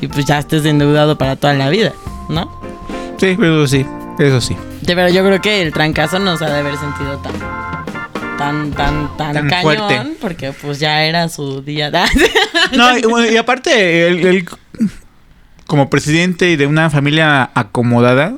y 0.00 0.06
pues 0.06 0.26
ya 0.26 0.38
estés 0.38 0.64
endeudado 0.64 1.16
para 1.16 1.36
toda 1.36 1.54
la 1.54 1.68
vida, 1.68 1.92
¿no? 2.28 2.50
sí, 3.18 3.36
pero 3.38 3.66
sí, 3.66 3.86
eso 4.18 4.40
sí. 4.40 4.56
Pero 4.86 5.08
yo 5.08 5.24
creo 5.24 5.40
que 5.40 5.62
el 5.62 5.72
trancazo 5.72 6.18
no 6.18 6.36
se 6.36 6.44
ha 6.44 6.50
de 6.50 6.58
haber 6.58 6.76
sentido 6.76 7.16
tan 7.18 7.32
tan 8.36 8.70
tan 8.72 9.16
tan, 9.16 9.34
Tan 9.34 9.48
cañón 9.48 9.62
fuerte. 9.62 10.12
porque 10.20 10.52
pues 10.52 10.78
ya 10.80 11.04
era 11.04 11.28
su 11.28 11.62
día 11.62 11.90
No, 12.72 12.98
y, 12.98 13.02
bueno, 13.02 13.30
y 13.30 13.36
aparte, 13.36 14.08
él, 14.08 14.26
él, 14.26 14.44
como 15.66 15.88
presidente 15.90 16.50
y 16.50 16.56
de 16.56 16.66
una 16.66 16.90
familia 16.90 17.50
acomodada, 17.54 18.36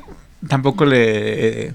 tampoco 0.49 0.85
le... 0.85 1.75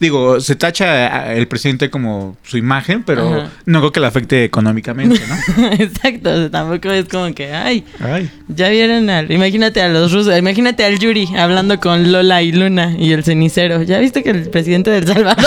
Digo, 0.00 0.40
se 0.40 0.56
tacha 0.56 1.32
el 1.32 1.46
presidente 1.46 1.88
como 1.88 2.36
su 2.42 2.58
imagen, 2.58 3.04
pero 3.04 3.26
Ajá. 3.42 3.50
no 3.64 3.78
creo 3.78 3.92
que 3.92 4.00
le 4.00 4.06
afecte 4.06 4.44
económicamente, 4.44 5.20
¿no? 5.26 5.66
exacto 5.72 6.30
o 6.30 6.36
sea, 6.36 6.50
tampoco 6.50 6.90
es 6.90 7.08
como 7.08 7.32
que 7.32 7.54
ay 7.54 7.84
Ay. 8.00 8.28
ya 8.48 8.68
vieron 8.68 9.08
al 9.08 9.30
imagínate 9.30 9.80
a 9.80 9.88
los 9.88 10.12
rusos 10.12 10.36
imagínate 10.36 10.84
al 10.84 10.98
Yuri 10.98 11.28
hablando 11.38 11.78
con 11.78 12.10
Lola 12.12 12.42
y 12.42 12.52
Luna 12.52 12.94
y 12.98 13.12
el 13.12 13.22
cenicero 13.24 13.82
ya 13.82 13.98
viste 13.98 14.22
que 14.22 14.30
el 14.30 14.50
presidente 14.50 14.90
del 14.90 15.06
Salvador 15.06 15.46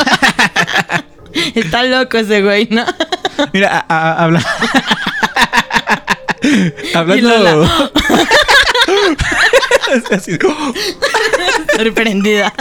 está 1.55 1.83
loco 1.83 2.17
ese 2.17 2.41
güey 2.41 2.67
no 2.71 2.85
Mira, 3.53 3.85
a- 3.87 3.95
a- 4.11 4.23
habla... 4.23 4.43
Hablando... 6.95 7.69
Así, 10.11 10.37
sorprendida. 11.75 12.53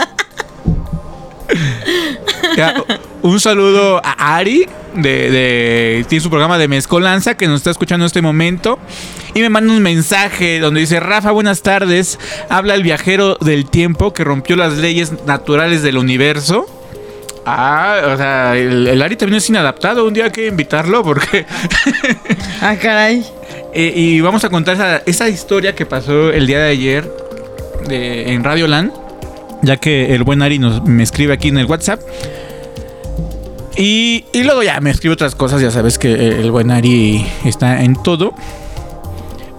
Ya, 2.55 2.83
un 3.21 3.39
saludo 3.39 4.01
a 4.03 4.35
Ari 4.37 4.67
de, 4.95 5.29
de- 5.31 6.05
tiene 6.09 6.21
su 6.21 6.29
programa 6.29 6.57
de 6.57 6.67
Mezcolanza 6.67 7.35
que 7.37 7.47
nos 7.47 7.57
está 7.57 7.71
escuchando 7.71 8.03
en 8.05 8.07
este 8.07 8.21
momento 8.21 8.79
y 9.33 9.39
me 9.41 9.49
manda 9.49 9.71
un 9.73 9.81
mensaje 9.81 10.59
donde 10.59 10.81
dice 10.81 10.99
Rafa 10.99 11.31
buenas 11.31 11.61
tardes. 11.61 12.19
Habla 12.49 12.75
el 12.75 12.83
viajero 12.83 13.37
del 13.39 13.69
tiempo 13.69 14.13
que 14.13 14.23
rompió 14.23 14.55
las 14.55 14.73
leyes 14.73 15.13
naturales 15.25 15.81
del 15.83 15.97
universo 15.97 16.65
Ah, 17.49 18.01
o 18.13 18.17
sea, 18.17 18.57
el, 18.57 18.87
el 18.87 19.01
Ari 19.01 19.15
también 19.15 19.37
es 19.37 19.49
inadaptado. 19.49 20.05
Un 20.05 20.13
día 20.13 20.25
hay 20.25 20.31
que 20.31 20.47
invitarlo 20.47 21.01
porque. 21.03 21.45
ah 22.61 22.75
caray 22.81 23.23
Eh, 23.73 23.93
y 23.95 24.19
vamos 24.21 24.43
a 24.43 24.49
contar 24.49 24.75
esa, 24.75 24.97
esa 25.05 25.29
historia 25.29 25.73
que 25.73 25.85
pasó 25.85 26.29
el 26.31 26.45
día 26.45 26.59
de 26.59 26.69
ayer 26.71 27.09
de- 27.87 28.33
en 28.33 28.43
Radio 28.43 28.67
Land. 28.67 28.91
Ya 29.61 29.77
que 29.77 30.13
el 30.13 30.23
buen 30.23 30.41
Ari 30.41 30.59
nos, 30.59 30.83
me 30.83 31.03
escribe 31.03 31.33
aquí 31.33 31.47
en 31.47 31.57
el 31.57 31.67
WhatsApp. 31.67 32.01
Y, 33.75 34.25
y 34.33 34.43
luego 34.43 34.63
ya 34.63 34.79
me 34.81 34.89
escribe 34.89 35.13
otras 35.13 35.35
cosas. 35.35 35.61
Ya 35.61 35.71
sabes 35.71 35.97
que 35.97 36.11
el 36.13 36.51
buen 36.51 36.69
Ari 36.71 37.25
está 37.45 37.81
en 37.83 37.95
todo. 38.03 38.33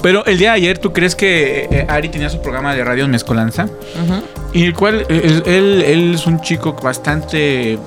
Pero 0.03 0.25
el 0.27 0.39
día 0.39 0.51
de 0.51 0.57
ayer, 0.57 0.79
¿tú 0.79 0.93
crees 0.93 1.15
que 1.17 1.65
eh, 1.71 1.87
Ari 1.89 2.09
tenía 2.09 2.31
su 2.31 2.41
programa 2.41 2.75
de 2.75 2.85
radio 2.85 3.05
en 3.05 3.11
Mezcolanza? 3.11 3.65
Ujú. 3.65 4.23
Y 4.53 4.65
el 4.65 4.75
cual, 4.75 5.05
él, 5.09 5.43
él- 5.47 5.83
él 5.87 6.15
es 6.15 6.27
un 6.27 6.41
chico 6.41 6.75
bastante... 6.75 7.79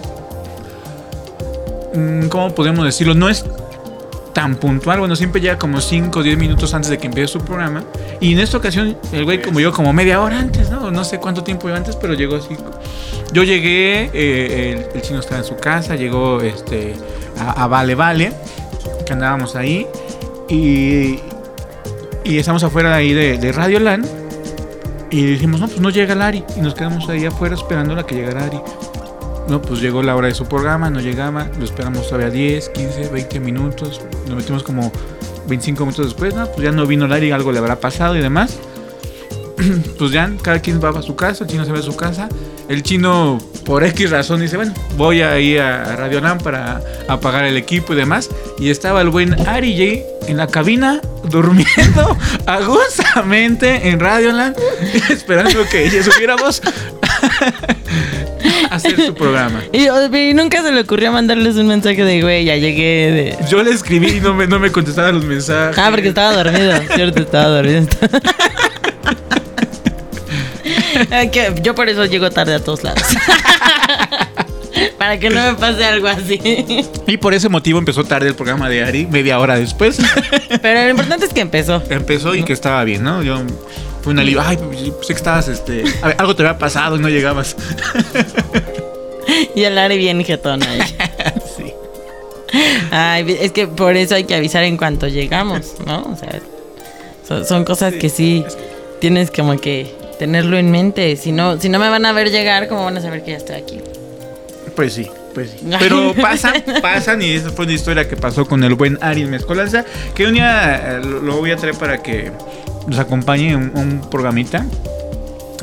mm, 1.94 2.28
¿Cómo 2.28 2.54
podemos 2.54 2.86
decirlo? 2.86 3.14
No 3.14 3.30
es 3.30 3.46
tan 4.34 4.56
puntual. 4.56 5.00
Bueno, 5.00 5.16
siempre 5.16 5.42
llega 5.42 5.58
como 5.58 5.82
5 5.82 6.20
o 6.20 6.24
10 6.24 6.38
minutos 6.38 6.74
antes 6.74 6.90
de 6.90 6.98
que 6.98 7.08
empiece 7.08 7.34
su 7.34 7.40
programa. 7.40 7.84
Y 8.20 8.34
en 8.34 8.40
esta 8.40 8.58
ocasión, 8.58 8.98
el 9.12 9.24
güey 9.26 9.42
como 9.42 9.60
yo, 9.60 9.72
como 9.72 9.92
media 9.94 10.22
hora 10.22 10.40
antes, 10.40 10.70
¿no? 10.70 10.92
No 10.92 11.04
sé 11.04 11.20
cuánto 11.20 11.44
tiempo 11.44 11.68
iba 11.68 11.78
antes, 11.78 11.96
pero 11.96 12.14
llegó 12.14 12.36
así. 12.38 12.56
Yo 13.34 13.44
llegué, 13.44 14.10
eh, 14.14 14.86
el, 14.94 14.96
el 14.98 15.02
chino 15.02 15.20
estaba 15.20 15.40
en 15.40 15.46
su 15.46 15.56
casa, 15.58 15.96
llegó 15.96 16.42
este 16.42 16.94
a, 17.40 17.64
a 17.64 17.68
Vale 17.68 17.96
Vale, 17.96 18.34
que 19.06 19.14
andábamos 19.14 19.56
ahí. 19.56 19.88
Y, 20.50 21.20
Y 22.24 22.38
estamos 22.38 22.64
afuera 22.64 22.96
ahí 22.96 23.14
de, 23.14 23.52
Radio 23.52 23.80
Land. 23.80 24.08
Y 25.10 25.26
dijimos, 25.26 25.60
no, 25.60 25.68
pues 25.68 25.82
no 25.82 25.90
llega 25.90 26.16
Lari. 26.16 26.44
Y 26.56 26.62
nos 26.62 26.74
quedamos 26.74 27.10
ahí 27.10 27.26
afuera 27.26 27.56
esperando 27.56 27.98
a 27.98 28.06
que 28.06 28.16
llegara 28.16 28.46
Ari. 28.46 28.60
No, 29.50 29.62
pues 29.62 29.82
llegó 29.82 30.02
la 30.04 30.16
hora 30.16 30.28
de 30.28 30.34
su 30.34 30.46
programa, 30.46 30.90
no 30.90 31.02
llegaba. 31.02 31.50
Lo 31.58 31.66
esperamos 31.66 32.08
todavía 32.08 32.30
10, 32.30 32.70
15, 32.70 33.10
20 33.10 33.40
minutos. 33.40 34.02
Nos 34.28 34.38
metimos 34.38 34.64
como 34.64 34.92
25 35.48 35.84
minutos 35.86 36.06
después. 36.06 36.34
No, 36.34 36.46
pues 36.48 36.62
ya 36.64 36.72
no 36.72 36.86
vino 36.86 37.08
Lari, 37.08 37.32
algo 37.32 37.52
le 37.52 37.60
habrá 37.60 37.80
pasado 37.80 38.16
y 38.16 38.22
demás. 38.22 38.58
pues 39.98 40.12
ya 40.12 40.32
cada 40.42 40.60
quien 40.60 40.82
va 40.82 40.90
a 40.90 41.02
su 41.02 41.16
casa, 41.16 41.44
el 41.44 41.50
chino 41.50 41.66
se 41.66 41.72
va 41.72 41.80
a 41.80 41.84
su 41.84 41.96
casa. 41.96 42.30
El 42.68 42.84
chino, 42.84 43.40
por 43.66 43.84
X 43.84 44.10
razón, 44.10 44.40
dice, 44.40 44.56
bueno, 44.56 44.74
voy 44.96 45.22
a 45.22 45.38
ir 45.40 45.60
a 45.60 45.96
Radio 45.96 46.22
Nam 46.22 46.38
para 46.38 46.82
apagar 47.08 47.44
el 47.44 47.58
equipo 47.58 47.94
y 47.94 47.96
demás. 47.98 48.30
Y 48.60 48.70
estaba 48.70 49.02
el 49.02 49.10
buen 49.10 49.48
Ari 49.48 49.74
J 49.74 50.30
en 50.30 50.38
la 50.38 50.48
cabina, 50.48 51.02
durmiendo 51.24 52.18
agustamente 52.46 53.90
en 53.90 54.00
Radio 54.00 54.32
Land, 54.32 54.56
esperando 55.10 55.66
que 55.70 55.86
ella 55.86 56.04
subiéramos 56.04 56.62
a 58.70 58.76
hacer 58.76 58.96
su 59.04 59.16
programa. 59.16 59.64
Y, 59.72 59.88
y 59.88 60.34
nunca 60.34 60.62
se 60.62 60.72
le 60.72 60.82
ocurrió 60.82 61.12
mandarles 61.12 61.56
un 61.56 61.68
mensaje 61.68 62.04
de, 62.04 62.22
güey, 62.22 62.46
ya 62.46 62.56
llegué 62.56 63.38
de... 63.40 63.48
Yo 63.50 63.64
le 63.64 63.72
escribí 63.72 64.18
y 64.18 64.20
no 64.20 64.34
me, 64.34 64.48
no 64.48 64.60
me 64.60 64.72
contestaba 64.72 65.12
los 65.12 65.26
mensajes. 65.26 65.78
Ah, 65.78 65.88
porque 65.90 66.10
estaba 66.10 66.44
dormido, 66.44 66.74
cierto, 66.94 67.22
estaba 67.22 67.48
dormido. 67.48 67.88
Que 71.32 71.54
yo 71.62 71.76
por 71.76 71.90
eso 71.90 72.06
llego 72.06 72.30
tarde 72.30 72.56
a 72.56 72.60
todos 72.60 72.84
lados. 72.84 73.04
Para 74.98 75.20
que 75.20 75.30
no 75.30 75.52
me 75.52 75.54
pase 75.56 75.84
algo 75.86 76.08
así. 76.08 76.40
Y 77.08 77.18
por 77.18 77.34
ese 77.34 77.50
motivo 77.50 77.80
empezó 77.80 78.04
tarde 78.04 78.28
el 78.28 78.36
programa 78.36 78.70
de 78.70 78.84
Ari, 78.84 79.08
media 79.08 79.40
hora 79.40 79.58
después. 79.58 80.00
Pero 80.62 80.84
lo 80.84 80.90
importante 80.90 81.26
es 81.26 81.34
que 81.34 81.42
empezó. 81.42 81.82
empezó 81.90 82.36
y 82.36 82.44
que 82.44 82.54
estaba 82.54 82.84
bien, 82.84 83.04
¿no? 83.04 83.24
Yo 83.24 83.42
fue 84.02 84.14
un 84.14 84.20
alivio. 84.20 84.42
Ay, 84.42 84.58
pues, 84.58 84.80
sé 85.02 85.08
que 85.08 85.14
estabas, 85.14 85.48
este. 85.48 85.84
a 86.02 86.08
ver, 86.08 86.16
algo 86.20 86.36
te 86.36 86.44
había 86.44 86.58
pasado 86.58 86.96
y 86.96 87.00
no 87.00 87.10
llegabas. 87.10 87.56
Y 89.56 89.64
el 89.64 89.78
Ari 89.78 89.98
bien 89.98 90.24
jetón 90.26 90.62
ahí. 90.64 90.82
sí. 91.56 91.74
Ay, 92.90 93.38
es 93.40 93.52
que 93.52 93.68
por 93.68 93.96
eso 93.96 94.16
hay 94.16 94.26
que 94.26 94.36
avisar 94.36 94.64
en 94.64 94.76
cuanto 94.76 95.08
llegamos, 95.08 95.76
¿no? 95.86 96.04
O 96.12 96.18
sea, 96.18 96.40
son, 97.26 97.46
son 97.46 97.64
cosas 97.64 97.94
que 97.94 98.10
sí 98.10 98.44
tienes 99.00 99.32
como 99.32 99.58
que 99.58 99.96
tenerlo 100.20 100.58
en 100.58 100.70
mente. 100.70 101.16
Si 101.16 101.32
no, 101.32 101.60
si 101.60 101.70
no 101.70 101.80
me 101.80 101.88
van 101.88 102.06
a 102.06 102.14
ver 102.14 102.30
llegar, 102.30 102.68
¿cómo 102.68 102.84
van 102.84 102.98
a 102.98 103.02
saber 103.02 103.24
que 103.24 103.32
ya 103.32 103.38
estoy 103.38 103.56
aquí? 103.56 103.80
Pues 104.76 104.94
sí, 104.94 105.08
pues 105.34 105.52
sí. 105.52 105.68
Pero 105.80 106.14
pasan, 106.20 106.64
pasan, 106.82 107.22
y 107.22 107.32
esa 107.32 107.50
fue 107.50 107.66
una 107.66 107.74
historia 107.74 108.08
que 108.08 108.16
pasó 108.16 108.46
con 108.46 108.64
el 108.64 108.76
buen 108.76 108.98
Ari 109.02 109.26
Mezcolanza, 109.26 109.86
que 110.16 110.26
un 110.28 110.34
día 110.34 110.98
eh, 110.98 111.02
lo, 111.04 111.38
voy 111.38 111.52
a 111.52 111.56
traer 111.58 111.76
para 111.76 112.02
que 112.02 112.32
nos 112.88 113.00
acompañe 113.00 113.56
un, 113.56 113.72
un 113.76 114.10
programita. 114.10 114.66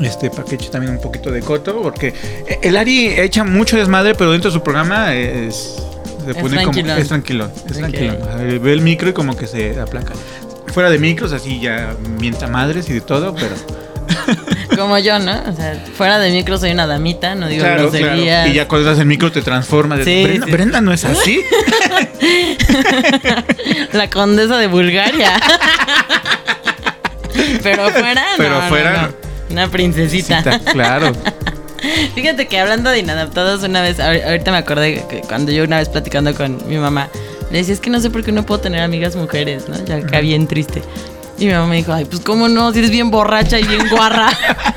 Este, 0.01 0.29
para 0.29 0.45
que 0.45 0.55
eche 0.55 0.69
también 0.69 0.93
un 0.93 1.01
poquito 1.01 1.29
de 1.29 1.41
coto, 1.41 1.81
porque 1.81 2.13
el 2.61 2.77
Ari 2.77 3.07
echa 3.07 3.43
mucho 3.43 3.75
desmadre, 3.75 4.15
pero 4.15 4.31
dentro 4.31 4.49
de 4.49 4.53
su 4.53 4.63
programa 4.63 5.13
es. 5.13 5.75
Se 6.23 6.31
Es 6.31 6.37
pone 6.37 6.55
tranquilón. 6.55 6.87
como. 6.89 7.01
Es 7.01 7.07
tranquilón. 7.09 7.51
Es 7.65 7.71
Ok. 7.73 7.77
tranquilón. 7.79 8.17
O 8.21 8.25
sea, 8.25 8.35
Ve 8.59 8.71
el 8.73 8.81
micro 8.81 9.09
y 9.09 9.13
como 9.13 9.35
que 9.35 9.45
se 9.47 9.77
aplaca. 9.79 10.13
Fuera 10.67 10.89
de 10.89 10.99
micros, 10.99 11.33
así 11.33 11.59
ya 11.59 11.95
mienta 12.17 12.47
madres 12.47 12.89
y 12.89 12.93
de 12.93 13.01
todo, 13.01 13.35
pero. 13.35 13.55
Como 14.75 14.97
yo, 14.99 15.19
¿no? 15.19 15.31
O 15.47 15.55
sea, 15.55 15.83
fuera 15.95 16.19
de 16.19 16.31
micro 16.31 16.57
soy 16.57 16.71
una 16.71 16.85
damita, 16.87 17.35
no 17.35 17.47
digo 17.47 17.63
Claro, 17.63 17.89
claro. 17.89 18.05
groserías. 18.07 18.47
Y 18.49 18.53
ya 18.53 18.67
cuando 18.67 18.89
estás 18.89 19.01
en 19.01 19.07
micro 19.07 19.31
te 19.31 19.41
transformas. 19.41 20.03
Sí, 20.03 20.23
Brenda, 20.23 20.45
sí. 20.45 20.51
Brenda 20.51 20.81
no 20.81 20.91
es 20.93 21.05
así. 21.05 21.41
La 23.93 24.09
condesa 24.09 24.57
de 24.57 24.67
Bulgaria. 24.67 25.31
Pero 27.63 27.89
fuera, 27.89 28.23
Pero 28.37 28.49
no, 28.55 28.61
no, 28.61 28.67
fuera, 28.69 29.01
no. 29.03 29.09
Una 29.53 29.67
princesita. 29.67 30.59
Claro. 30.71 31.13
Fíjate 32.13 32.47
que 32.47 32.59
hablando 32.59 32.89
de 32.89 32.99
inadaptados, 32.99 33.63
una 33.63 33.81
vez, 33.81 33.99
ahor- 33.99 34.23
ahorita 34.23 34.51
me 34.51 34.57
acordé 34.57 35.05
que 35.09 35.21
cuando 35.21 35.51
yo 35.51 35.63
una 35.63 35.77
vez 35.77 35.89
platicando 35.89 36.33
con 36.35 36.67
mi 36.67 36.77
mamá, 36.77 37.09
le 37.51 37.59
decía, 37.59 37.73
es 37.73 37.79
que 37.79 37.89
no 37.89 37.99
sé 37.99 38.09
por 38.09 38.23
qué 38.23 38.31
no 38.31 38.45
puedo 38.45 38.61
tener 38.61 38.81
amigas 38.81 39.15
mujeres, 39.15 39.67
¿no? 39.69 39.83
Ya 39.85 39.97
acá 39.97 40.19
bien 40.19 40.47
triste. 40.47 40.81
Y 41.39 41.45
mi 41.45 41.53
mamá 41.53 41.67
me 41.67 41.77
dijo, 41.77 41.93
ay, 41.93 42.03
pues 42.05 42.21
cómo 42.21 42.49
no, 42.49 42.73
si 42.73 42.79
eres 42.79 42.91
bien 42.91 43.09
borracha 43.11 43.57
y 43.59 43.63
bien 43.63 43.87
guarra. 43.89 44.29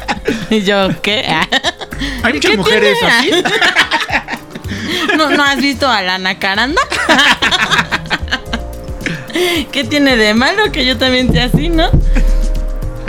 y 0.51 0.63
yo, 0.63 0.89
¿qué? 1.03 1.25
Hay 2.23 2.35
muchas 2.35 2.53
¿Qué 2.53 2.57
mujeres 2.57 2.99
así. 3.03 3.31
¿No, 5.17 5.31
¿No 5.31 5.43
has 5.43 5.57
visto 5.57 5.89
a 5.89 6.03
la 6.03 6.19
Nacaranda? 6.19 6.81
¿Qué 9.73 9.85
tiene 9.85 10.17
de 10.17 10.35
malo 10.35 10.71
que 10.71 10.87
yo 10.87 10.97
también 10.99 11.33
sea 11.33 11.47
así, 11.47 11.69
no? 11.69 11.91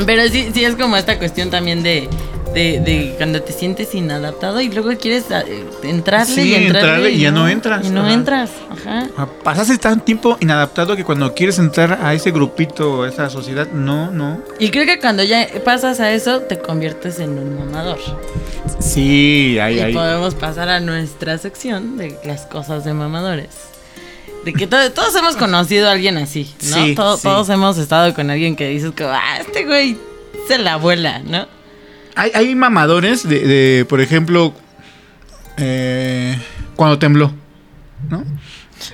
Pero 0.05 0.27
sí, 0.29 0.49
sí 0.53 0.65
es 0.65 0.75
como 0.75 0.97
esta 0.97 1.19
cuestión 1.19 1.51
también 1.51 1.83
de, 1.83 2.09
de, 2.53 2.79
de 2.79 3.13
cuando 3.17 3.41
te 3.41 3.51
sientes 3.51 3.93
inadaptado 3.95 4.61
y 4.61 4.69
luego 4.69 4.91
quieres 4.99 5.25
eh, 5.31 5.65
entrarle 5.83 6.33
Sí, 6.35 6.41
y 6.49 6.53
entrarle, 6.53 6.79
entrarle 6.79 7.11
y 7.11 7.19
ya 7.19 7.31
no 7.31 7.47
entras. 7.47 7.85
Y 7.85 7.89
no 7.89 8.01
Ajá. 8.01 8.13
entras, 8.13 8.49
ajá. 8.69 9.07
Ah, 9.17 9.27
Pasaste 9.43 9.77
tan 9.77 9.99
tiempo 10.05 10.37
inadaptado 10.39 10.95
que 10.95 11.03
cuando 11.03 11.33
quieres 11.33 11.57
entrar 11.59 11.99
a 12.01 12.13
ese 12.13 12.31
grupito, 12.31 13.03
a 13.03 13.09
esa 13.09 13.29
sociedad, 13.29 13.67
no, 13.71 14.11
no. 14.11 14.39
Y 14.59 14.69
creo 14.69 14.85
que 14.85 14.99
cuando 14.99 15.23
ya 15.23 15.47
pasas 15.65 15.99
a 15.99 16.11
eso, 16.11 16.41
te 16.41 16.59
conviertes 16.59 17.19
en 17.19 17.31
un 17.37 17.57
mamador. 17.57 17.97
Sí, 18.79 19.57
ahí, 19.59 19.77
y 19.77 19.79
ahí. 19.79 19.93
podemos 19.93 20.35
pasar 20.35 20.69
a 20.69 20.79
nuestra 20.79 21.37
sección 21.37 21.97
de 21.97 22.17
las 22.23 22.45
cosas 22.45 22.83
de 22.85 22.93
mamadores. 22.93 23.49
De 24.45 24.53
que 24.53 24.67
to- 24.67 24.91
todos 24.91 25.15
hemos 25.15 25.35
conocido 25.37 25.87
a 25.87 25.91
alguien 25.93 26.17
así, 26.17 26.53
¿no? 26.69 26.75
Sí, 26.75 26.95
To- 26.95 27.15
sí. 27.17 27.23
Todos 27.23 27.49
hemos 27.49 27.77
estado 27.77 28.13
con 28.13 28.29
alguien 28.29 28.55
que 28.55 28.67
dices 28.69 28.91
que, 28.93 29.05
ah, 29.05 29.39
este 29.39 29.65
güey 29.65 29.97
se 30.47 30.57
la 30.57 30.73
abuela, 30.73 31.19
¿no? 31.19 31.47
Hay, 32.15 32.31
hay 32.33 32.55
mamadores 32.55 33.27
de, 33.27 33.39
de, 33.39 33.85
por 33.85 33.99
ejemplo, 34.01 34.53
eh, 35.57 36.37
cuando 36.75 36.99
tembló, 36.99 37.33
¿no? 38.09 38.23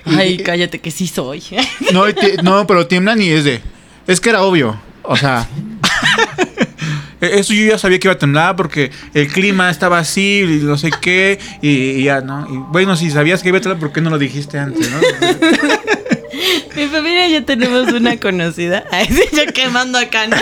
Y- 0.05 0.15
Ay, 0.15 0.37
cállate 0.37 0.79
que 0.79 0.91
sí 0.91 1.07
soy. 1.07 1.43
No, 1.91 2.05
te- 2.13 2.37
no, 2.43 2.65
pero 2.67 2.87
tiemblan 2.87 3.21
y 3.21 3.29
es 3.29 3.43
de. 3.43 3.61
Es 4.07 4.19
que 4.21 4.29
era 4.29 4.41
obvio. 4.43 4.79
O 5.03 5.17
sea. 5.17 5.47
Eso 7.21 7.53
yo 7.53 7.65
ya 7.65 7.77
sabía 7.77 7.99
que 7.99 8.07
iba 8.07 8.13
a 8.13 8.17
temblar 8.17 8.55
porque 8.55 8.91
el 9.13 9.27
clima 9.27 9.69
estaba 9.69 9.99
así 9.99 10.39
y 10.41 10.63
no 10.63 10.77
sé 10.77 10.89
qué. 11.01 11.37
Y, 11.61 11.69
y 11.99 12.03
ya, 12.03 12.21
¿no? 12.21 12.47
Y 12.49 12.55
bueno, 12.71 12.95
si 12.95 13.11
sabías 13.11 13.41
que 13.43 13.49
iba 13.49 13.57
a 13.57 13.61
temblar, 13.61 13.79
¿por 13.79 13.91
qué 13.91 13.99
no 13.99 14.09
lo 14.09 14.17
dijiste 14.17 14.57
antes, 14.57 14.89
no? 14.89 14.99
Mi 16.77 16.85
familia 16.87 17.27
ya 17.27 17.43
tenemos 17.43 17.91
una 17.91 18.17
conocida. 18.17 18.85
Ay, 18.91 19.07
sí, 19.07 19.23
yo 19.35 19.51
quemando 19.53 19.97
acá, 19.97 20.27
¿no? 20.27 20.37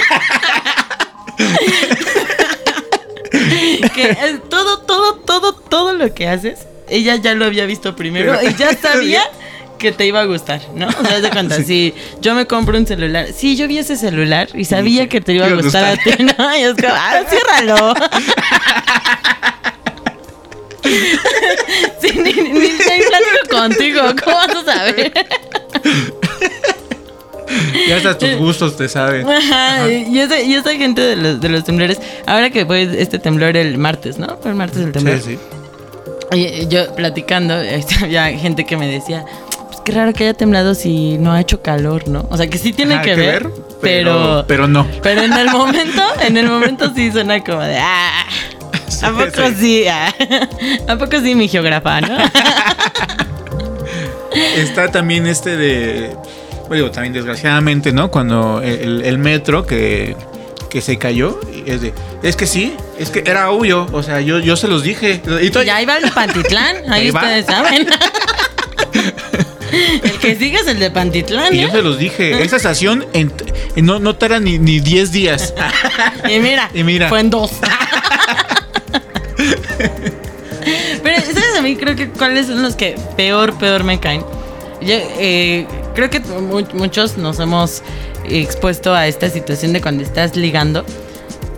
que 3.96 4.40
todo, 4.50 4.80
todo, 4.80 5.16
todo, 5.16 5.54
todo 5.54 5.94
lo 5.94 6.14
que 6.14 6.28
haces, 6.28 6.68
ella 6.90 7.16
ya 7.16 7.34
lo 7.34 7.46
había 7.46 7.66
visto 7.66 7.96
primero 7.96 8.38
y 8.42 8.54
ya 8.56 8.74
sabía 8.82 9.22
que 9.78 9.92
te 9.92 10.08
iba 10.08 10.22
a 10.22 10.26
gustar, 10.26 10.62
¿no? 10.74 10.88
O 10.88 11.06
sea, 11.06 11.22
de 11.22 11.30
cuenta, 11.30 11.62
si 11.64 11.94
yo 12.20 12.34
me 12.34 12.48
compro 12.48 12.78
un 12.78 12.88
celular, 12.88 13.28
sí, 13.36 13.56
yo 13.56 13.68
vi 13.68 13.78
ese 13.78 13.96
celular 13.96 14.50
y 14.54 14.66
sabía 14.66 15.08
que 15.08 15.22
te 15.22 15.34
iba 15.34 15.46
a 15.46 15.54
gustar 15.54 15.86
a 15.86 15.98
ti, 15.98 16.24
¿no? 16.24 16.58
Y 16.58 16.62
es 16.64 16.74
como, 16.74 16.94
ah, 16.94 17.22
ciérralo. 17.30 17.94
Sí, 22.00 22.12
ni, 22.14 22.32
ni, 22.32 22.54
ni 22.54 22.70
platico 22.70 23.50
contigo, 23.50 24.02
¿cómo 24.24 24.38
vas 24.38 24.56
a 24.56 24.64
saber? 24.64 25.12
Ya 27.88 27.98
hasta 27.98 28.18
tus 28.18 28.36
gustos 28.36 28.78
te 28.78 28.90
saben. 28.90 29.28
Ajá, 29.28 29.90
y 29.90 30.20
esa, 30.20 30.40
y 30.40 30.54
esa 30.54 30.76
gente 30.76 31.02
de 31.02 31.16
los, 31.16 31.42
de 31.42 31.50
los 31.50 31.64
temblores, 31.64 32.00
ahora 32.26 32.50
que 32.50 32.66
fue 32.66 32.84
este 33.02 33.20
temblor 33.20 33.56
el 33.58 33.78
martes, 33.78 34.18
¿no? 34.18 34.38
Fue 34.42 34.52
el 34.52 34.58
martes 34.58 34.80
el 34.80 34.92
temblor. 34.92 35.20
Sí, 35.20 35.38
sí. 35.38 36.38
Y 36.38 36.68
yo 36.68 36.94
platicando, 36.96 37.58
este, 37.62 37.96
había 38.04 38.28
gente 38.38 38.66
que 38.66 38.78
me 38.78 38.88
decía, 38.88 39.26
pues 39.68 39.80
qué 39.82 39.92
raro 39.94 40.14
que 40.14 40.24
haya 40.26 40.34
temblado 40.34 40.76
si 40.76 41.18
no 41.18 41.32
ha 41.34 41.42
hecho 41.42 41.62
calor, 41.62 42.08
¿no? 42.08 42.28
O 42.30 42.38
sea, 42.38 42.48
que 42.48 42.58
sí 42.58 42.74
tiene 42.74 42.96
Ajá, 42.96 43.04
que, 43.04 43.16
ver, 43.16 43.50
pero, 43.82 44.46
pero 44.48 44.68
no. 44.68 44.86
pero 45.02 45.22
en 45.22 45.34
el 45.34 45.50
momento, 45.50 46.04
en 46.22 46.38
el 46.38 46.48
momento 46.50 46.92
sí 46.94 47.12
suena 47.12 47.44
como 47.44 47.62
de, 47.62 47.78
ah, 47.78 48.26
¿a 49.04 49.12
poco 49.12 49.48
sí. 49.50 49.56
sí? 49.60 49.88
Ah, 49.88 50.14
¿A 50.88 50.98
poco 50.98 51.20
sí 51.22 51.36
mi 51.36 51.48
geógrafa, 51.48 52.02
no? 52.02 52.18
Está 54.58 54.92
también 54.92 55.26
este 55.26 55.56
de. 55.58 56.16
Digo, 56.72 56.92
también 56.92 57.14
desgraciadamente, 57.14 57.92
¿no? 57.94 58.10
Cuando 58.12 58.62
el, 58.62 59.02
el 59.04 59.18
metro 59.18 59.66
que, 59.66 60.16
que 60.70 60.82
se 60.82 60.98
cayó, 60.98 61.40
es 61.66 61.82
de. 61.82 61.94
Es 62.24 62.36
que 62.36 62.46
sí, 62.48 62.74
es 63.00 63.10
que 63.10 63.24
era 63.26 63.50
obvio. 63.52 63.88
O 63.94 64.04
sea, 64.04 64.20
yo, 64.22 64.40
yo 64.40 64.56
se 64.58 64.68
los 64.68 64.84
dije. 64.84 65.22
Y 65.42 65.50
to- 65.50 65.64
Y 65.64 65.70
ahí 65.70 65.86
va 65.86 65.98
el 65.98 66.04
de 66.04 66.12
Pantitlán, 66.12 66.76
ahí, 66.92 67.04
Ahí 67.06 67.12
va. 67.12 67.22
ustedes 67.22 67.46
saben. 67.46 67.88
el 70.04 70.12
que 70.20 70.36
sigue 70.36 70.58
es 70.58 70.68
el 70.68 70.80
de 70.80 70.92
Pantitlán, 70.92 71.54
y 71.56 71.62
yo 71.62 71.68
¿eh? 71.68 71.72
se 71.72 71.82
los 71.82 71.98
dije. 71.98 72.44
Esa 72.44 72.58
estación 72.58 73.06
en- 73.14 73.32
en 73.76 73.86
no, 73.86 74.00
no 74.00 74.16
tarda 74.16 74.40
ni, 74.40 74.58
ni 74.60 74.80
10 74.80 75.12
días. 75.12 75.54
Y 76.30 76.40
mira, 76.40 76.70
Y 76.74 76.84
mira. 76.84 77.08
fue 77.10 77.20
en 77.22 77.30
dos. 77.30 77.52
Pero, 81.04 81.22
¿sabes 81.22 81.58
a 81.58 81.62
mí 81.62 81.76
creo 81.78 81.96
que 81.96 82.10
cuáles 82.10 82.48
son 82.48 82.62
los 82.62 82.76
que 82.76 82.96
peor, 83.16 83.58
peor 83.58 83.84
me 83.84 84.00
caen? 84.00 84.22
Yo, 84.82 84.96
eh, 85.20 85.66
creo 85.98 86.10
que 86.12 86.20
mu- 86.20 86.62
muchos 86.76 87.18
nos 87.18 87.40
hemos 87.40 87.82
expuesto 88.30 88.94
a 88.94 89.08
esta 89.08 89.30
situación 89.32 89.74
de 89.74 89.82
cuando 89.82 90.04
estás 90.04 90.36
ligando 90.36 90.86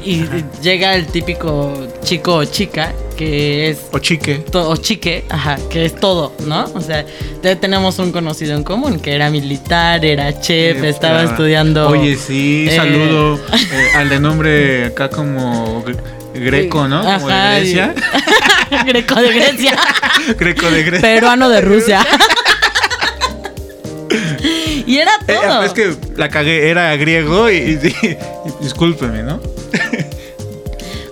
y 0.01 0.23
llega 0.61 0.95
el 0.95 1.07
típico 1.07 1.73
chico 2.03 2.35
o 2.35 2.45
chica 2.45 2.93
que 3.17 3.69
es 3.69 3.79
O 3.91 3.99
chique. 3.99 4.45
o 4.53 4.77
chique, 4.77 5.25
ajá, 5.27 5.57
que 5.69 5.83
es 5.83 5.93
todo, 5.95 6.31
¿no? 6.45 6.63
O 6.73 6.79
sea, 6.79 7.05
tenemos 7.59 7.99
un 7.99 8.13
conocido 8.13 8.55
en 8.55 8.63
común 8.63 8.97
que 9.01 9.13
era 9.13 9.29
militar, 9.29 10.05
era 10.05 10.39
chef, 10.39 10.81
Eh, 10.83 10.87
estaba 10.89 11.23
estudiando. 11.23 11.89
Oye, 11.89 12.15
sí, 12.15 12.67
eh, 12.69 12.75
saludo 12.77 13.35
eh, 13.53 13.89
al 13.97 14.07
de 14.07 14.19
nombre 14.21 14.85
acá 14.85 15.09
como 15.09 15.83
gre- 15.83 15.99
greco, 16.33 16.87
¿no? 16.87 17.01
Como 17.03 17.27
de 17.27 17.33
Ajá, 17.33 17.59
y- 17.59 17.63
Grecia. 17.63 17.93
Greco 18.85 19.15
de 19.15 19.33
Grecia. 19.33 19.73
greco 20.39 20.71
de 20.71 20.83
Grecia. 20.83 21.01
Peruano 21.01 21.49
de 21.49 21.59
Rusia. 21.59 22.05
Y 24.89 24.97
era 24.97 25.11
Eh, 25.27 25.37
todo. 25.41 25.63
es 25.63 25.73
que 25.73 25.93
la 26.17 26.29
cagué, 26.29 26.69
era 26.69 26.95
griego 26.97 27.49
y, 27.49 27.55
y- 27.57 27.95
y- 28.07 28.17
discúlpeme, 28.63 29.23
¿no? 29.23 29.39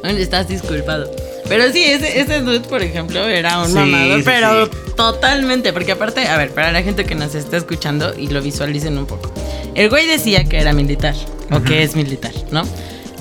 Bueno, 0.01 0.19
estás 0.19 0.47
disculpado. 0.47 1.11
Pero 1.49 1.71
sí, 1.71 1.83
ese, 1.83 2.19
ese 2.19 2.39
dude, 2.41 2.61
por 2.61 2.81
ejemplo, 2.83 3.25
era 3.27 3.59
un 3.59 3.67
Sí, 3.67 3.73
mamador, 3.73 4.17
sí, 4.17 4.23
pero 4.25 4.65
sí. 4.65 4.71
totalmente. 4.95 5.73
Porque 5.73 5.93
aparte, 5.93 6.27
a 6.27 6.37
ver, 6.37 6.51
para 6.51 6.71
la 6.71 6.81
gente 6.83 7.05
que 7.05 7.15
nos 7.15 7.35
está 7.35 7.57
escuchando 7.57 8.13
y 8.17 8.27
lo 8.27 8.41
visualicen 8.41 8.97
un 8.97 9.05
poco. 9.05 9.31
El 9.75 9.89
güey 9.89 10.05
decía 10.07 10.43
que 10.43 10.59
era 10.59 10.73
militar, 10.73 11.15
o 11.51 11.61
que 11.61 11.83
es 11.83 11.95
militar, 11.95 12.33
¿no? 12.51 12.63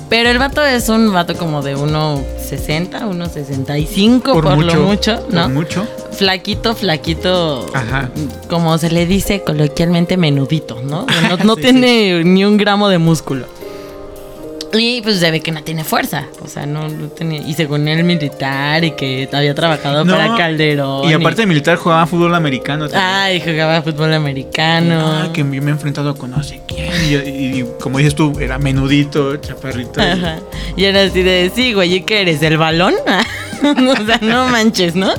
Pero 0.09 0.29
el 0.29 0.37
vato 0.37 0.63
es 0.63 0.87
un 0.89 1.11
vato 1.11 1.35
como 1.35 1.61
de 1.61 1.75
1,60, 1.75 3.01
1,65 3.01 4.21
por, 4.41 4.63
lo 4.63 4.75
mucho, 4.75 5.25
¿no? 5.29 5.43
Por 5.43 5.51
mucho. 5.53 5.87
Flaquito, 6.11 6.73
flaquito, 6.75 7.65
Ajá. 7.73 8.09
como 8.49 8.77
se 8.77 8.89
le 8.89 9.05
dice 9.05 9.43
coloquialmente, 9.43 10.15
menudito, 10.17 10.81
¿no? 10.81 11.05
No, 11.29 11.37
no 11.43 11.55
Sí, 11.55 11.61
tiene 11.61 12.23
ni 12.23 12.45
un 12.45 12.57
gramo 12.57 12.87
de 12.89 12.99
músculo. 12.99 13.47
Y 14.73 15.01
pues 15.01 15.19
se 15.19 15.31
ve 15.31 15.39
que 15.39 15.51
no 15.51 15.63
tiene 15.63 15.83
fuerza. 15.83 16.25
O 16.41 16.47
sea, 16.47 16.65
no, 16.65 16.89
no 16.89 17.07
tenía. 17.07 17.39
Y 17.41 17.53
según 17.53 17.87
él, 17.87 18.03
militar 18.03 18.83
y 18.83 18.91
que 18.91 19.29
había 19.31 19.55
trabajado 19.55 20.03
No, 20.03 20.13
para 20.15 20.35
Calderón. 20.35 21.09
Y 21.09 21.13
aparte 21.13 21.41
de 21.43 21.47
militar 21.47 21.77
jugaba 21.77 22.05
fútbol 22.05 22.35
americano. 22.35 22.87
también. 22.89 23.03
Ay, 23.11 23.41
jugaba 23.41 23.81
fútbol 23.81 24.13
americano. 24.13 24.99
Ah, 25.23 25.29
que 25.33 25.43
me 25.43 25.57
he 25.57 25.69
enfrentado 25.69 26.15
con 26.15 26.31
no 26.31 26.43
sé 26.43 26.61
quién. 26.67 26.91
Y, 27.09 27.15
y- 27.15 27.59
y 27.61 27.65
como 27.81 27.97
dices 27.97 28.13
tú, 28.15 28.33
era 28.39 28.57
menudito, 28.57 29.35
chaparrito. 29.37 30.01
Ajá. 30.01 30.39
Y 30.75 30.83
era 30.85 31.03
así 31.03 31.23
de, 31.23 31.51
sí, 31.55 31.73
güey, 31.73 31.93
¿y 31.95 32.01
qué 32.01 32.21
eres? 32.21 32.41
¿El 32.43 32.57
balón? 32.57 32.93
o 33.63 34.05
sea, 34.05 34.19
no 34.21 34.47
manches, 34.49 34.95
¿no? 34.95 35.11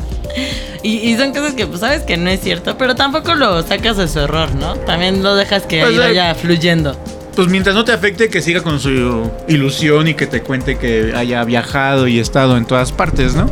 Y, 0.82 0.98
y 1.10 1.16
son 1.16 1.32
cosas 1.32 1.54
que 1.54 1.66
pues 1.66 1.80
sabes 1.80 2.02
que 2.02 2.16
no 2.16 2.30
es 2.30 2.40
cierto, 2.40 2.78
pero 2.78 2.94
tampoco 2.94 3.34
lo 3.34 3.62
sacas 3.62 3.96
de 3.96 4.06
su 4.06 4.20
error, 4.20 4.54
¿no? 4.54 4.74
También 4.76 5.22
lo 5.24 5.34
dejas 5.34 5.64
que 5.64 5.80
Pues, 5.80 5.94
eh, 5.94 5.98
vaya 5.98 6.34
fluyendo. 6.36 6.96
Pues 7.38 7.46
mientras 7.46 7.76
no 7.76 7.84
te 7.84 7.92
afecte, 7.92 8.30
que 8.30 8.42
siga 8.42 8.64
con 8.64 8.80
su 8.80 9.30
ilusión 9.46 10.08
y 10.08 10.14
que 10.14 10.26
te 10.26 10.42
cuente 10.42 10.76
que 10.76 11.12
haya 11.14 11.44
viajado 11.44 12.08
y 12.08 12.18
estado 12.18 12.56
en 12.56 12.64
todas 12.64 12.90
partes, 12.90 13.36
¿no? 13.36 13.48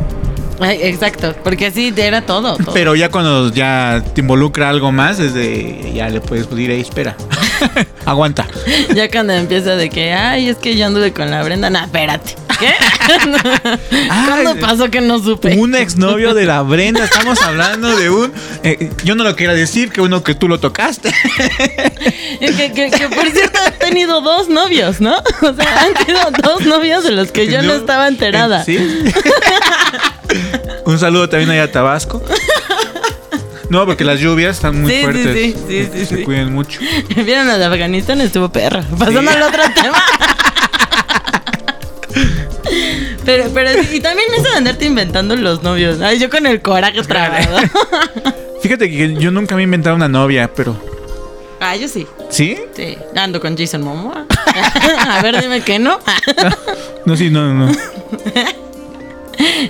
Ay, 0.59 0.79
exacto, 0.81 1.33
porque 1.41 1.67
así 1.67 1.93
era 1.95 2.19
todo. 2.19 2.57
todo. 2.57 2.73
Pero 2.73 2.95
ya 2.95 3.07
cuando 3.07 3.49
ya 3.49 4.03
te 4.13 4.19
involucra 4.19 4.67
algo 4.67 4.91
más, 4.91 5.19
desde 5.19 5.93
ya 5.93 6.09
le 6.09 6.19
puedes 6.19 6.49
decir, 6.49 6.69
hey, 6.69 6.81
espera, 6.81 7.15
aguanta. 8.05 8.45
Ya 8.93 9.09
cuando 9.09 9.31
empieza 9.31 9.77
de 9.77 9.89
que, 9.89 10.11
ay, 10.11 10.49
es 10.49 10.57
que 10.57 10.75
yo 10.75 10.85
anduve 10.85 11.13
con 11.13 11.31
la 11.31 11.41
Brenda. 11.43 11.69
No, 11.69 11.79
espérate. 11.79 12.35
¿Qué? 12.59 12.73
¿Cuándo 14.25 14.51
Ay, 14.55 14.59
pasó 14.59 14.89
que 14.89 15.01
no 15.01 15.19
supe? 15.19 15.55
Un 15.57 15.75
exnovio 15.75 16.33
de 16.33 16.45
la 16.45 16.61
Brenda, 16.63 17.03
estamos 17.05 17.41
hablando 17.41 17.95
de 17.95 18.09
un... 18.09 18.33
eh, 18.63 18.91
yo 19.03 19.15
no 19.15 19.23
lo 19.23 19.35
quiero 19.35 19.53
decir, 19.53 19.91
que 19.91 20.01
uno 20.01 20.23
que 20.23 20.33
tú 20.35 20.47
lo 20.47 20.59
tocaste. 20.59 21.11
que, 22.39 22.71
que- 22.73 22.91
que, 22.91 23.09
por 23.09 23.29
cierto 23.29 23.59
ha 23.65 23.71
tenido 23.71 24.21
dos 24.21 24.49
novios, 24.49 24.99
¿no? 25.01 25.17
O 25.17 25.53
sea, 25.53 25.81
han 25.83 25.93
tenido 26.05 26.31
dos 26.43 26.61
novios 26.65 27.03
de 27.03 27.11
los 27.11 27.31
que 27.31 27.47
yo 27.47 27.61
no, 27.61 27.73
estaba 27.73 28.07
enterada. 28.07 28.63
Sí. 28.63 28.77
un 30.85 30.99
saludo 30.99 31.29
también 31.29 31.51
allá 31.51 31.63
a 31.63 31.71
Tabasco. 31.71 32.23
No, 33.69 33.85
porque 33.85 34.05
las 34.05 34.19
lluvias 34.21 34.55
están 34.55 34.81
muy 34.81 34.89
Sí, 34.91 35.01
fuertes. 35.01 35.35
sí, 35.35 35.55
sí, 35.67 35.89
sí, 35.93 36.05
Se 36.05 36.15
sí. 36.17 36.23
cuiden 36.23 36.53
mucho. 36.53 36.79
Vieron 37.17 37.47
la 37.47 37.57
de 37.57 37.65
Afganistán, 37.65 38.21
estuvo 38.21 38.47
perra. 38.49 38.81
Pasando 38.97 39.29
al 39.29 39.41
otro 39.41 39.61
tema. 39.81 40.01
Pero, 43.27 43.49
pero 43.53 43.69
y 43.91 43.99
también 43.99 44.29
eso 44.33 44.49
de 44.49 44.55
andarte 44.55 44.85
inventando 44.85 45.35
los 45.35 45.61
novios. 45.61 45.99
Ay, 45.99 46.17
yo 46.17 46.29
con 46.29 46.45
el 46.45 46.61
coraje 46.61 47.01
trabado. 47.03 47.57
Fíjate 48.61 48.89
que 48.89 49.15
yo 49.15 49.31
nunca 49.31 49.53
me 49.53 49.63
he 49.63 49.65
inventado 49.65 49.97
una 49.97 50.07
novia, 50.07 50.49
pero... 50.55 50.81
Ah, 51.59 51.75
yo 51.75 51.89
sí. 51.89 52.07
¿Sí? 52.29 52.57
Sí, 52.73 52.97
ando 53.17 53.41
con 53.41 53.57
Jason 53.57 53.83
Momoa. 53.83 54.25
A 55.09 55.21
ver, 55.21 55.41
dime 55.41 55.59
que 55.59 55.77
no. 55.77 55.99
No, 57.05 57.17
sí, 57.17 57.29
no, 57.29 57.53
no. 57.53 57.71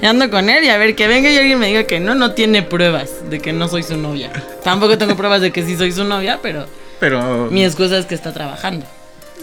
Ando 0.04 0.30
con 0.30 0.50
él 0.50 0.64
y 0.64 0.70
a 0.70 0.78
ver 0.78 0.96
que 0.96 1.08
venga 1.08 1.30
y 1.30 1.38
alguien 1.38 1.60
me 1.60 1.68
diga 1.68 1.84
que 1.84 2.00
no, 2.00 2.16
no 2.16 2.34
tiene 2.34 2.64
pruebas 2.64 3.30
de 3.30 3.40
que 3.40 3.54
no 3.54 3.68
soy 3.68 3.84
su 3.84 3.96
novia. 3.96 4.32
Tampoco 4.64 4.98
tengo 4.98 5.16
pruebas 5.16 5.42
de 5.42 5.52
que 5.52 5.64
sí 5.64 5.78
soy 5.78 5.92
su 5.92 6.04
novia, 6.04 6.40
pero 6.42 6.66
Pero... 7.00 7.48
mi 7.52 7.64
excusa 7.64 7.98
es 7.98 8.06
que 8.06 8.16
está 8.16 8.34
trabajando. 8.34 8.86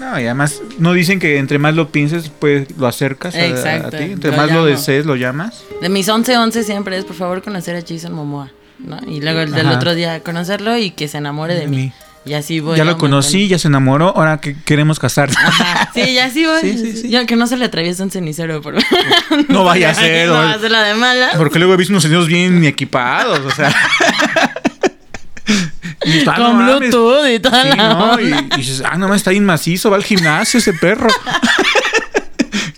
No, 0.00 0.18
y 0.20 0.24
además 0.24 0.60
no 0.78 0.92
dicen 0.92 1.18
que 1.20 1.38
entre 1.38 1.58
más 1.58 1.74
lo 1.74 1.90
pienses, 1.90 2.30
pues 2.38 2.66
lo 2.76 2.86
acercas 2.86 3.34
a- 3.34 3.38
a, 3.38 3.46
Exacto, 3.46 3.96
ti. 3.96 4.02
Entre 4.04 4.30
lo 4.30 4.36
más 4.36 4.50
lo 4.50 4.64
desees, 4.64 5.06
lo 5.06 5.16
llamas. 5.16 5.62
De 5.80 5.88
mis 5.88 6.08
11-11 6.08 6.62
siempre 6.64 6.96
es, 6.98 7.04
por 7.04 7.16
favor, 7.16 7.42
conocer 7.42 7.76
a 7.76 7.80
Jason 7.86 8.12
Momoa. 8.12 8.50
¿no? 8.78 8.98
Y 9.06 9.20
luego 9.20 9.40
el 9.40 9.52
del 9.52 9.66
Ajá. 9.68 9.76
otro 9.76 9.94
día 9.94 10.20
conocerlo 10.20 10.76
y 10.76 10.90
que 10.90 11.06
se 11.08 11.18
enamore 11.18 11.54
de 11.54 11.60
De 11.60 11.66
mí. 11.68 11.76
mí. 11.76 11.92
Y 12.26 12.32
así 12.32 12.58
voy. 12.58 12.76
ya 12.78 12.84
lo 12.84 12.96
conocí, 12.96 13.48
ya 13.48 13.58
se 13.58 13.68
enamoró, 13.68 14.16
ahora 14.16 14.38
que 14.38 14.56
queremos 14.64 14.98
casarnos. 14.98 15.36
Ajá. 15.36 15.90
Sí, 15.94 16.14
ya 16.14 16.30
sí 16.30 16.44
voy. 16.46 16.60
Sí, 16.62 16.78
sí, 16.78 16.96
sí. 17.02 17.08
Ya 17.10 17.26
que 17.26 17.36
no 17.36 17.46
se 17.46 17.56
le 17.58 17.66
atraviese 17.66 18.02
un 18.02 18.10
cenicero. 18.10 18.62
Por... 18.62 18.74
No 19.48 19.62
vaya 19.64 19.90
a 19.90 19.94
ser, 19.94 20.26
No 20.28 20.32
va 20.34 20.52
a 20.52 20.58
ser 20.58 20.70
la 20.70 20.82
de 20.84 20.94
mala. 20.94 21.30
Porque 21.36 21.58
luego 21.58 21.74
he 21.74 21.76
visto 21.76 21.92
unos 21.92 22.02
señores 22.02 22.26
bien 22.26 22.64
equipados, 22.64 23.40
o 23.40 23.50
sea. 23.50 23.68
Y 26.04 26.10
dices, 26.12 26.28
ah, 26.28 26.34
no 26.38 26.44
Con 26.46 26.56
mames. 26.58 26.78
Bluetooth 26.78 27.26
y 27.28 27.38
toda 27.40 27.62
Sí, 27.62 27.68
la 27.76 27.88
no, 27.88 28.12
onda. 28.12 28.22
y, 28.22 28.54
y 28.54 28.56
dices, 28.58 28.82
ah, 28.84 28.96
no, 28.98 29.14
está 29.14 29.30
bien 29.30 29.44
macizo, 29.44 29.90
va 29.90 29.96
al 29.96 30.04
gimnasio 30.04 30.58
ese 30.58 30.72
perro. 30.72 31.08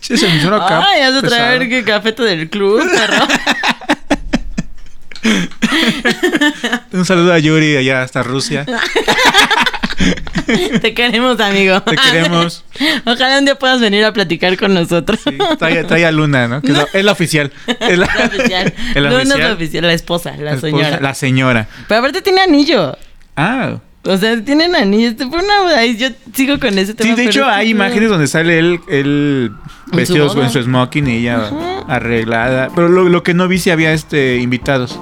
Che, 0.00 0.16
se 0.16 0.28
me 0.28 0.36
hizo 0.36 0.54
acá 0.54 0.84
Ay, 0.86 1.00
has 1.02 1.14
de 1.14 1.22
traer 1.28 1.68
que 1.68 1.82
cafeta 1.82 2.22
del 2.22 2.48
club, 2.48 2.80
perro. 2.88 3.26
Un 6.92 7.04
saludo 7.04 7.32
a 7.32 7.38
Yuri 7.38 7.76
allá 7.76 8.02
hasta 8.02 8.22
Rusia. 8.22 8.64
Te 10.80 10.94
queremos, 10.94 11.40
amigo. 11.40 11.82
Te 11.82 11.96
queremos. 11.96 12.64
Ojalá 13.04 13.38
un 13.38 13.44
día 13.46 13.56
puedas 13.58 13.80
venir 13.80 14.04
a 14.04 14.12
platicar 14.12 14.56
con 14.56 14.74
nosotros. 14.74 15.18
Sí, 15.24 15.36
trae, 15.58 15.82
trae 15.84 16.06
a 16.06 16.12
Luna, 16.12 16.46
¿no? 16.46 16.62
Que 16.62 16.70
es, 16.70 16.78
la, 16.78 16.86
es 16.92 17.04
la 17.04 17.12
oficial. 17.12 17.52
Es 17.80 17.98
la, 17.98 18.06
La 18.06 18.26
oficial. 18.26 18.74
No, 18.94 19.00
no 19.00 19.08
es 19.08 19.14
oficial. 19.26 19.40
la 19.40 19.52
oficial, 19.54 19.86
la 19.86 19.92
esposa, 19.92 20.30
la, 20.36 20.42
La 20.44 20.50
esposa, 20.52 20.70
señora. 20.70 20.98
La 21.00 21.14
señora. 21.14 21.68
Pero 21.88 21.98
aparte 21.98 22.22
tiene 22.22 22.42
anillo. 22.42 22.96
Ah. 23.36 23.76
O 24.04 24.16
sea, 24.16 24.40
tienen 24.44 24.74
anillo. 24.76 25.08
Este 25.08 25.26
fue 25.26 25.38
una. 25.40 25.84
Yo 25.86 26.08
sigo 26.32 26.58
con 26.60 26.78
ese 26.78 26.94
tema. 26.94 27.10
Sí, 27.10 27.16
de 27.16 27.28
hecho 27.28 27.44
hay 27.46 27.70
imágenes 27.70 28.08
donde 28.08 28.26
sale 28.28 28.58
él, 28.58 28.80
él 28.88 29.52
su 29.90 29.96
vestido 29.96 30.28
boda. 30.28 30.44
en 30.44 30.50
su 30.50 30.62
smoking 30.62 31.08
y 31.08 31.16
ella 31.18 31.50
arreglada. 31.88 32.68
Pero 32.74 32.88
lo, 32.88 33.08
lo 33.08 33.22
que 33.22 33.34
no 33.34 33.48
vi 33.48 33.58
si 33.58 33.70
había 33.70 33.92
este 33.92 34.36
invitados. 34.36 34.98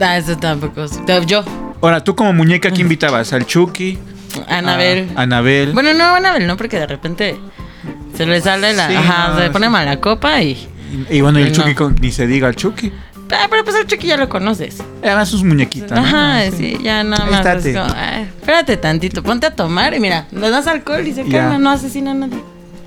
Ah, 0.00 0.16
eso 0.16 0.36
tampoco. 0.36 0.86
Yo, 1.26 1.44
Ahora, 1.82 2.02
tú 2.02 2.14
como 2.16 2.32
muñeca, 2.32 2.70
¿qué 2.70 2.80
invitabas? 2.82 3.32
¿Al 3.32 3.46
Chucky? 3.46 3.98
Anabel. 4.48 5.10
A 5.16 5.22
Anabel. 5.22 5.72
Bueno, 5.72 5.92
no, 5.94 6.14
Anabel 6.14 6.46
no, 6.46 6.56
porque 6.56 6.78
de 6.78 6.86
repente 6.86 7.36
se 8.16 8.26
le 8.26 8.40
sale 8.40 8.72
la. 8.72 8.88
Sí, 8.88 8.94
ajá, 8.96 9.28
no, 9.28 9.36
se 9.36 9.42
le 9.44 9.50
pone 9.50 9.68
mala 9.68 10.00
copa 10.00 10.42
y. 10.42 10.68
y, 11.10 11.16
y 11.16 11.20
bueno, 11.20 11.38
y 11.38 11.42
el 11.44 11.48
no. 11.52 11.54
Chucky, 11.54 11.74
con- 11.74 11.94
ni 12.00 12.10
se 12.10 12.26
diga 12.26 12.48
al 12.48 12.56
Chucky. 12.56 12.92
Ah, 13.32 13.46
pero 13.50 13.64
pues 13.64 13.76
el 13.76 13.86
Chucky 13.86 14.08
ya 14.08 14.16
lo 14.16 14.28
conoces. 14.28 14.78
Además, 15.02 15.28
sus 15.28 15.42
muñequitas. 15.44 15.92
¿no? 15.92 15.98
Ajá, 16.06 16.42
Sí. 16.50 16.56
sí, 16.76 16.78
ya 16.82 17.04
nada 17.04 17.24
más. 17.26 17.40
estate. 17.46 17.70
es 17.70 17.76
como, 17.78 17.94
ay, 17.96 18.22
espérate 18.40 18.76
tantito, 18.76 19.22
ponte 19.22 19.46
a 19.46 19.54
tomar 19.54 19.94
y 19.94 20.00
mira, 20.00 20.26
le 20.32 20.50
das 20.50 20.66
alcohol 20.66 21.06
y 21.06 21.12
se 21.14 21.24
calma, 21.26 21.58
no 21.58 21.70
asesina 21.70 22.10
a 22.10 22.14
nadie. 22.14 22.38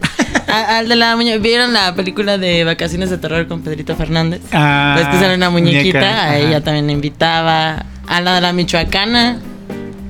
A- 0.47 0.77
al 0.79 0.89
de 0.89 0.95
la 0.95 1.15
muñeca, 1.15 1.37
¿vieron 1.39 1.73
la 1.73 1.95
película 1.95 2.37
de 2.37 2.63
Vacaciones 2.63 3.09
de 3.09 3.17
Terror 3.17 3.47
con 3.47 3.61
Pedrito 3.61 3.95
Fernández? 3.95 4.41
Ah, 4.51 4.93
Pues 4.97 5.07
que 5.07 5.19
sale 5.19 5.35
una 5.35 5.49
muñequita, 5.49 5.99
muñeca, 5.99 6.19
a 6.21 6.25
ajá. 6.25 6.37
ella 6.37 6.61
también 6.63 6.85
la 6.87 6.91
invitaba. 6.93 7.85
A 8.07 8.21
la 8.21 8.35
de 8.35 8.41
la 8.41 8.51
Michoacana, 8.53 9.37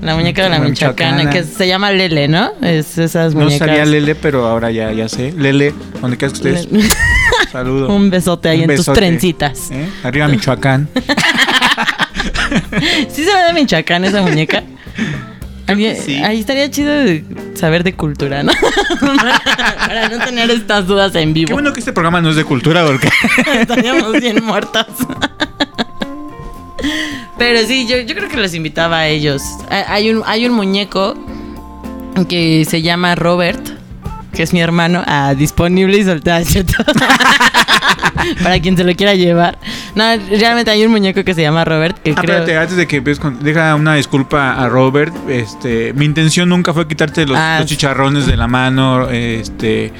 la 0.01 0.15
muñeca 0.15 0.43
de 0.43 0.49
la, 0.49 0.57
La 0.59 0.65
Michoacana, 0.67 1.17
michoacana. 1.17 1.29
que 1.31 1.43
se 1.43 1.67
llama 1.67 1.91
Lele, 1.91 2.27
¿no? 2.27 2.51
Es 2.61 2.97
esas 2.97 3.35
No 3.35 3.41
muñecas. 3.45 3.67
sabía 3.67 3.85
Lele, 3.85 4.15
pero 4.15 4.47
ahora 4.47 4.71
ya, 4.71 4.91
ya 4.91 5.07
sé. 5.07 5.31
Lele, 5.31 5.73
donde 6.01 6.17
quieras 6.17 6.39
que 6.39 6.49
estés. 6.55 6.67
Saludo. 7.53 7.87
Un 7.95 8.09
besote 8.09 8.49
ahí 8.49 8.63
Un 8.63 8.71
en 8.71 8.75
tus 8.77 8.87
trencitas. 8.87 9.69
¿Eh? 9.71 9.87
Arriba 10.03 10.27
Michoacán. 10.27 10.89
¿Sí 13.09 13.23
se 13.23 13.33
ve 13.33 13.43
de 13.47 13.53
Michoacán 13.53 14.03
esa 14.05 14.21
muñeca? 14.21 14.63
Sí. 16.05 16.17
Ahí 16.17 16.39
estaría 16.41 16.69
chido 16.69 16.91
de 16.91 17.23
saber 17.55 17.83
de 17.83 17.93
cultura, 17.95 18.43
¿no? 18.43 18.51
Para 19.87 20.09
no 20.09 20.23
tener 20.25 20.49
estas 20.51 20.85
dudas 20.87 21.15
en 21.15 21.33
vivo. 21.33 21.47
Qué 21.47 21.53
bueno 21.53 21.71
que 21.73 21.79
este 21.79 21.93
programa 21.93 22.19
no 22.21 22.29
es 22.31 22.35
de 22.35 22.43
cultura, 22.43 22.85
porque. 22.85 23.09
Estaríamos 23.61 24.11
bien 24.19 24.43
muertos. 24.43 24.85
Pero 27.37 27.65
sí, 27.65 27.87
yo, 27.87 27.97
yo 27.99 28.13
creo 28.13 28.29
que 28.29 28.37
los 28.37 28.53
invitaba 28.53 28.99
a 28.99 29.07
ellos. 29.07 29.41
Ha- 29.69 29.93
Hay 29.93 30.11
un, 30.11 30.21
hay 30.25 30.45
un 30.45 30.53
muñeco 30.53 31.15
que 32.29 32.65
se 32.69 32.81
llama 32.81 33.15
Robert, 33.15 33.65
que 34.33 34.43
es 34.43 34.53
mi 34.53 34.59
hermano, 34.61 35.03
ah, 35.05 35.33
disponible 35.37 35.97
y 35.97 36.03
soltado, 36.03 36.43
¿cierto? 36.45 36.73
Para 38.43 38.59
quien 38.59 38.77
se 38.77 38.83
lo 38.83 38.95
quiera 38.95 39.15
llevar. 39.15 39.57
No, 39.95 40.03
realmente 40.29 40.71
hay 40.71 40.85
un 40.85 40.91
muñeco 40.91 41.23
que 41.23 41.33
se 41.33 41.41
llama 41.41 41.65
Robert 41.65 41.97
que 42.01 42.11
Ah, 42.11 42.15
creo. 42.21 42.39
espérate, 42.39 42.57
antes 42.57 42.77
de 42.77 42.87
que 42.87 42.97
empieces 42.97 43.19
con... 43.21 43.43
Deja 43.43 43.75
una 43.75 43.95
disculpa 43.95 44.53
a 44.53 44.69
Robert. 44.69 45.13
Este, 45.29 45.93
mi 45.93 46.05
intención 46.05 46.47
nunca 46.49 46.73
fue 46.73 46.87
quitarte 46.87 47.25
los, 47.25 47.37
Ah, 47.37 47.57
los 47.59 47.69
sí. 47.69 47.75
chicharrones 47.75 48.25
de 48.25 48.37
la 48.37 48.47
mano. 48.47 49.09
Este, 49.09 49.91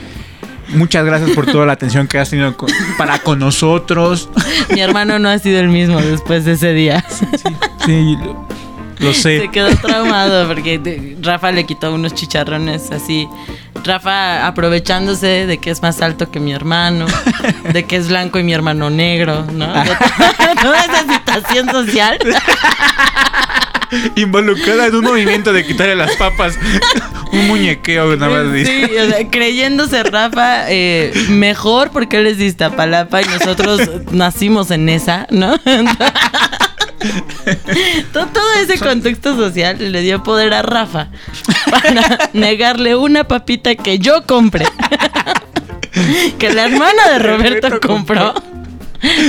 muchas 0.70 1.06
gracias 1.06 1.32
por 1.32 1.46
toda 1.46 1.66
la 1.66 1.74
atención 1.74 2.08
que 2.08 2.18
has 2.20 2.30
tenido 2.30 2.56
con- 2.56 2.70
para 2.98 3.20
con 3.20 3.40
nosotros. 3.40 4.30
Mi 4.74 4.80
hermano 4.80 5.20
no 5.20 5.30
ha 5.30 5.38
sido 5.40 5.60
el 5.60 5.68
mismo 5.70 6.00
después 6.02 6.46
de 6.46 6.54
ese 6.54 6.74
día. 6.74 7.04
Sí, 7.86 8.16
lo, 8.24 8.48
lo 9.04 9.14
sé. 9.14 9.40
Se 9.42 9.50
quedó 9.50 9.76
traumado 9.78 10.48
porque 10.48 11.16
Rafa 11.22 11.52
le 11.52 11.66
quitó 11.66 11.94
unos 11.94 12.14
chicharrones 12.14 12.92
así. 12.92 13.28
Rafa 13.84 14.48
aprovechándose 14.48 15.46
de 15.46 15.58
que 15.58 15.70
es 15.70 15.82
más 15.82 16.02
alto 16.02 16.32
que 16.32 16.40
mi 16.40 16.54
hermano, 16.54 17.06
de 17.72 17.84
que 17.84 17.98
es 17.98 18.08
blanco 18.08 18.40
y 18.40 18.44
mi 18.44 18.54
hermano 18.54 18.90
negro, 18.90 19.46
¿no? 19.52 19.66
Toda 20.62 20.86
esa 20.86 21.14
situación 21.14 21.70
social. 21.70 22.18
Involucrada 24.16 24.88
en 24.88 24.96
un 24.96 25.04
movimiento 25.04 25.54
de 25.54 25.66
quitarle 25.66 25.96
las 25.96 26.16
papas. 26.16 26.58
un 27.32 27.48
muñequeo, 27.48 28.16
nada 28.16 28.44
más. 28.44 28.66
Sí, 28.66 28.86
o 28.86 29.10
sea, 29.10 29.30
creyéndose 29.30 30.02
Rafa 30.04 30.72
eh, 30.72 31.14
mejor 31.30 31.92
porque 31.92 32.18
él 32.18 32.28
es 32.28 32.38
de 32.38 32.46
Iztapalapa 32.46 33.22
y 33.22 33.26
nosotros 33.26 33.82
nacimos 34.12 34.72
en 34.72 34.90
esa, 34.90 35.28
¿no? 35.30 35.60
todo, 38.14 38.28
todo 38.28 38.54
ese 38.62 38.80
contexto 38.80 39.36
social 39.36 39.92
le 39.92 40.02
dio 40.02 40.24
poder 40.24 40.54
a 40.54 40.62
Rafa 40.62 41.10
para 41.70 42.30
negarle 42.34 42.96
una 42.96 43.28
papita 43.28 43.76
que 43.76 44.00
yo 44.00 44.26
compré. 44.26 44.66
que 46.40 46.52
la 46.52 46.66
hermana 46.66 47.10
de 47.12 47.20
Roberto 47.20 47.70
Roberto 47.70 47.88
compró. 47.88 48.34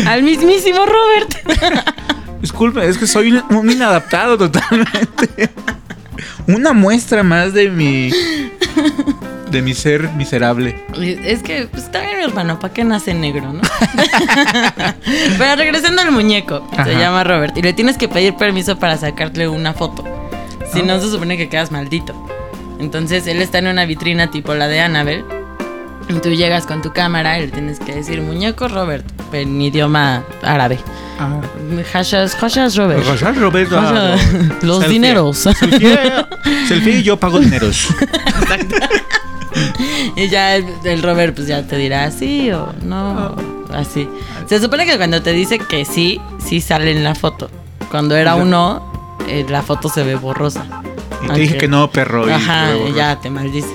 Al 0.06 0.22
mismísimo 0.22 0.86
Robert. 0.86 1.84
Disculpe, 2.40 2.86
es 2.88 2.96
que 2.96 3.06
soy 3.06 3.42
un 3.50 3.70
inadaptado 3.70 4.38
totalmente. 4.38 5.50
Una 6.46 6.72
muestra 6.72 7.22
más 7.22 7.52
de 7.54 7.70
mi. 7.70 8.10
de 9.50 9.62
mi 9.62 9.74
ser 9.74 10.08
miserable. 10.14 10.84
Es 11.00 11.42
que, 11.42 11.68
pues 11.70 11.90
también 11.90 12.18
mi 12.18 12.24
hermano, 12.24 12.58
¿para 12.58 12.74
qué 12.74 12.82
nace 12.84 13.14
negro, 13.14 13.52
no? 13.52 13.60
Pero 15.38 15.56
regresando 15.56 16.02
al 16.02 16.10
muñeco, 16.10 16.66
Ajá. 16.72 16.84
se 16.84 16.94
llama 16.96 17.22
Robert, 17.24 17.56
y 17.56 17.62
le 17.62 17.72
tienes 17.72 17.96
que 17.96 18.08
pedir 18.08 18.34
permiso 18.34 18.78
para 18.78 18.96
sacarle 18.96 19.48
una 19.48 19.72
foto. 19.72 20.02
Si 20.72 20.82
no, 20.82 21.00
se 21.00 21.08
supone 21.08 21.36
que 21.36 21.48
quedas 21.48 21.70
maldito. 21.70 22.14
Entonces, 22.80 23.26
él 23.28 23.40
está 23.40 23.58
en 23.58 23.68
una 23.68 23.84
vitrina 23.86 24.30
tipo 24.30 24.54
la 24.54 24.66
de 24.66 24.80
Annabelle. 24.80 25.24
Y 26.08 26.14
tú 26.20 26.30
llegas 26.30 26.66
con 26.66 26.82
tu 26.82 26.92
cámara 26.92 27.38
y 27.38 27.46
le 27.46 27.52
tienes 27.52 27.78
que 27.80 27.94
decir 27.94 28.20
muñeco 28.20 28.68
Robert, 28.68 29.04
en 29.32 29.60
idioma 29.60 30.22
árabe. 30.42 30.78
Ah. 31.18 31.40
Hashas, 31.92 32.34
hashas 32.34 32.76
Robert. 32.76 33.04
Hasha- 33.06 33.32
los 34.62 34.78
Selfie. 34.80 34.88
dineros. 34.88 35.38
Selfie, 35.38 35.98
selfie, 36.68 37.02
yo 37.02 37.16
pago 37.18 37.38
dineros. 37.40 37.88
Y 40.16 40.28
ya 40.28 40.56
el, 40.56 40.66
el 40.84 41.02
Robert 41.02 41.34
pues 41.34 41.48
ya 41.48 41.62
te 41.66 41.76
dirá 41.76 42.10
sí 42.10 42.50
o 42.50 42.72
no, 42.82 43.34
así. 43.72 44.08
Se 44.48 44.60
supone 44.60 44.86
que 44.86 44.96
cuando 44.96 45.22
te 45.22 45.32
dice 45.32 45.58
que 45.58 45.84
sí, 45.84 46.20
sí 46.44 46.60
sale 46.60 46.90
en 46.92 47.04
la 47.04 47.14
foto. 47.14 47.50
Cuando 47.90 48.16
era 48.16 48.34
un 48.34 48.50
no, 48.50 48.82
eh, 49.28 49.44
la 49.48 49.62
foto 49.62 49.88
se 49.88 50.02
ve 50.02 50.16
borrosa. 50.16 50.64
Y 51.24 51.28
te 51.28 51.40
dije 51.40 51.58
que 51.58 51.68
no, 51.68 51.90
perro. 51.90 52.28
y 52.28 52.32
Ajá, 52.32 52.68
ya 52.94 53.20
te 53.20 53.30
maldice. 53.30 53.68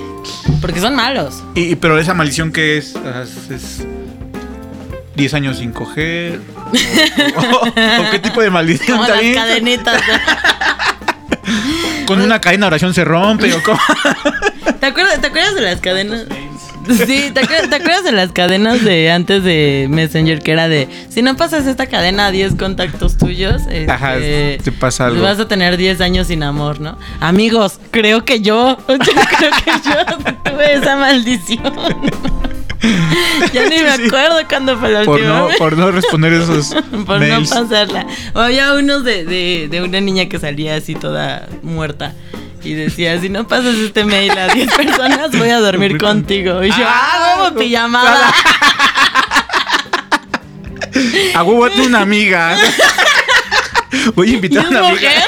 Porque 0.60 0.80
son 0.80 0.94
malos. 0.94 1.42
Y, 1.54 1.72
y- 1.72 1.76
pero 1.76 1.98
esa 1.98 2.14
maldición 2.14 2.52
que 2.52 2.78
es, 2.78 2.94
Ah, 2.96 3.22
es, 3.24 3.50
es 3.50 3.86
10 5.16 5.34
años 5.34 5.58
sin 5.58 5.72
coger. 5.72 6.40
O, 7.36 7.40
o- 7.40 7.68
o 7.68 8.10
qué 8.10 8.18
tipo 8.20 8.40
de 8.40 8.50
maldición 8.50 8.98
Como 8.98 9.08
las 9.08 9.20
cadenitas. 9.34 10.00
Con 12.06 12.20
una 12.20 12.40
cadena 12.40 12.66
de 12.66 12.68
oración 12.68 12.94
se 12.94 13.04
rompe 13.04 13.52
o 13.54 13.62
cómo. 13.62 13.78
¿Te 14.80 14.86
acuerdas, 14.86 15.20
¿Te 15.20 15.28
acuerdas 15.28 15.54
de 15.54 15.60
las 15.62 15.80
cadenas? 15.80 16.24
Sí, 16.96 17.30
¿te 17.32 17.40
acuerdas, 17.40 17.70
te 17.70 17.76
acuerdas 17.76 18.04
de 18.04 18.12
las 18.12 18.32
cadenas 18.32 18.84
de 18.84 19.10
antes 19.10 19.42
de 19.44 19.86
Messenger 19.90 20.40
que 20.40 20.52
era 20.52 20.68
de 20.68 20.88
si 21.08 21.22
no 21.22 21.36
pasas 21.36 21.66
esta 21.66 21.86
cadena 21.86 22.26
a 22.26 22.30
10 22.30 22.54
contactos 22.56 23.16
tuyos, 23.16 23.62
Ajá, 23.88 24.16
este, 24.16 24.58
te 24.64 24.72
pasa 24.72 25.06
algo. 25.06 25.22
Vas 25.22 25.38
a 25.40 25.48
tener 25.48 25.76
10 25.76 26.00
años 26.00 26.26
sin 26.28 26.42
amor, 26.42 26.80
¿no? 26.80 26.98
Amigos, 27.20 27.78
creo 27.90 28.24
que 28.24 28.40
yo, 28.40 28.76
yo 28.88 28.96
creo 28.98 29.50
que 29.64 29.70
yo 29.84 30.32
tuve 30.44 30.74
esa 30.74 30.96
maldición. 30.96 31.60
ya 33.52 33.62
ni 33.68 33.76
me 33.82 33.96
Sí. 33.96 34.02
acuerdo 34.06 34.36
cuándo 34.48 34.78
fue 34.78 34.90
la 34.90 35.02
Por 35.04 35.16
última 35.20 35.38
no, 35.38 35.46
vez. 35.48 35.56
por 35.58 35.76
no 35.76 35.90
responder 35.90 36.32
esos 36.32 36.74
Por 37.06 37.20
mails. 37.20 37.50
no 37.54 37.62
pasarla. 37.68 38.06
O 38.34 38.40
había 38.40 38.72
unos 38.74 39.04
de, 39.04 39.24
de, 39.24 39.68
de 39.70 39.82
una 39.82 40.00
niña 40.00 40.26
que 40.28 40.38
salía 40.38 40.76
así 40.76 40.94
toda 40.94 41.46
muerta. 41.62 42.14
Y 42.62 42.74
decía, 42.74 43.18
si 43.20 43.28
no 43.30 43.48
pasas 43.48 43.74
este 43.76 44.04
mail 44.04 44.30
a 44.38 44.48
10 44.48 44.70
personas, 44.74 45.30
voy 45.32 45.48
a 45.48 45.58
dormir 45.60 45.92
Dormir 45.92 45.98
con- 45.98 46.08
contigo. 46.20 46.62
Y 46.62 46.68
yo, 46.68 46.74
Ah, 46.86 47.10
ah, 47.12 47.42
huevo, 47.44 47.58
pijamada. 47.58 48.34
A 51.34 51.42
huevo 51.44 51.70
tengo 51.70 51.86
una 51.86 52.00
amiga. 52.00 52.56
Voy 54.14 54.28
a 54.28 54.30
¿Y 54.32 54.34
invitar 54.34 54.66
a 54.66 54.68
una 54.68 54.88
amiga. 54.88 55.10
mujer? 55.10 55.22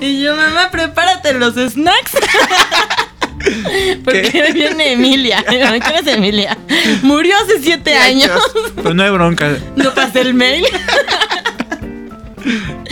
y 0.00 0.22
yo, 0.22 0.36
mamá, 0.36 0.70
prepárate 0.70 1.32
los 1.34 1.54
snacks. 1.54 2.12
Porque 4.04 4.50
viene 4.54 4.92
Emilia. 4.92 5.44
¿Quién 5.48 5.74
es 5.74 6.06
Emilia? 6.06 6.56
Murió 7.02 7.34
hace 7.44 7.60
7 7.62 7.96
años. 7.96 8.30
Pero 8.76 8.94
no 8.94 9.02
hay 9.04 9.10
bronca. 9.10 9.56
No 9.76 9.92
pasé 9.94 10.20
el 10.22 10.34
mail. 10.34 10.64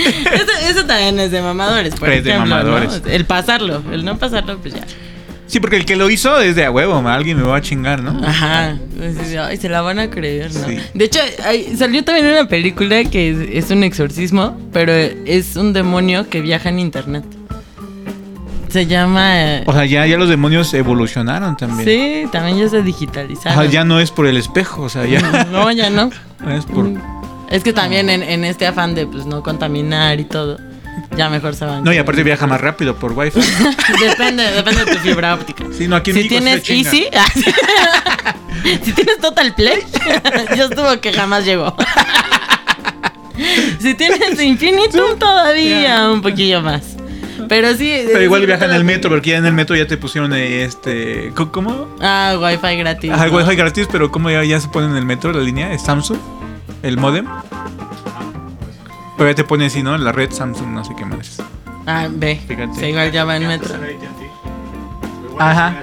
eso, 0.34 0.52
eso 0.70 0.84
también 0.86 1.18
es 1.20 1.30
de 1.30 1.40
mamadores, 1.42 1.94
por 1.94 2.10
Es 2.10 2.24
de 2.24 2.30
ejemplo, 2.30 2.62
¿no? 2.62 2.78
El 3.10 3.24
pasarlo, 3.24 3.82
el 3.92 4.04
no 4.04 4.18
pasarlo, 4.18 4.58
pues 4.58 4.74
ya. 4.74 4.82
Sí, 5.46 5.60
porque 5.60 5.76
el 5.76 5.84
que 5.84 5.94
lo 5.94 6.08
hizo 6.10 6.40
es 6.40 6.56
de 6.56 6.64
a 6.64 6.70
huevo. 6.70 7.06
Alguien 7.06 7.36
me 7.36 7.42
va 7.44 7.56
a 7.56 7.60
chingar, 7.60 8.02
¿no? 8.02 8.18
Ajá. 8.26 8.76
Así, 9.20 9.36
Ay, 9.36 9.56
se 9.58 9.68
la 9.68 9.82
van 9.82 9.98
a 9.98 10.08
creer, 10.08 10.52
¿no? 10.54 10.66
Sí. 10.66 10.78
De 10.94 11.04
hecho, 11.04 11.20
hay- 11.44 11.76
salió 11.76 12.02
también 12.02 12.26
una 12.26 12.48
película 12.48 13.04
que 13.04 13.30
es, 13.30 13.64
es 13.66 13.70
un 13.70 13.84
exorcismo, 13.84 14.58
pero 14.72 14.90
es 14.92 15.54
un 15.56 15.72
demonio 15.74 16.28
que 16.30 16.40
viaja 16.40 16.70
en 16.70 16.78
internet. 16.78 17.24
Se 18.70 18.86
llama. 18.86 19.40
eh, 19.40 19.62
O 19.66 19.72
sea, 19.72 19.84
ya, 19.84 20.04
ya 20.06 20.16
los 20.16 20.28
demonios 20.28 20.72
evolucionaron 20.74 21.56
también. 21.56 21.88
sí, 21.88 22.28
también 22.32 22.58
ya 22.58 22.68
se 22.68 22.82
digitalizaron. 22.82 23.52
Ajá, 23.58 23.64
ya 23.70 23.84
no 23.84 24.00
es 24.00 24.10
por 24.10 24.26
el 24.26 24.36
espejo, 24.36 24.82
o 24.82 24.88
sea, 24.88 25.04
ya 25.06 25.20
No, 25.52 25.70
ya 25.70 25.90
no. 25.90 26.10
es 26.50 26.64
por... 26.64 26.88
Es 27.50 27.62
que 27.62 27.72
también 27.72 28.10
en, 28.10 28.22
en 28.22 28.44
este 28.44 28.66
afán 28.66 28.94
de 28.94 29.06
pues 29.06 29.26
no 29.26 29.42
contaminar 29.42 30.18
y 30.18 30.24
todo, 30.24 30.58
ya 31.16 31.28
mejor 31.28 31.54
se 31.54 31.64
van. 31.64 31.84
No, 31.84 31.92
y 31.92 31.98
aparte 31.98 32.22
viaja 32.22 32.46
más 32.46 32.60
rápido 32.60 32.96
por 32.96 33.12
wifi. 33.12 33.40
Depende, 34.00 34.50
depende 34.52 34.84
de 34.84 34.92
tu 34.94 34.98
fibra 35.00 35.34
óptica. 35.34 35.64
Sí, 35.76 35.88
no, 35.88 35.96
aquí 35.96 36.10
en 36.10 36.16
si 36.16 36.22
México 36.24 36.40
tienes 36.40 36.64
se. 36.64 36.74
Easy, 36.74 37.06
si 38.84 38.92
tienes 38.92 39.18
Total 39.20 39.54
Play, 39.54 39.80
yo 40.56 40.64
estuvo 40.64 41.00
que 41.00 41.12
jamás 41.12 41.44
llegó. 41.44 41.74
si 43.80 43.94
tienes 43.94 44.40
Infinitum, 44.40 45.18
todavía 45.18 46.10
un 46.10 46.22
poquillo 46.22 46.62
más. 46.62 46.96
Pero 47.48 47.74
sí. 47.74 47.92
Pero 48.06 48.22
igual 48.22 48.40
sí, 48.40 48.46
viaja 48.46 48.64
en 48.64 48.72
el 48.72 48.84
metro, 48.84 49.10
porque 49.10 49.30
ya 49.30 49.38
en 49.38 49.46
el 49.46 49.52
metro 49.52 49.76
ya 49.76 49.86
te 49.86 49.96
pusieron 49.96 50.32
eh, 50.32 50.64
este... 50.64 51.32
¿cómo-. 51.34 51.88
Ah, 52.00 52.36
Wi-Fi 52.40 52.76
gratis. 52.76 53.10
El 53.10 53.30
¿no? 53.30 53.36
wifi 53.36 53.56
gratis, 53.56 53.88
pero 53.90 54.10
¿cómo 54.10 54.30
ya, 54.30 54.44
ya 54.44 54.60
se 54.60 54.68
pone 54.68 54.86
en 54.86 54.96
el 54.96 55.04
metro 55.04 55.32
la 55.32 55.40
línea? 55.40 55.72
¿Es 55.72 55.82
Samsung? 55.82 56.18
¿El 56.84 56.98
modem? 56.98 57.26
Pero 59.16 59.30
ya 59.30 59.34
te 59.34 59.44
pone 59.44 59.66
así, 59.66 59.82
¿no? 59.82 59.96
La 59.96 60.12
red 60.12 60.30
Samsung, 60.30 60.68
no 60.68 60.84
sé 60.84 60.94
qué 60.94 61.06
más. 61.06 61.42
Ah, 61.86 62.08
ve. 62.10 62.38
Fíjate. 62.46 62.74
Sí, 62.78 62.86
igual 62.86 63.10
ya 63.10 63.24
va 63.24 63.38
en 63.38 63.48
metro. 63.48 63.74
Ajá. 65.38 65.80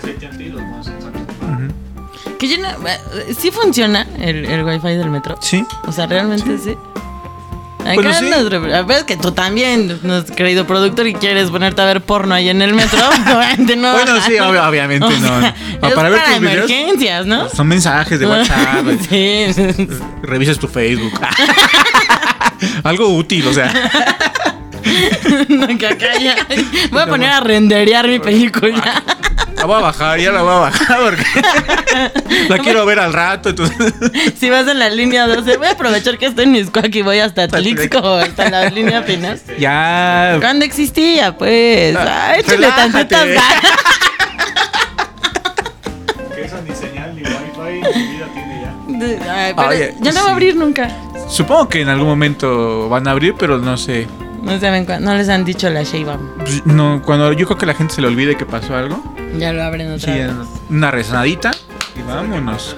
Que 2.37 2.47
yo 2.47 2.57
no, 2.59 2.69
eh, 2.87 3.33
sí 3.35 3.49
funciona 3.49 4.05
el, 4.19 4.45
el 4.45 4.63
Wi-Fi 4.63 4.95
del 4.95 5.09
metro. 5.09 5.37
Sí. 5.41 5.65
O 5.87 5.91
sea, 5.91 6.05
realmente 6.05 6.55
sí. 6.59 6.77
Acá 7.81 7.93
Bueno, 7.95 8.13
sí. 8.13 8.29
nos 8.29 8.85
ves 8.87 9.03
que 9.05 9.17
tú 9.17 9.31
también, 9.31 9.99
querido 10.35 10.65
productor, 10.67 11.07
y 11.07 11.13
quieres 11.13 11.49
ponerte 11.49 11.81
a 11.81 11.85
ver 11.85 12.01
porno 12.01 12.35
ahí 12.35 12.49
en 12.49 12.61
el 12.61 12.73
metro. 12.73 12.99
Obviamente 13.25 13.75
no. 13.75 13.91
Bueno, 13.93 14.21
sí, 14.21 14.33
ob- 14.33 14.67
obviamente 14.69 15.05
O 15.05 15.09
no. 15.09 15.19
sea, 15.41 15.55
Ah, 15.81 15.89
para 15.95 16.09
ver 16.09 16.21
tus 16.23 16.39
videos. 16.39 16.69
emergencias, 16.69 17.25
¿no? 17.25 17.49
Son 17.49 17.67
mensajes 17.67 18.19
de 18.19 18.25
WhatsApp. 18.27 18.85
sí. 19.09 19.47
Revisas 20.21 20.59
tu 20.59 20.67
Facebook. 20.67 21.11
Algo 22.83 23.07
útil, 23.09 23.47
o 23.47 23.53
sea. 23.53 23.73
No, 25.49 25.67
que 25.77 25.87
acá 25.87 26.19
ya- 26.19 26.35
Voy 26.91 27.01
a 27.01 27.07
poner 27.07 27.29
a 27.29 27.39
renderear 27.39 28.07
mi 28.07 28.19
película. 28.19 29.03
La 29.61 29.67
voy 29.67 29.75
a 29.77 29.79
bajar, 29.79 30.19
ya 30.19 30.31
la 30.31 30.41
voy 30.41 30.53
a 30.53 30.57
bajar 30.57 30.99
porque 31.01 32.47
la 32.49 32.57
quiero 32.57 32.85
ver 32.85 32.99
al 32.99 33.13
rato. 33.13 33.49
Entonces, 33.49 33.93
Si 34.39 34.49
vas 34.49 34.67
en 34.67 34.79
la 34.79 34.89
línea 34.89 35.27
12, 35.27 35.57
voy 35.57 35.67
a 35.67 35.71
aprovechar 35.71 36.17
que 36.17 36.25
estoy 36.25 36.45
en 36.45 36.51
Miscuac 36.53 36.93
y 36.95 37.01
voy 37.03 37.19
hasta 37.19 37.47
Tlixco, 37.47 37.99
hasta 38.15 38.49
la 38.49 38.69
línea 38.71 39.03
final. 39.03 39.39
ya. 39.59 40.37
¿Cuándo 40.39 40.65
existía? 40.65 41.37
Pues. 41.37 41.95
Ah, 41.95 42.31
Ay, 42.33 42.41
échale 42.41 42.67
tantitas 42.67 43.27
ganas. 43.27 43.43
Que 46.35 46.41
esa 46.45 46.61
ni 46.61 46.75
señal 46.75 47.15
ni 47.15 47.21
wifi 47.21 47.81
ni 47.97 48.07
vida 48.13 48.27
tiene 48.33 48.61
ya. 49.21 49.33
Ay, 49.45 49.53
pero 49.55 49.67
Oye, 49.69 49.95
ya 50.01 50.11
no 50.11 50.17
va 50.19 50.23
sí. 50.25 50.29
a 50.29 50.31
abrir 50.31 50.55
nunca. 50.55 50.89
Supongo 51.29 51.69
que 51.69 51.81
en 51.81 51.89
algún 51.89 52.07
momento 52.07 52.89
van 52.89 53.07
a 53.07 53.11
abrir, 53.11 53.35
pero 53.37 53.57
no 53.57 53.77
sé. 53.77 54.07
No 54.41 54.59
saben 54.59 54.85
cuándo. 54.85 55.11
No 55.11 55.15
les 55.17 55.29
han 55.29 55.45
dicho 55.45 55.69
la 55.69 55.83
Sheinbaum. 55.83 56.29
Pues, 56.39 56.65
No, 56.65 57.01
cuando 57.05 57.31
yo 57.33 57.45
creo 57.45 57.57
que 57.59 57.65
la 57.67 57.75
gente 57.75 57.93
se 57.93 58.01
le 58.01 58.07
olvide 58.07 58.35
que 58.35 58.45
pasó 58.45 58.75
algo. 58.75 59.01
Ya 59.37 59.53
lo 59.53 59.63
abren 59.63 59.87
Sí, 59.99 60.09
otra 60.09 60.13
vez. 60.15 60.31
una 60.69 60.91
rezadita 60.91 61.51
y 61.97 62.01
vámonos. 62.07 62.75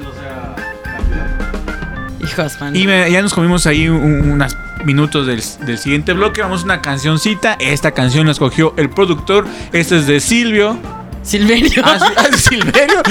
Hijos, 2.21 2.59
man. 2.61 2.75
Y 2.75 2.85
me- 2.87 3.11
ya 3.11 3.21
nos 3.21 3.33
comimos 3.33 3.65
ahí 3.67 3.89
un- 3.89 4.31
unos 4.31 4.55
minutos 4.85 5.27
del, 5.27 5.41
del 5.65 5.77
siguiente 5.77 6.13
bloque. 6.13 6.41
Vamos 6.41 6.61
a 6.61 6.65
una 6.65 6.81
cancioncita. 6.81 7.53
Esta 7.59 7.91
canción 7.91 8.25
la 8.27 8.31
escogió 8.31 8.73
el 8.77 8.89
productor. 8.89 9.45
Este 9.73 9.97
es 9.97 10.07
de 10.07 10.19
Silvio. 10.19 10.77
Silverio. 11.21 11.81
Ah, 11.85 11.97
ah, 12.17 12.37
Silverio. 12.37 13.01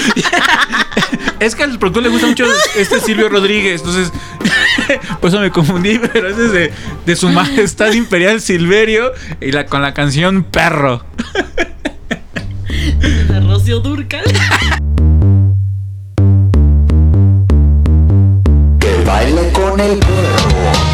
es 1.40 1.54
que 1.54 1.62
al 1.62 1.78
productor 1.78 2.02
le 2.02 2.08
gusta 2.10 2.26
mucho 2.26 2.44
este 2.76 3.00
Silvio 3.00 3.28
Rodríguez. 3.28 3.80
Entonces, 3.80 4.12
por 5.20 5.28
eso 5.28 5.40
me 5.40 5.50
confundí. 5.50 5.98
Pero 6.12 6.28
ese 6.28 6.44
es 6.46 6.52
de, 6.52 6.72
de 7.06 7.16
su 7.16 7.28
majestad 7.30 7.92
imperial 7.92 8.40
Silverio. 8.40 9.12
Y 9.40 9.52
la, 9.52 9.66
con 9.66 9.82
la 9.82 9.92
canción 9.94 10.44
Perro. 10.44 11.04
de 13.28 13.40
Rocío 13.40 13.80
Durcal. 13.80 14.24
Que 18.78 19.04
baile 19.04 19.52
con 19.52 19.80
el. 19.80 19.98
Perro. 19.98 20.91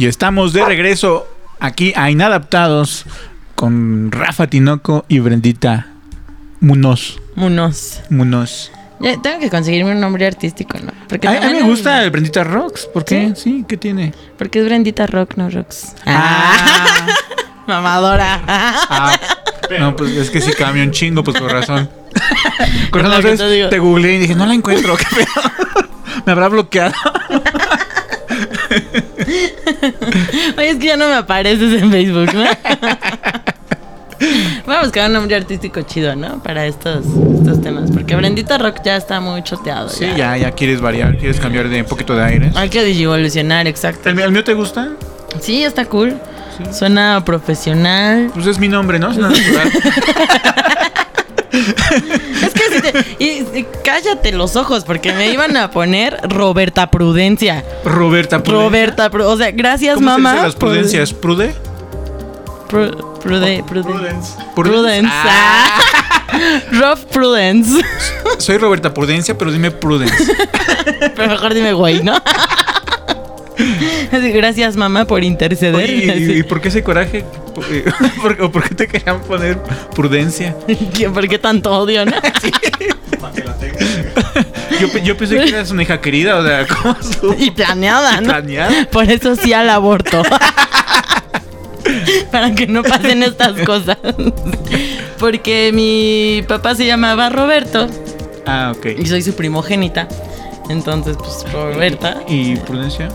Y 0.00 0.06
estamos 0.06 0.54
de 0.54 0.64
regreso 0.64 1.28
aquí 1.58 1.92
a 1.94 2.10
Inadaptados 2.10 3.04
con 3.54 4.10
Rafa 4.10 4.46
Tinoco 4.46 5.04
y 5.08 5.18
Brendita 5.18 5.88
Munoz. 6.60 7.20
Munoz. 7.34 8.00
Munoz. 8.08 8.72
Ya 8.98 9.20
tengo 9.20 9.40
que 9.40 9.50
conseguirme 9.50 9.92
un 9.92 10.00
nombre 10.00 10.26
artístico, 10.26 10.78
¿no? 10.78 10.90
Porque 11.06 11.28
A, 11.28 11.32
a 11.32 11.34
mí 11.48 11.52
me 11.52 11.58
hay- 11.58 11.64
gusta 11.64 12.02
el 12.02 12.10
Brendita 12.10 12.42
Rocks. 12.44 12.86
¿Por 12.86 13.04
qué? 13.04 13.34
Sí, 13.36 13.66
¿qué 13.68 13.76
tiene? 13.76 14.14
Porque 14.38 14.60
es 14.60 14.64
Brendita 14.64 15.06
Rock, 15.06 15.34
no 15.36 15.50
Rocks. 15.50 15.94
Ah, 16.06 17.06
Mamadora. 17.66 18.40
ah, 18.46 19.14
no, 19.78 19.94
pues 19.96 20.12
es 20.16 20.30
que 20.30 20.40
sí 20.40 20.50
cambia 20.54 20.82
un 20.82 20.92
chingo, 20.92 21.22
pues 21.22 21.36
con 21.40 21.50
razón. 21.50 21.90
Con 22.90 23.02
razón, 23.02 23.36
te 23.36 23.66
te 23.68 23.78
googleé 23.78 24.14
y 24.14 24.18
dije, 24.20 24.34
no 24.34 24.46
la 24.46 24.54
encuentro, 24.54 24.96
qué 24.96 25.04
pedo. 25.14 25.88
Me 26.24 26.32
habrá 26.32 26.48
bloqueado. 26.48 26.94
Oye, 30.56 30.70
es 30.70 30.76
que 30.78 30.86
ya 30.86 30.96
no 30.96 31.08
me 31.08 31.14
apareces 31.14 31.82
en 31.82 31.90
Facebook, 31.90 32.32
¿no? 32.34 32.44
Voy 34.66 34.74
a 34.76 34.82
buscar 34.82 35.06
un 35.06 35.14
nombre 35.14 35.34
artístico 35.34 35.80
chido, 35.82 36.14
¿no? 36.14 36.42
Para 36.42 36.66
estos, 36.66 37.04
estos 37.38 37.62
temas. 37.62 37.90
Porque 37.90 38.14
Brendita 38.16 38.58
Rock 38.58 38.80
ya 38.84 38.96
está 38.96 39.18
muy 39.20 39.42
choteado. 39.42 39.88
Sí, 39.88 40.06
ya, 40.16 40.36
ya 40.36 40.52
quieres 40.52 40.80
variar, 40.80 41.16
quieres 41.16 41.40
cambiar 41.40 41.68
de 41.68 41.80
un 41.80 41.86
poquito 41.88 42.14
de 42.14 42.22
aire. 42.24 42.52
Hay 42.54 42.68
que 42.68 42.84
digivolucionar, 42.84 43.66
exacto. 43.66 44.08
¿El, 44.10 44.14
mío- 44.16 44.26
el 44.26 44.32
mío 44.32 44.44
te 44.44 44.52
gusta? 44.54 44.90
Sí, 45.40 45.64
está 45.64 45.86
cool. 45.86 46.16
Suena 46.72 47.22
profesional. 47.24 48.30
Pues 48.34 48.46
es 48.46 48.58
mi 48.58 48.68
nombre, 48.68 48.98
¿no? 48.98 49.10
Es 49.10 49.16
una 49.16 49.28
natural. 49.30 49.72
Es 52.42 52.52
que 52.54 52.59
y- 53.18 53.44
y 53.58 53.66
cállate 53.84 54.32
los 54.32 54.56
ojos 54.56 54.84
porque 54.84 55.12
me 55.12 55.30
iban 55.30 55.56
a 55.56 55.70
poner 55.70 56.18
Roberta 56.28 56.90
Prudencia. 56.90 57.64
Roberta 57.84 58.42
Prudencia. 58.42 58.64
Roberta, 58.68 59.10
Pru- 59.10 59.24
o 59.24 59.36
sea, 59.36 59.50
gracias 59.50 59.94
¿Cómo 59.96 60.06
mamá. 60.06 60.30
se 60.30 60.36
dice 60.36 60.46
las 60.46 60.56
prudencias? 60.56 61.12
¿Prude? 61.14 61.54
Pru- 62.68 63.18
prude, 63.20 63.64
prude. 63.66 63.82
Prudence. 63.92 64.32
Prudence. 64.54 65.10
Ah, 65.12 65.80
Ah. 66.32 66.60
Rob 66.72 66.98
Prudence. 67.12 67.82
soy 68.38 68.56
Roberta 68.58 68.94
Prudencia, 68.94 69.36
pero 69.36 69.50
dime 69.50 69.70
Prudence. 69.72 70.14
Pero 71.16 71.28
mejor 71.28 71.52
dime 71.54 71.72
güey, 71.72 72.02
¿no? 72.02 72.14
Gracias 74.34 74.76
mamá 74.76 75.04
por 75.06 75.22
interceder. 75.24 75.74
Oye, 75.74 76.36
¿y, 76.38 76.42
por 76.42 76.60
qué 76.60 76.68
ese 76.68 76.82
coraje? 76.82 77.24
¿Por, 78.22 78.40
o 78.42 78.50
por 78.50 78.68
qué 78.68 78.74
te 78.74 78.86
querían 78.88 79.20
poner 79.20 79.58
Prudencia? 79.94 80.56
¿Qué- 80.94 81.08
¿Por 81.14 81.28
qué 81.28 81.38
tanto 81.38 81.70
odio, 81.72 82.04
no? 82.06 82.12
Yo, 84.80 84.90
pe- 84.90 85.02
yo 85.02 85.16
pensé 85.16 85.36
que 85.36 85.48
eras 85.50 85.70
una 85.70 85.82
hija 85.82 86.00
querida, 86.00 86.38
o 86.38 86.44
sea, 86.46 86.66
¿cómo 86.66 86.96
estuvo? 87.00 87.34
Y 87.38 87.50
planeada, 87.50 88.20
¿no? 88.20 88.28
planeada? 88.28 88.86
Por 88.90 89.10
eso 89.10 89.36
sí 89.36 89.52
al 89.52 89.68
aborto. 89.68 90.22
Para 92.30 92.54
que 92.54 92.66
no 92.66 92.82
pasen 92.82 93.22
estas 93.22 93.60
cosas. 93.62 93.98
Porque 95.18 95.70
mi 95.74 96.42
papá 96.48 96.74
se 96.74 96.86
llamaba 96.86 97.28
Roberto 97.28 97.88
Ah, 98.46 98.72
ok. 98.74 98.86
y 98.98 99.06
soy 99.06 99.20
su 99.22 99.34
primogénita. 99.34 100.08
Entonces, 100.70 101.16
pues 101.18 101.44
Roberta. 101.52 102.22
¿Y 102.28 102.56
Prudencia? 102.56 103.08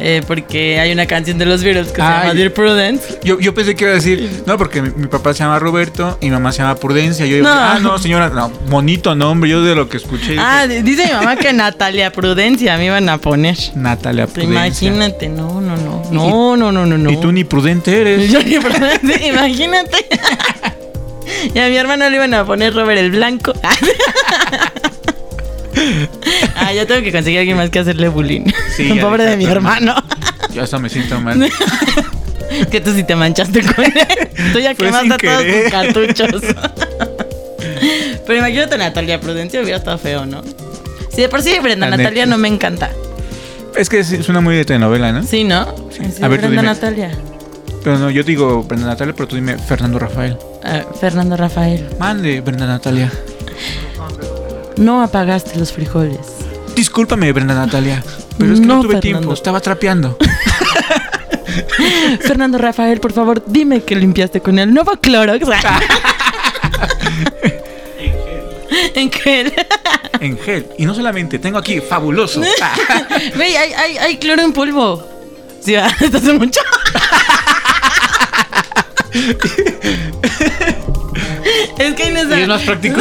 Eh, 0.00 0.22
porque 0.26 0.80
hay 0.80 0.92
una 0.92 1.06
canción 1.06 1.36
de 1.38 1.44
los 1.46 1.62
Beatles 1.62 1.88
que 1.88 1.96
se 1.96 2.00
llama 2.02 2.34
Dear 2.34 2.52
Prudence. 2.52 3.18
Yo, 3.22 3.38
yo 3.38 3.52
pensé 3.54 3.74
que 3.76 3.84
iba 3.84 3.92
a 3.92 3.96
decir, 3.96 4.42
no, 4.46 4.56
porque 4.58 4.80
mi, 4.82 4.90
mi 4.96 5.06
papá 5.06 5.34
se 5.34 5.40
llama 5.44 5.58
Roberto 5.58 6.16
y 6.20 6.26
mi 6.26 6.32
mamá 6.32 6.52
se 6.52 6.62
llama 6.62 6.74
Prudencia. 6.76 7.26
Yo 7.26 7.36
digo, 7.36 7.48
No. 7.48 7.54
ah, 7.54 7.78
no, 7.80 7.98
señora, 7.98 8.28
no, 8.30 8.50
bonito 8.68 9.14
nombre, 9.14 9.50
yo 9.50 9.62
de 9.62 9.74
lo 9.74 9.88
que 9.88 9.98
escuché. 9.98 10.36
Ah, 10.38 10.66
dice 10.66 11.04
mi 11.06 11.12
mamá 11.12 11.36
que 11.36 11.52
Natalia 11.52 12.10
Prudencia 12.12 12.76
me 12.78 12.86
iban 12.86 13.08
a 13.08 13.18
poner. 13.18 13.56
Natalia 13.74 14.26
Pero 14.26 14.46
Prudencia. 14.48 14.88
Imagínate, 14.88 15.28
no, 15.28 15.60
no, 15.60 15.76
no. 15.76 16.02
No, 16.10 16.56
no, 16.56 16.72
no, 16.72 16.86
no, 16.86 16.98
no. 16.98 17.10
Y 17.10 17.16
tú 17.18 17.30
ni 17.32 17.44
prudente 17.44 18.00
eres. 18.00 18.30
Yo 18.32 18.42
ni 18.42 18.58
Prudencia, 18.58 19.26
imagínate. 19.28 19.96
Y 21.54 21.58
a 21.60 21.68
mi 21.68 21.76
hermano 21.76 22.10
le 22.10 22.16
iban 22.16 22.34
a 22.34 22.44
poner 22.44 22.74
Robert 22.74 22.98
el 22.98 23.12
Blanco. 23.12 23.52
Ah, 26.56 26.72
ya 26.72 26.84
tengo 26.86 27.02
que 27.02 27.10
conseguir 27.12 27.38
a 27.38 27.40
alguien 27.40 27.56
más 27.56 27.70
que 27.70 27.78
hacerle 27.78 28.08
bullying. 28.08 28.44
Sí, 28.76 28.92
Pobre 29.00 29.24
de 29.24 29.36
mi 29.36 29.44
hermano. 29.46 29.94
Yo 30.52 30.62
hasta 30.62 30.78
me 30.78 30.88
siento 30.88 31.20
mal. 31.20 31.50
que 32.70 32.80
tú 32.80 32.92
sí 32.92 33.02
te 33.04 33.16
manchaste 33.16 33.62
con 33.62 33.84
él. 33.84 33.92
Tú 34.52 34.58
ya 34.58 34.74
Fue 34.74 34.86
quemaste 34.86 35.08
sin 35.08 35.18
todos 35.18 35.44
tus 35.46 35.70
cartuchos. 35.70 36.42
Pero 38.26 38.38
imagínate 38.38 38.74
a 38.74 38.78
Natalia 38.78 39.20
Prudencia 39.20 39.60
hubiera 39.60 39.78
estado 39.78 39.98
feo, 39.98 40.26
¿no? 40.26 40.42
Sí, 41.14 41.22
de 41.22 41.28
por 41.28 41.42
sí 41.42 41.58
Brenda 41.62 41.88
La 41.88 41.96
Natalia 41.96 42.24
neta. 42.26 42.36
no 42.36 42.38
me 42.38 42.48
encanta. 42.48 42.90
Es 43.76 43.88
que 43.88 44.04
sí, 44.04 44.22
suena 44.22 44.40
muy 44.40 44.56
de 44.56 44.64
telenovela, 44.64 45.12
¿no? 45.12 45.22
Sí, 45.22 45.44
¿no? 45.44 45.66
Sí, 45.90 46.02
A 46.22 46.28
ver, 46.28 46.40
tú 46.40 46.46
Brenda 46.48 46.62
dime. 46.62 46.62
Natalia. 46.62 47.10
Pero 47.82 47.98
no, 47.98 48.10
yo 48.10 48.22
digo 48.22 48.62
Brenda 48.64 48.86
Natalia, 48.88 49.14
pero 49.16 49.28
tú 49.28 49.36
dime 49.36 49.56
Fernando 49.58 49.98
Rafael. 49.98 50.36
Ah, 50.64 50.82
Fernando 51.00 51.36
Rafael. 51.36 51.88
Mande, 51.98 52.40
Brenda 52.40 52.66
Natalia. 52.66 53.10
No 54.76 55.02
apagaste 55.02 55.58
los 55.58 55.72
frijoles. 55.72 56.18
Discúlpame, 56.74 57.32
Brenda 57.32 57.54
Natalia. 57.54 58.02
Pero 58.38 58.54
es 58.54 58.60
que 58.60 58.66
no, 58.66 58.76
No, 58.76 58.82
tuve 58.82 58.94
Fernando. 58.94 59.18
tiempo, 59.18 59.34
estaba 59.34 59.60
trapeando. 59.60 60.16
Fernando 62.20 62.58
Rafael, 62.58 63.00
por 63.00 63.12
favor, 63.12 63.42
dime 63.46 63.82
que 63.82 63.96
limpiaste 63.96 64.40
con 64.40 64.58
el 64.58 64.72
nuevo 64.72 64.92
Clorox. 65.00 65.46
en 68.94 69.10
gel. 69.10 69.52
En 70.20 70.38
gel. 70.38 70.66
Y 70.78 70.86
no 70.86 70.94
solamente, 70.94 71.38
tengo 71.38 71.58
aquí 71.58 71.80
fabuloso. 71.80 72.40
Ah, 72.62 72.74
Ve, 73.36 73.58
hay, 73.58 73.72
hay, 73.72 73.98
hay 73.98 74.16
cloro 74.18 74.42
en 74.42 74.52
polvo. 74.52 75.06
Sí, 75.62 75.74
va, 75.74 75.88
esto 76.00 76.16
hace 76.18 76.32
mucho. 76.32 76.60
es 81.78 81.94
que 81.94 82.08
Inés. 82.08 82.26
y 82.30 82.40
es 82.42 82.48
más 82.48 82.62
práctico. 82.62 83.00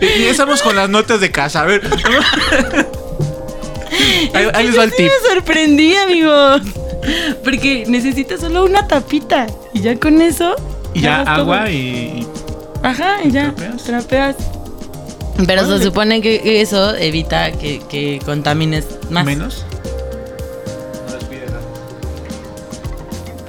Y 0.00 0.22
estamos 0.24 0.62
con 0.62 0.76
las 0.76 0.88
notas 0.88 1.20
de 1.20 1.30
casa. 1.30 1.62
A 1.62 1.64
ver. 1.64 1.82
ahí, 4.34 4.48
ahí 4.54 4.66
les 4.66 4.78
va 4.78 4.84
el 4.84 4.92
tip. 4.92 5.06
me 5.06 5.28
sorprendí, 5.34 5.96
amigos. 5.96 6.62
Porque 7.44 7.84
necesitas 7.86 8.40
solo 8.40 8.64
una 8.64 8.86
tapita. 8.86 9.46
Y 9.72 9.80
ya 9.80 9.98
con 9.98 10.20
eso. 10.20 10.56
Y 10.94 11.02
ya 11.02 11.24
todo. 11.24 11.34
agua 11.34 11.70
y. 11.70 12.26
Ajá, 12.82 13.18
y 13.24 13.30
ya. 13.30 13.52
¿Trapeas? 13.54 13.84
Trapeas. 13.84 14.36
Pero 15.46 15.66
se 15.66 15.84
supone 15.84 16.22
que 16.22 16.62
eso 16.62 16.94
evita 16.94 17.52
que, 17.52 17.80
que 17.90 18.20
contamines 18.24 18.86
más. 19.10 19.24
menos. 19.24 19.66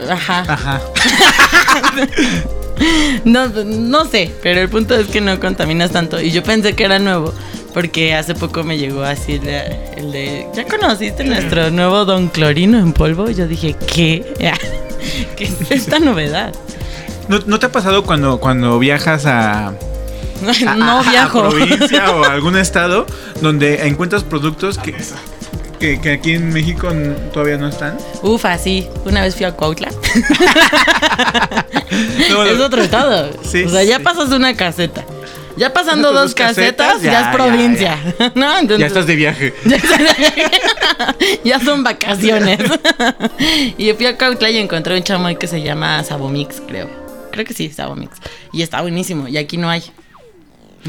Ajá. 0.10 0.46
Ajá. 0.48 0.82
No, 3.26 3.48
no 3.48 4.06
sé, 4.06 4.32
pero 4.44 4.62
el 4.62 4.70
punto 4.70 4.96
es 4.96 5.08
que 5.08 5.22
no 5.22 5.40
contaminas 5.40 5.92
tanto. 5.92 6.22
Y 6.22 6.32
yo 6.32 6.44
pensé 6.44 6.76
que 6.76 6.84
era 6.84 7.00
nuevo, 7.00 7.34
porque 7.74 8.14
hace 8.14 8.36
poco 8.36 8.64
me 8.64 8.78
llegó 8.78 9.04
así 9.04 9.34
el 9.34 9.42
de, 9.42 9.62
el 9.98 10.12
de, 10.12 10.48
¿ya 10.56 10.66
conociste 10.66 11.24
nuestro 11.24 11.70
nuevo 11.72 12.06
Don 12.06 12.28
Clorino 12.28 12.78
en 12.80 12.94
polvo? 12.94 13.30
Y 13.30 13.36
yo 13.36 13.48
dije, 13.48 13.76
¿qué? 13.94 14.26
¿Qué 15.36 15.44
es 15.46 15.72
esta 15.72 16.00
novedad? 16.00 16.54
¿No, 17.28 17.40
no 17.46 17.60
te 17.60 17.66
ha 17.66 17.72
pasado 17.72 18.04
cuando, 18.04 18.40
cuando 18.40 18.80
viajas 18.80 19.26
a, 19.26 19.68
a- 20.68 20.76
no 20.76 21.00
a- 21.00 21.00
a 21.00 21.10
viajo. 21.10 21.50
provincia 21.50 22.12
o 22.12 22.24
a 22.24 22.28
algún 22.34 22.58
estado 22.58 23.06
donde 23.42 23.88
encuentras 23.88 24.24
productos 24.24 24.78
que, 24.78 24.96
que, 25.80 26.00
que 26.02 26.12
aquí 26.12 26.34
en 26.34 26.52
México 26.54 26.90
todavía 27.34 27.58
no 27.58 27.68
están? 27.70 27.98
Ufa, 28.24 28.58
sí. 28.58 28.88
Una 29.06 29.22
vez 29.22 29.36
fui 29.36 29.46
a 29.46 29.52
Cuautla. 29.52 29.90
No, 32.30 32.44
es 32.44 32.60
otro 32.60 32.82
estado. 32.82 33.32
Sí, 33.44 33.64
o 33.64 33.70
sea, 33.70 33.84
ya 33.84 34.00
pasas 34.00 34.30
una 34.30 34.56
caseta. 34.56 35.04
Ya 35.56 35.74
pasando 35.74 36.14
dos 36.14 36.36
casetas, 36.36 36.94
casetas, 36.94 37.02
ya, 37.02 37.12
ya, 37.12 37.20
es 37.20 37.26
ya, 37.26 37.32
provincia. 37.32 37.98
¿No? 38.36 38.58
Entonces- 38.60 38.80
Ya 38.80 38.86
estás 38.88 39.08
de 39.08 39.16
viaje. 39.16 39.54
ya 41.44 41.60
son 41.60 41.84
vacaciones. 41.84 42.60
y 43.78 43.92
fui 43.94 44.06
a 44.06 44.18
Cautla 44.18 44.50
y 44.52 44.58
encontré 44.58 44.96
un 44.96 45.04
chamoy 45.04 45.38
que 45.38 45.48
se 45.48 45.62
llama 45.62 46.04
Sabomix, 46.04 46.62
creo. 46.68 46.90
Creo 47.32 47.46
que 47.46 47.54
sí, 47.54 47.70
Sabomix. 47.72 48.18
Y 48.54 48.62
está 48.62 48.82
buenísimo. 48.82 49.28
Y 49.28 49.38
aquí 49.38 49.58
no 49.58 49.70
hay. 49.70 49.82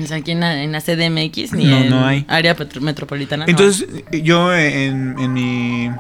O 0.02 0.06
sea, 0.06 0.18
aquí 0.18 0.30
en 0.32 0.40
la, 0.40 0.62
en 0.62 0.72
la 0.72 0.80
CDMX 0.80 1.52
ni 1.52 1.64
No, 1.64 1.76
en 1.78 1.90
no 1.90 2.06
hay. 2.06 2.24
área 2.28 2.56
metropolitana. 2.80 3.44
no 3.46 3.50
Entonces, 3.50 3.86
yo 4.22 4.54
en, 4.54 5.16
en 5.18 5.32
mi, 5.32 5.90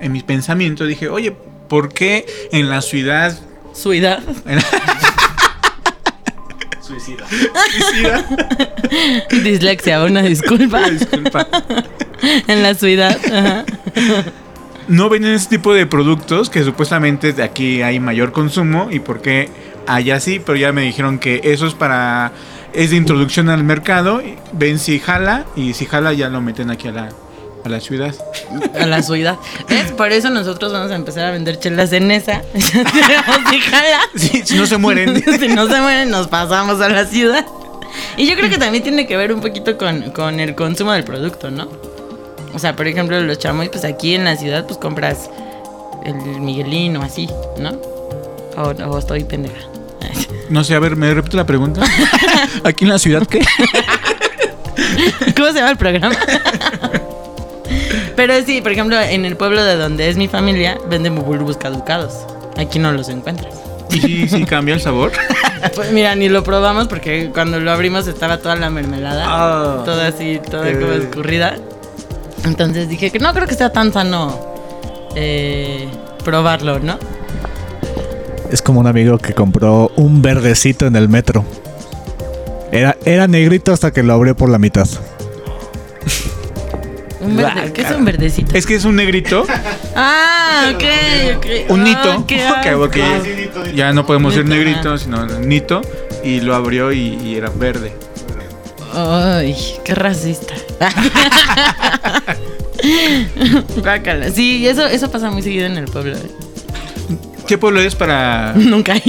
en 0.00 0.12
mis 0.12 0.22
pensamientos 0.22 0.86
dije, 0.88 1.08
oye, 1.08 1.34
¿por 1.68 1.92
qué 1.92 2.26
en 2.52 2.68
la 2.68 2.82
ciudad... 2.82 3.32
hay. 3.32 3.74
Su 3.74 3.92
edad. 3.92 4.22
en- 4.46 4.60
Suicida. 6.80 7.26
Dislexia, 9.42 10.02
una 10.04 10.22
disculpa. 10.22 10.88
Disculpa. 10.90 11.46
en 12.46 12.62
la 12.62 12.74
ciudad. 12.74 13.18
Ajá. 13.32 13.64
No 14.88 15.08
venden 15.08 15.32
ese 15.34 15.48
tipo 15.48 15.74
de 15.74 15.86
productos 15.86 16.48
que 16.48 16.62
supuestamente 16.62 17.32
de 17.32 17.42
aquí 17.42 17.82
hay 17.82 17.98
mayor 17.98 18.30
consumo 18.30 18.88
y 18.90 19.00
por 19.00 19.20
qué 19.20 19.48
allá 19.88 20.20
sí, 20.20 20.40
pero 20.44 20.56
ya 20.56 20.70
me 20.72 20.82
dijeron 20.82 21.18
que 21.18 21.40
eso 21.42 21.66
es 21.66 21.74
para 21.74 22.30
es 22.76 22.90
de 22.90 22.96
introducción 22.96 23.48
al 23.48 23.64
mercado, 23.64 24.22
ven 24.52 24.78
si 24.78 25.00
jala 25.00 25.46
y 25.56 25.72
si 25.72 25.86
jala 25.86 26.12
ya 26.12 26.28
lo 26.28 26.42
meten 26.42 26.70
aquí 26.70 26.88
a 26.88 26.92
la, 26.92 27.08
a 27.64 27.68
la 27.70 27.80
ciudad. 27.80 28.14
A 28.78 28.84
la 28.84 29.02
ciudad. 29.02 29.36
¿Ves? 29.66 29.92
Por 29.92 30.12
eso 30.12 30.28
nosotros 30.28 30.74
vamos 30.74 30.90
a 30.90 30.94
empezar 30.94 31.24
a 31.24 31.30
vender 31.30 31.58
chelas 31.58 31.92
en 31.94 32.10
esa. 32.10 32.42
Jalar. 32.54 34.08
Sí, 34.14 34.42
si 34.44 34.56
no 34.56 34.66
se 34.66 34.76
mueren. 34.76 35.24
si 35.40 35.48
no 35.48 35.66
se 35.66 35.80
mueren, 35.80 36.10
nos 36.10 36.28
pasamos 36.28 36.82
a 36.82 36.90
la 36.90 37.06
ciudad. 37.06 37.46
Y 38.18 38.28
yo 38.28 38.36
creo 38.36 38.50
que 38.50 38.58
también 38.58 38.82
tiene 38.84 39.06
que 39.06 39.16
ver 39.16 39.32
un 39.32 39.40
poquito 39.40 39.78
con, 39.78 40.10
con 40.10 40.38
el 40.38 40.54
consumo 40.54 40.92
del 40.92 41.04
producto, 41.04 41.50
¿no? 41.50 41.68
O 42.52 42.58
sea, 42.58 42.76
por 42.76 42.86
ejemplo, 42.86 43.18
los 43.22 43.38
chamoy, 43.38 43.70
pues 43.70 43.84
aquí 43.84 44.14
en 44.14 44.24
la 44.24 44.36
ciudad, 44.36 44.66
pues 44.66 44.78
compras 44.78 45.30
el 46.04 46.14
Miguelín 46.14 46.98
o 46.98 47.02
así, 47.02 47.26
¿no? 47.58 47.70
O, 48.58 48.68
o 48.68 48.98
estoy 48.98 49.24
pendeja. 49.24 49.66
No 50.50 50.62
sé, 50.64 50.74
a 50.74 50.78
ver, 50.80 50.96
me 50.96 51.12
repito 51.12 51.36
la 51.36 51.44
pregunta. 51.46 51.82
Aquí 52.64 52.84
en 52.84 52.90
la 52.90 52.98
ciudad 52.98 53.26
qué? 53.26 53.40
¿Cómo 55.36 55.48
se 55.48 55.54
llama 55.54 55.70
el 55.70 55.76
programa? 55.76 56.14
Pero 58.14 58.34
sí, 58.44 58.60
por 58.62 58.72
ejemplo, 58.72 58.98
en 59.00 59.24
el 59.24 59.36
pueblo 59.36 59.62
de 59.64 59.76
donde 59.76 60.08
es 60.08 60.16
mi 60.16 60.28
familia, 60.28 60.78
venden 60.88 61.14
bubulubus 61.16 61.56
caducados. 61.56 62.14
Aquí 62.56 62.78
no 62.78 62.92
los 62.92 63.08
encuentras. 63.08 63.54
¿Y 63.90 64.00
sí, 64.00 64.28
sí 64.28 64.44
cambia 64.44 64.74
el 64.74 64.80
sabor? 64.80 65.12
Pues 65.74 65.92
mira, 65.92 66.14
ni 66.14 66.28
lo 66.28 66.42
probamos 66.42 66.88
porque 66.88 67.30
cuando 67.32 67.60
lo 67.60 67.70
abrimos 67.72 68.06
estaba 68.06 68.38
toda 68.38 68.56
la 68.56 68.70
mermelada. 68.70 69.24
Ah. 69.28 69.82
toda 69.84 70.08
así, 70.08 70.40
toda 70.50 70.72
como 70.72 70.92
Eh. 70.92 70.98
escurrida. 70.98 71.56
Entonces 72.44 72.88
dije 72.88 73.10
que 73.10 73.18
no 73.18 73.32
creo 73.34 73.46
que 73.46 73.54
sea 73.54 73.70
tan 73.70 73.92
sano 73.92 74.38
eh, 75.14 75.88
probarlo, 76.24 76.78
¿no? 76.78 76.98
Es 78.50 78.62
como 78.62 78.80
un 78.80 78.86
amigo 78.86 79.18
que 79.18 79.32
compró 79.34 79.90
un 79.96 80.22
verdecito 80.22 80.86
en 80.86 80.96
el 80.96 81.08
metro. 81.08 81.44
Era, 82.72 82.96
era 83.04 83.26
negrito 83.28 83.72
hasta 83.72 83.92
que 83.92 84.02
lo 84.02 84.12
abrió 84.12 84.36
por 84.36 84.48
la 84.48 84.58
mitad. 84.58 84.86
Un 87.20 87.36
verde, 87.36 87.72
¿Qué 87.72 87.82
es 87.82 87.90
un 87.90 88.04
verdecito? 88.04 88.56
Es 88.56 88.66
que 88.66 88.76
es 88.76 88.84
un 88.84 88.94
negrito, 88.94 89.44
Ah, 89.96 90.70
ok, 90.74 90.84
ok. 91.38 91.46
un 91.70 91.80
Ah, 91.80 91.84
nito. 91.84 92.12
asco. 92.12 92.90
que 92.90 93.50
ya 93.74 93.92
no 93.92 94.06
podemos 94.06 94.34
ser 94.34 94.44
Nito, 94.44 94.54
negrito, 94.56 94.98
sino 94.98 95.26
nito. 95.40 95.80
Y 96.22 96.40
lo 96.40 96.54
abrió 96.54 96.92
y, 96.92 97.14
y 97.22 97.34
era 97.36 97.50
verde. 97.50 97.92
Ay, 98.94 99.56
qué 99.84 99.94
racista. 99.94 100.54
Sí, 104.34 104.66
eso, 104.68 104.86
eso 104.86 105.10
pasa 105.10 105.30
muy 105.30 105.42
seguido 105.42 105.66
en 105.66 105.76
el 105.76 105.86
pueblo. 105.86 106.16
¿Qué 107.46 107.58
pueblo 107.58 107.80
es 107.80 107.94
para, 107.94 108.52
Nunca 108.56 108.94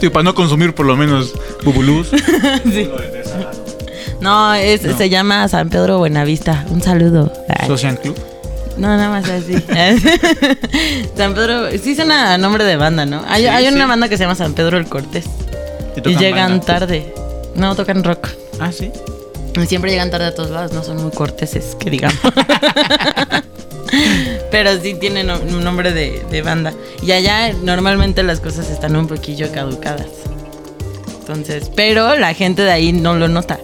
digo, 0.00 0.12
para 0.12 0.22
no 0.22 0.34
consumir 0.34 0.74
por 0.74 0.86
lo 0.86 0.96
menos 0.96 1.32
bubulús? 1.64 2.08
Sí. 2.70 2.90
No, 4.20 4.52
es, 4.54 4.80
se 4.80 5.08
llama 5.08 5.46
San 5.48 5.68
Pedro 5.68 5.98
Buenavista. 5.98 6.64
Un 6.70 6.82
saludo. 6.82 7.32
Social 7.66 7.98
Club. 8.00 8.16
No, 8.76 8.88
nada 8.88 9.08
más 9.10 9.28
así. 9.28 9.54
San 11.16 11.34
Pedro, 11.34 11.70
sí 11.82 11.94
suena 11.94 12.34
a 12.34 12.38
nombre 12.38 12.64
de 12.64 12.76
banda, 12.76 13.06
¿no? 13.06 13.24
Hay, 13.28 13.42
Sí, 13.42 13.48
hay 13.48 13.68
una 13.68 13.86
banda 13.86 14.08
que 14.08 14.16
se 14.16 14.24
llama 14.24 14.34
San 14.34 14.54
Pedro 14.54 14.76
el 14.76 14.86
Cortés. 14.88 15.24
Y 16.04 16.16
llegan 16.16 16.50
banda. 16.58 16.66
tarde. 16.66 17.14
No, 17.54 17.74
tocan 17.76 18.02
rock. 18.04 18.28
Ah, 18.60 18.72
sí. 18.72 18.90
Siempre 19.66 19.90
llegan 19.90 20.10
tarde 20.10 20.26
a 20.26 20.34
todos 20.34 20.50
lados, 20.50 20.72
no 20.72 20.82
son 20.84 21.00
muy 21.02 21.10
corteses, 21.12 21.76
que 21.78 21.90
digamos. 21.90 22.18
Pero 24.50 24.78
sí 24.80 24.94
tienen 24.94 25.26
no- 25.28 25.38
un 25.40 25.62
nombre 25.64 25.92
de, 25.92 26.24
de 26.30 26.42
banda. 26.42 26.72
Y 27.02 27.12
allá 27.12 27.52
normalmente 27.62 28.22
las 28.22 28.40
cosas 28.40 28.70
están 28.70 28.96
un 28.96 29.06
poquillo 29.06 29.50
caducadas. 29.52 30.06
Entonces, 31.20 31.70
pero 31.74 32.16
la 32.16 32.32
gente 32.32 32.62
de 32.62 32.70
ahí 32.70 32.90
no 32.92 33.14
lo 33.14 33.28
nota. 33.28 33.58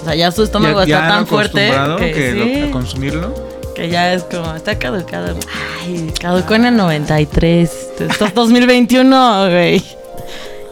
O 0.00 0.04
sea, 0.04 0.14
ya 0.14 0.30
su 0.30 0.44
estómago 0.44 0.80
Ya- 0.84 0.86
ya 0.86 0.96
está 1.02 1.08
tan 1.08 1.26
fuerte 1.26 1.72
que, 1.98 2.12
que 2.12 2.32
lo- 2.34 2.44
sí, 2.44 2.60
a 2.60 2.70
consumirlo. 2.70 3.34
que 3.74 3.88
ya 3.88 4.12
es 4.14 4.22
como, 4.24 4.54
está 4.54 4.78
caducado. 4.78 5.34
Ay, 5.82 6.12
caducó 6.20 6.54
en 6.54 6.66
el 6.66 6.76
93. 6.76 7.70
Esto 8.08 8.26
es 8.26 8.34
2021, 8.34 9.48
güey. 9.50 9.82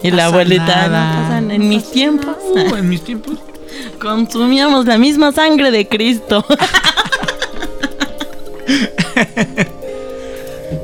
Y 0.03 0.11
la 0.13 0.17
Pasa 0.17 0.27
abuelita, 0.29 0.65
nada. 0.67 1.15
no 1.15 1.23
pasan 1.23 1.51
en 1.51 1.69
mis 1.69 1.91
tiempos. 1.91 2.37
Uh, 2.55 2.77
en 2.77 2.89
mis 2.89 3.03
tiempos. 3.05 3.35
Consumíamos 4.01 4.87
la 4.87 4.99
misma 4.99 5.33
sangre 5.33 5.71
de 5.73 5.89
Cristo. 5.89 6.45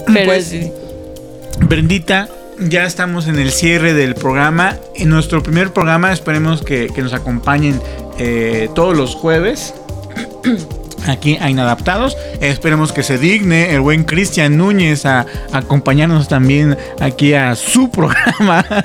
Pero 0.06 0.24
Pues, 0.26 0.46
sí. 0.46 0.70
Brendita, 1.68 2.28
ya 2.58 2.84
estamos 2.84 3.28
en 3.28 3.38
el 3.38 3.50
cierre 3.50 3.94
del 3.94 4.14
programa. 4.14 4.76
En 4.94 5.08
nuestro 5.10 5.42
primer 5.42 5.72
programa 5.72 6.12
esperemos 6.12 6.62
que, 6.62 6.88
que 6.94 7.02
nos 7.02 7.12
acompañen 7.12 7.80
eh, 8.18 8.68
todos 8.74 8.96
los 8.96 9.14
jueves. 9.14 9.74
Aquí 11.06 11.38
a 11.40 11.48
Inadaptados. 11.50 12.16
Esperemos 12.40 12.92
que 12.92 13.04
se 13.04 13.16
digne 13.16 13.72
el 13.72 13.80
buen 13.80 14.02
Cristian 14.04 14.56
Núñez 14.56 15.06
a, 15.06 15.20
a 15.52 15.58
acompañarnos 15.58 16.26
también 16.26 16.76
aquí 16.98 17.32
a 17.34 17.54
su 17.54 17.90
programa. 17.92 18.64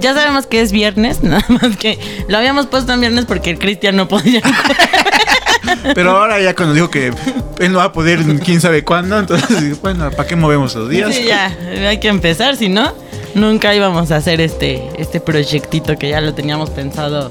Ya 0.00 0.14
sabemos 0.14 0.46
que 0.46 0.60
es 0.60 0.70
viernes, 0.70 1.24
nada 1.24 1.44
más 1.48 1.76
que 1.76 1.98
lo 2.28 2.38
habíamos 2.38 2.66
puesto 2.66 2.92
en 2.92 3.00
viernes 3.00 3.24
porque 3.24 3.50
el 3.50 3.58
Cristian 3.58 3.96
no 3.96 4.06
podía. 4.06 4.40
Pero 5.94 6.10
ahora 6.16 6.40
ya 6.40 6.54
cuando 6.54 6.74
dijo 6.74 6.90
que 6.90 7.12
él 7.58 7.72
no 7.72 7.78
va 7.78 7.84
a 7.84 7.92
poder 7.92 8.20
quién 8.44 8.60
sabe 8.60 8.84
cuándo, 8.84 9.18
entonces, 9.18 9.80
bueno, 9.80 10.10
¿para 10.10 10.26
qué 10.28 10.36
movemos 10.36 10.74
los 10.74 10.88
días? 10.88 11.14
Sí, 11.14 11.24
ya, 11.24 11.56
hay 11.88 11.98
que 12.00 12.08
empezar, 12.08 12.56
si 12.56 12.68
no, 12.68 12.92
nunca 13.34 13.74
íbamos 13.74 14.10
a 14.10 14.16
hacer 14.16 14.40
este, 14.40 14.88
este 14.98 15.20
proyectito 15.20 15.96
que 15.96 16.08
ya 16.10 16.20
lo 16.20 16.34
teníamos 16.34 16.70
pensado 16.70 17.30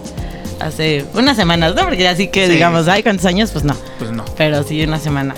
hace 0.59 1.05
unas 1.13 1.35
semanas, 1.38 1.75
¿no? 1.75 1.83
Porque 1.83 2.07
así 2.07 2.27
que 2.29 2.47
Sí. 2.47 2.53
digamos, 2.53 2.88
ay, 2.88 3.03
¿cuántos 3.03 3.25
años? 3.25 3.51
Pues 3.51 3.63
no. 3.63 3.75
Pues 3.99 4.11
no. 4.11 4.25
Pero 4.38 4.63
sí, 4.63 4.83
unas 4.83 5.01
semanas. 5.03 5.38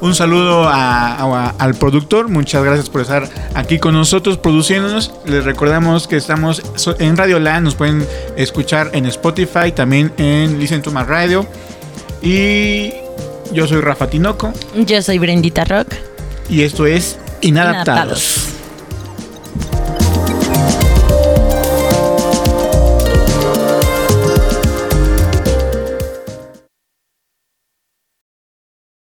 Un 0.00 0.14
saludo 0.14 0.64
a- 0.68 1.14
a- 1.14 1.54
al 1.58 1.74
productor, 1.74 2.28
muchas 2.28 2.62
gracias 2.62 2.90
por 2.90 3.00
estar 3.00 3.26
aquí 3.54 3.78
con 3.78 3.94
nosotros 3.94 4.36
produciéndonos. 4.36 5.12
Les 5.24 5.44
recordamos 5.44 6.06
que 6.08 6.16
estamos 6.16 6.60
en 6.98 7.16
Radio 7.16 7.38
La, 7.38 7.58
nos 7.60 7.74
pueden 7.74 8.06
escuchar 8.36 8.90
en 8.92 9.06
Spotify, 9.06 9.72
también 9.74 10.12
en 10.18 10.58
Listen 10.58 10.82
to 10.82 10.90
My 10.90 11.04
Radio. 11.04 11.46
Y 12.24 12.94
yo 13.52 13.66
soy 13.66 13.80
Rafa 13.82 14.08
Tinoco 14.08 14.52
Yo 14.74 15.02
soy 15.02 15.18
Brendita 15.18 15.64
Rock. 15.64 15.88
y 16.48 16.62
esto 16.62 16.86
es 16.86 17.18
Inadaptados. 17.42 18.18
Inadaptados. 18.18 18.53